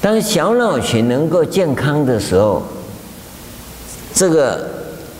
[0.00, 2.62] 当小脑群能够健康的时候，
[4.14, 4.68] 这个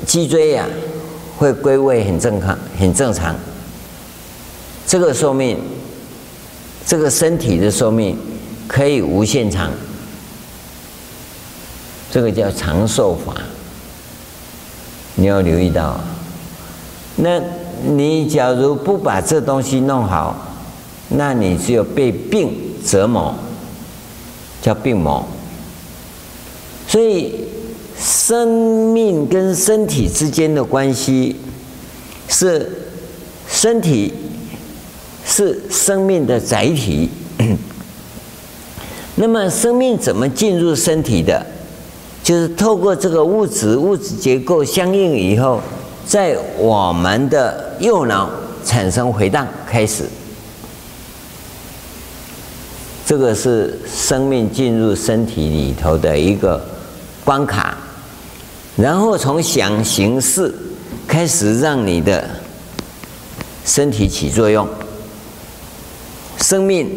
[0.06, 0.66] 脊椎呀、
[1.43, 3.35] 会归位很正常，很正常。
[4.86, 5.59] 这个寿命，
[6.86, 8.16] 这个身体的寿命
[8.69, 9.69] 可以无限长。
[12.12, 13.35] 这个叫长寿法。
[15.16, 15.98] 你要留意到，
[17.16, 17.40] 那
[17.82, 20.36] 你假如不把这东西弄好，
[21.09, 22.56] 那你只有被病
[22.86, 23.35] 折磨，
[24.62, 25.27] 叫病魔。
[26.86, 27.35] 所以，
[28.02, 31.36] 生命跟身体之间的关系
[32.28, 32.68] 是
[33.48, 34.12] 身体
[35.24, 37.08] 是生命的载体。
[39.14, 41.46] 那么，生命怎么进入身体的？
[42.24, 45.60] 就是透过这个物质物质结构相应以后，
[46.06, 48.30] 在我们的右脑
[48.64, 50.04] 产生回荡开始，
[53.04, 56.64] 这个是生命进入身体里头的一个
[57.24, 57.76] 关卡，
[58.77, 60.55] 然后从想行识
[61.07, 62.28] 开始让你的
[63.65, 64.66] 身体起作用，
[66.39, 66.90] 生命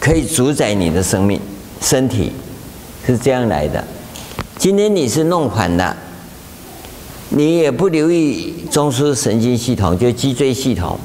[0.00, 1.40] 可以主宰你的生命，
[1.80, 2.32] 身体
[3.06, 3.82] 是这样来的。
[4.58, 5.96] 今天你是弄反了，
[7.30, 10.98] 你也不留意中枢神经系统，就脊椎系统，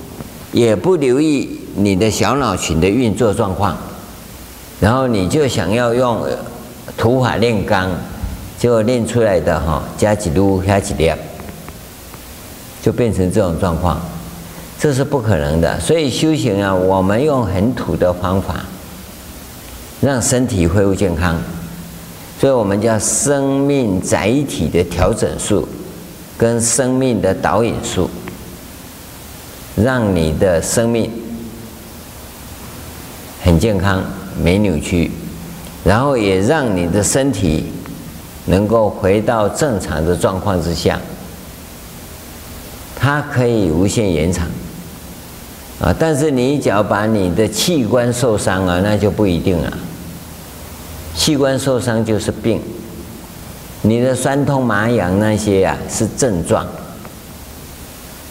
[0.52, 3.78] 也不留意你的小脑群的运作状况，
[4.80, 6.28] 然后你就想要用
[6.98, 7.92] 土法炼钢，
[8.64, 11.12] 结果练出来的哈加几撸加几粒，
[12.82, 14.00] 就变成这种状况，
[14.80, 15.78] 这是不可能的。
[15.82, 18.62] 所以修行啊，我们用很土的方法，
[20.00, 21.38] 让身体恢复健康。
[22.40, 25.68] 所以我们叫生命载体的调整术，
[26.38, 28.10] 跟生命的导引术，
[29.76, 31.12] 让你的生命
[33.44, 34.02] 很健康、
[34.42, 35.12] 没扭曲，
[35.84, 37.66] 然后也让你的身体
[38.46, 41.00] 能够回到正常的状况之下，
[42.96, 44.48] 它可以无限延长
[45.80, 45.96] 啊！
[45.98, 49.78] 但是你只要把你的器官受伤了，那就不一定了。
[51.16, 52.62] 器官受伤就是病，
[53.82, 56.66] 你的酸痛麻痒那些、啊、是症状，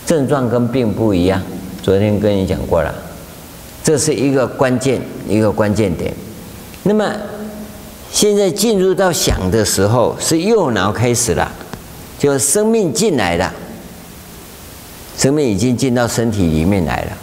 [0.04, 1.40] 症状跟病不一样。
[1.82, 2.94] 昨天跟你讲过了，
[3.82, 6.12] 这是一个关键，一个关键点。
[6.84, 7.04] 那么
[8.12, 11.50] 现在进入到想的时候，是右脑开始了，
[12.18, 13.52] 就生命进来了，
[15.16, 17.18] 生命已经进到身体里面来了。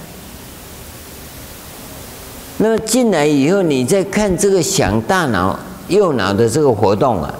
[2.57, 5.57] 那么进来以后，你再看这个想大脑
[5.89, 7.33] 右脑的这个活动啊，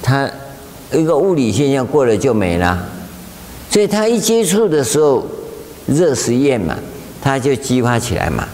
[0.00, 0.30] 它
[0.92, 2.86] 一个物理现象过了就没了，
[3.68, 5.26] 所以它一接触的时候，
[5.86, 6.78] 热实验嘛，
[7.20, 8.46] 它就激发起来嘛。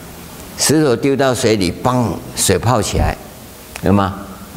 [0.56, 3.16] 石头丢到水里，嘣，水泡起来，
[3.82, 4.14] 有吗？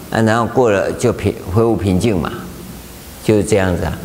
[0.10, 2.32] 啊，然后过了就平恢复平静嘛，
[3.24, 3.98] 就是这样子啊。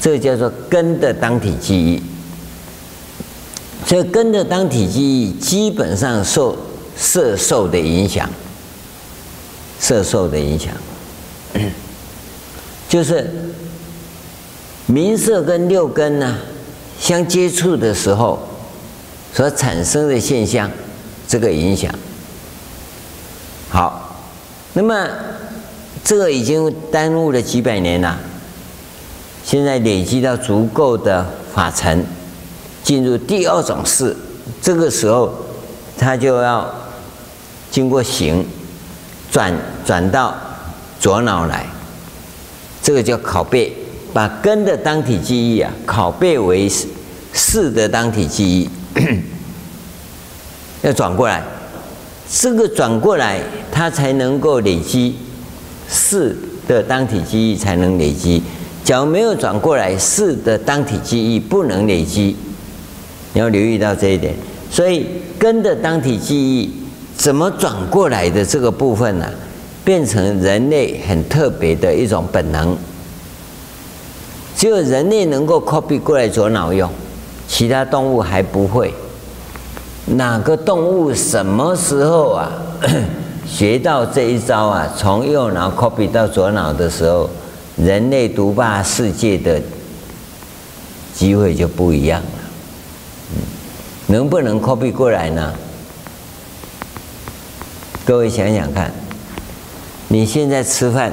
[0.00, 2.02] 这个叫做根的当体记忆，
[3.86, 6.56] 所以根的当体记忆基本上受
[6.96, 8.28] 色受的影响，
[9.78, 10.72] 色受的影响，
[12.88, 13.30] 就是
[14.86, 16.38] 明色跟六根呢
[16.98, 18.38] 相接触的时候。
[19.32, 20.68] 所产生的现象，
[21.28, 21.94] 这个影响。
[24.72, 25.08] 那么
[26.04, 28.18] 这个已经耽误了几百年了。
[29.44, 32.04] 现在累积到足够的法尘，
[32.84, 34.14] 进入第二种事，
[34.62, 35.32] 这个时候，
[35.98, 36.72] 它就要
[37.70, 38.44] 经过行，
[39.32, 39.52] 转
[39.84, 40.34] 转到
[41.00, 41.66] 左脑来，
[42.82, 43.72] 这个叫拷贝，
[44.12, 46.70] 把根的当体记忆啊，拷贝为
[47.32, 48.70] 识的当体记忆。
[50.82, 51.42] 要转过来，
[52.32, 53.40] 这个转过来，
[53.72, 55.16] 它才能够累积
[55.88, 56.36] 识
[56.68, 58.40] 的当体记忆，才能累积。
[58.84, 62.36] 假如没有转过来，识的当体记忆不能累积。
[63.32, 64.32] 你要留意到这一点。
[64.70, 65.06] 所以
[65.38, 66.70] 根的当体记忆
[67.16, 69.26] 怎么转过来的这个部分呢、
[69.84, 72.76] 变成人类很特别的一种本能。
[74.56, 76.88] 只有人类能够 copy 过来左脑用。
[77.48, 78.94] 其他动物还不会。
[80.16, 82.50] 哪个动物什么时候啊
[83.46, 84.88] 学到这一招啊？
[84.96, 87.28] 从右脑 copy 到左脑的时候，
[87.76, 89.60] 人类独霸世界的
[91.14, 92.28] 机会就不一样了。
[93.34, 93.42] 嗯
[94.06, 95.54] 能不能 copy 过来呢？
[98.04, 98.92] 各位想想看，
[100.08, 101.12] 你现在吃饭，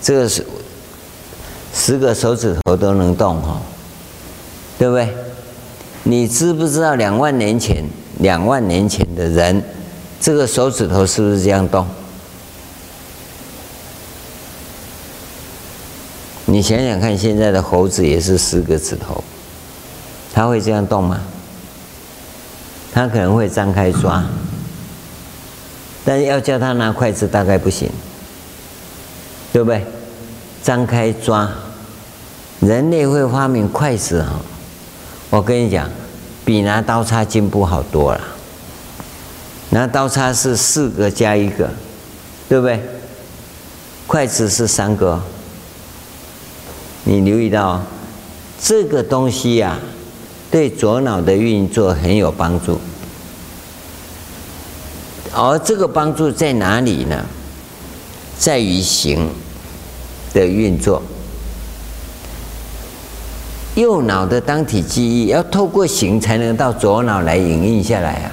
[0.00, 0.46] 这个是
[1.74, 3.60] 十个手指头都能动哈，
[4.78, 5.08] 对不对？
[6.04, 7.84] 你知不知道两万年前，
[8.16, 9.62] 两万年前的人，
[10.20, 11.86] 这个手指头是不是这样动？
[16.46, 19.22] 你想想看，现在的猴子也是十个指头，
[20.32, 21.20] 它会这样动吗？
[22.92, 24.24] 它可能会张开抓，
[26.04, 27.90] 但是要叫它拿筷子，大概不行，
[29.52, 29.84] 对不对？
[30.62, 31.50] 张开抓，
[32.60, 34.40] 人类会发明筷子啊。
[35.28, 35.90] 我跟你讲，
[36.46, 38.20] 比拿刀叉进步好多了。
[39.70, 41.68] 拿刀叉是四个加一个，
[42.48, 42.80] 对不对？
[44.06, 45.20] 筷子是三个。
[47.02, 47.82] 你留意到
[48.62, 49.76] 这个东西呀、
[50.48, 52.80] 对左脑的运作很有帮助。
[55.34, 57.26] 而这个帮助在哪里呢？
[58.38, 59.28] 在于行
[60.32, 61.02] 的运作。
[63.76, 68.32] 右脑的当体记忆要透过形才能到左脑来影印下来啊，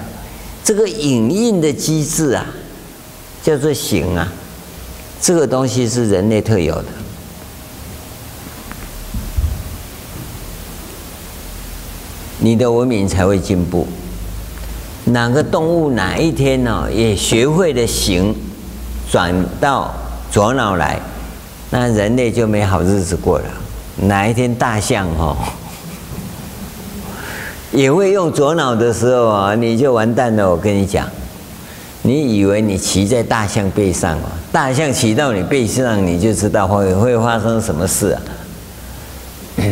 [0.64, 2.46] 这个影印的机制啊，
[3.44, 4.26] 叫做行啊，
[5.22, 6.86] 这个东西是人类特有的，
[12.40, 13.86] 你的文明才会进步。
[15.04, 18.34] 哪个动物哪一天呢也学会了行，
[19.12, 19.94] 转到
[20.32, 20.98] 左脑来，
[21.70, 23.46] 那人类就没好日子过了。
[23.98, 25.38] 哪一天大象哦
[27.72, 30.50] 也会用左脑的时候啊，你就完蛋了。
[30.50, 31.10] 我跟你讲，
[32.04, 38.22] 你以为你骑在大象背上啊，大象骑到你背上，你就知道会会发生什么事啊？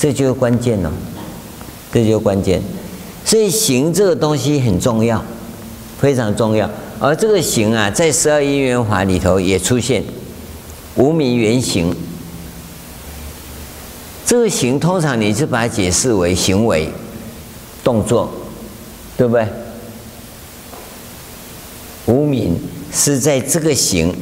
[0.00, 0.90] 这就是关键哦，
[1.92, 2.62] 这就是关键。
[3.24, 5.22] 所以行这个东西很重要，
[6.00, 6.70] 非常重要。
[6.98, 10.02] 而这个行啊，在十二因缘法里头也出现。
[10.98, 11.94] 无明缘行，
[14.26, 16.90] 这个行通常你是把它解释为行为、
[17.84, 18.28] 动作，
[19.16, 19.46] 对不对？
[22.06, 22.60] 无明
[22.92, 24.12] 是在这个行，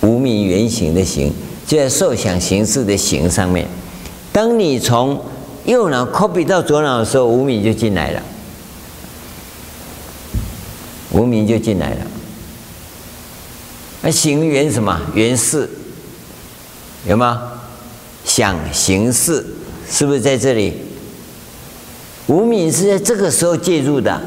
[0.00, 1.30] 无明缘行的行，
[1.66, 3.68] 就在受想行识的行上面。
[4.32, 5.22] 当你从
[5.66, 8.22] 右脑 copy 到左脑的时候，无明就进来了，
[11.10, 12.06] 无明就进来了。
[14.02, 15.00] 那行缘什么？
[15.14, 15.68] 缘识，
[17.06, 17.52] 有吗？
[18.24, 19.46] 想行事，
[19.88, 20.74] 是不是在这里？
[22.26, 24.20] 无明是在这个时候介入的，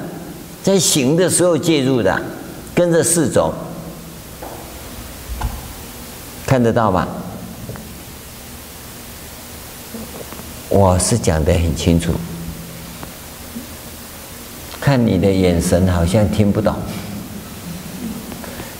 [0.63, 2.21] 在行的时候介入的，
[2.73, 3.53] 跟着识走，
[6.45, 7.07] 看得到吧？
[10.69, 12.11] 我是讲得很清楚，
[14.79, 16.75] 看你的眼神好像听不懂，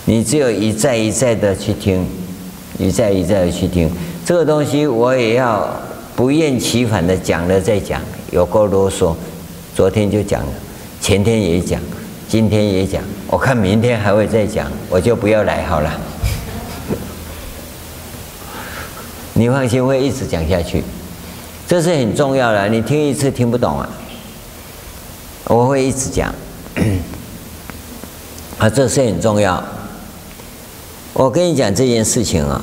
[0.08, 2.06] 你只有一再一再的去听，
[2.78, 3.90] 一再一再的去听，
[4.24, 5.68] 这个东西我也要
[6.14, 8.00] 不厌其烦的讲了再讲，
[8.30, 9.12] 有够啰嗦，
[9.74, 10.48] 昨天就讲了，
[11.00, 11.80] 前天也讲，
[12.28, 15.92] 今天也讲，我看明天还会再讲，我就不要来好了。
[19.34, 20.84] 你放心，会一直讲下去，
[21.66, 22.68] 这是很重要的。
[22.68, 23.88] 你听一次听不懂啊，
[25.46, 26.32] 我会一直讲。
[28.58, 29.62] 啊，这是很重要。
[31.18, 32.62] 我跟你讲这件事情啊，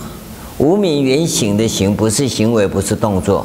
[0.59, 3.43] 无明缘行的行不是行为，不是动作，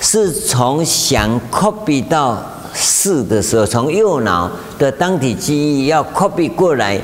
[0.00, 2.42] 是从想 copy 到
[2.72, 6.98] 识的时候，从右脑的当体记忆要 copy 过来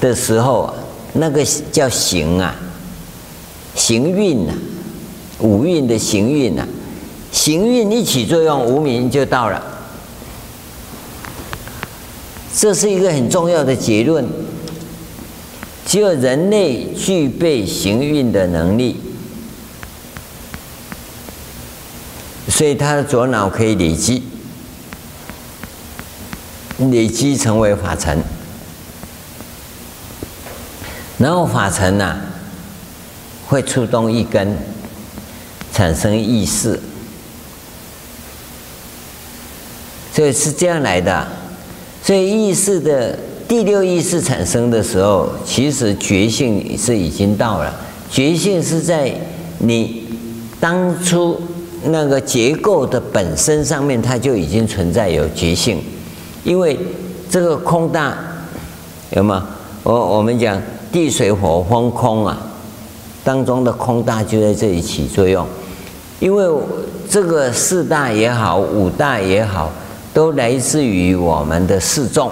[0.00, 0.74] 的时候，
[1.12, 2.54] 那个叫行啊。
[3.74, 4.54] 行运呐，
[5.40, 6.66] 五运的行运呐，
[7.30, 9.62] 行运一起作用，无明就到了。
[12.56, 14.26] 这是一个很重要的结论。
[15.86, 18.96] 只有人类具备行运的能力，
[22.48, 24.24] 所以他的左脑可以累积，
[26.90, 28.18] 累积成为法尘，
[31.16, 32.18] 然后法尘呐。
[33.48, 34.58] 会触动一根，
[35.72, 36.80] 产生意识，
[40.12, 41.28] 所以是这样来的。
[42.02, 43.16] 所以意识的
[43.48, 47.72] 第六意识产生的时候，其实觉性是已经到了。
[48.10, 49.12] 觉性是在
[49.58, 50.04] 你
[50.58, 51.40] 当初
[51.84, 55.78] 那个结构的本身上面，它就已经存在有觉性。
[56.42, 56.76] 因为
[57.30, 58.16] 这个空大
[59.10, 59.46] 有吗？
[59.84, 60.60] 我我们讲
[60.90, 62.36] 地水火风空啊。
[63.22, 65.44] 当中的空大就在这里起作用，
[66.20, 66.44] 因为
[67.10, 69.70] 这个四大也好，五大也好，
[70.14, 72.30] 都来自于我们的四众，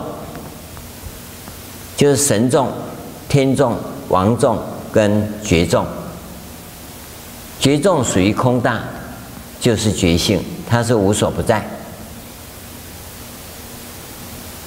[1.97, 2.73] 就是神众、
[3.29, 3.77] 天众、
[4.09, 4.59] 王众
[4.93, 5.87] 跟觉众。
[7.61, 8.81] 觉众属于空大，
[9.61, 11.65] 就是觉性，它是无所不在。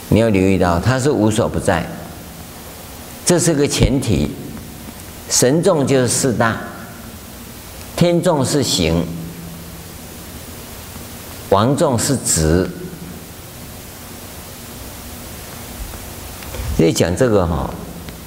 [0.09, 1.85] 你要留意到，它是无所不在，
[3.25, 4.31] 这是个前提。
[5.29, 6.57] 神众就是四大，
[7.97, 9.05] 天众是行，
[11.49, 12.67] 王众是执。
[16.77, 17.67] 所以讲这个哈，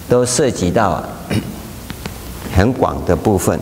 [0.09, 1.01] 都涉及到
[2.53, 3.61] 很广的部分。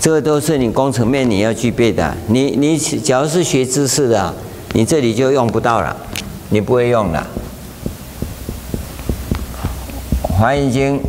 [0.00, 2.12] 这个都是你工程面你要具备的。
[2.26, 4.34] 你你假如是学知识的，
[4.72, 5.96] 你这里就用不到了，
[6.48, 7.24] 你不会用了。
[10.22, 11.00] 华严经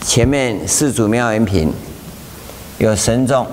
[0.00, 1.70] 前面四祖妙严品
[2.78, 3.46] 有神众，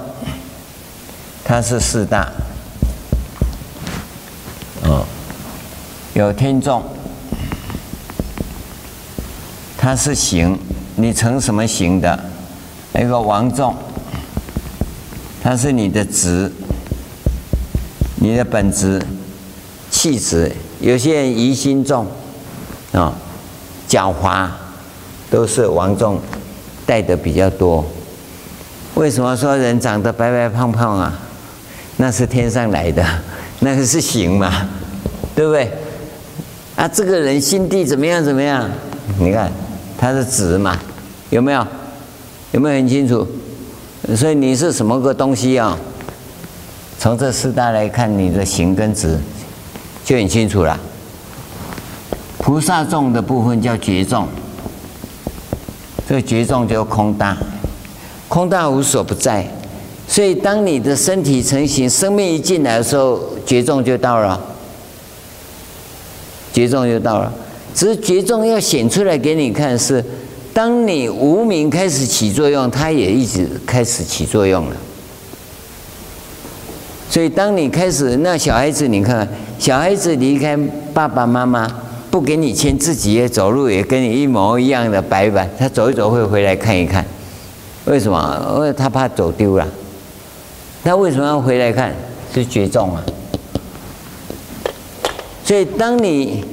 [1.43, 2.31] 它是四大，
[6.15, 6.81] 有天众，
[9.77, 10.57] 他是行，
[10.95, 12.17] 你成什么行的？
[12.97, 13.75] 一个王众，
[15.43, 16.49] 他是你的职，
[18.15, 19.05] 你的本职、
[19.91, 20.49] 气质。
[20.79, 22.07] 有些人疑心重，
[22.93, 23.13] 啊、
[23.89, 24.47] 狡猾，
[25.29, 26.17] 都是王众
[26.85, 27.85] 带的比较多。
[28.93, 31.19] 为什么说人长得白白胖胖啊？
[31.97, 33.05] 那是天上来的，
[33.59, 34.69] 那个是行嘛，
[35.35, 35.69] 对不对？
[36.75, 38.23] 啊，这个人心地怎么样？
[38.23, 38.69] 怎么样？
[39.19, 39.51] 你看
[39.97, 40.77] 他是质嘛，
[41.29, 41.65] 有没有？
[42.51, 43.25] 有没有很清楚？
[44.15, 45.77] 所以你是什么个东西啊？
[46.99, 49.17] 从这四大来看，你的行跟质
[50.03, 50.79] 就很清楚了。
[52.37, 54.27] 菩萨众的部分叫觉众，
[56.07, 57.37] 这个觉众叫空大，
[58.27, 59.47] 空大无所不在，
[60.07, 64.39] 所以当你的身体成型，生命一进来的时候，觉众就到了，
[66.55, 67.29] 绝症就到了。
[67.73, 70.01] 只是绝症要显出来给你看，是
[70.53, 74.75] 当你无明开始起作用，它也一直开始起作用了。
[77.09, 79.27] 所以当你开始，那小孩子，你看，
[79.59, 80.57] 小孩子离开
[80.93, 81.69] 爸爸妈妈。
[82.09, 87.05] 不给你牵，自己也走路也跟你一模一样的白板，他走一走会回来看一看，
[87.83, 88.53] 为什么？
[88.55, 89.67] 因为他怕走丢了。
[90.81, 91.93] 他为什么要回来看？
[92.33, 93.03] 是绝症啊。
[95.45, 96.43] 所以当你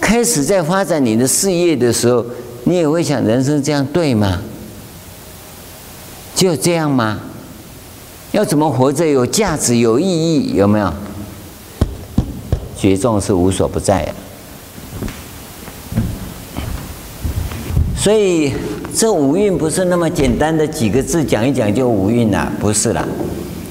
[0.00, 2.24] 开始在发展你的事业的时候，
[2.64, 4.40] 你也会想：人生这样对吗？
[6.34, 7.20] 就这样吗？
[8.32, 10.54] 要怎么活着有价值、有意义？
[10.54, 10.90] 有没有？
[12.78, 14.14] 觉众是无所不在的。
[17.94, 18.54] 所以
[18.96, 23.06] 这五蕴不是那么简单的几个字讲一讲就五蕴啦，不是啦。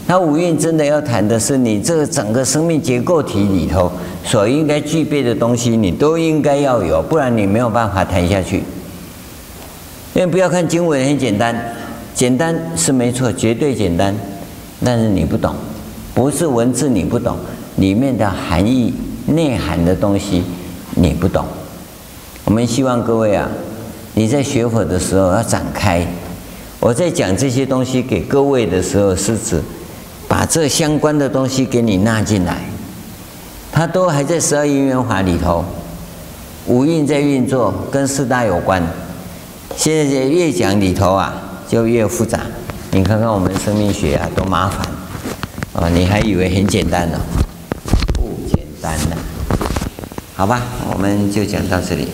[0.09, 3.91] 那五蕴真的要谈的是你这个整个生命结构体里头
[4.25, 8.63] 所应该具备的东西，你都应该要有，不然你没有办法谈下去。
[10.15, 11.55] 因为不要看经文很简单，
[12.15, 14.15] 简单是没错，绝对简单，
[14.83, 15.53] 但是你不懂，
[16.15, 17.37] 不是文字你不懂，
[17.75, 18.91] 里面的含义、
[19.27, 20.41] 内涵的东西
[20.95, 21.45] 你不懂。
[22.45, 23.47] 我们希望各位啊，
[24.15, 26.03] 你在学佛的时候要展开。
[26.79, 29.61] 我在讲这些东西给各位的时候，是指
[30.39, 32.55] 把这相关的东西给你纳进来，
[33.73, 35.65] 它都还在十二因缘法里头，
[36.65, 38.81] 五蕴在运作，跟四大有关。
[39.75, 41.33] 现在越讲里头啊，
[41.67, 42.39] 就越复杂。
[42.91, 44.79] 你看看我们生命学啊，多麻烦
[45.73, 45.89] 啊！
[45.89, 47.19] 你还以为很简单呢？
[48.13, 49.17] 不简单呢。
[50.37, 50.61] 好吧，
[50.93, 52.07] 我们就讲到这里。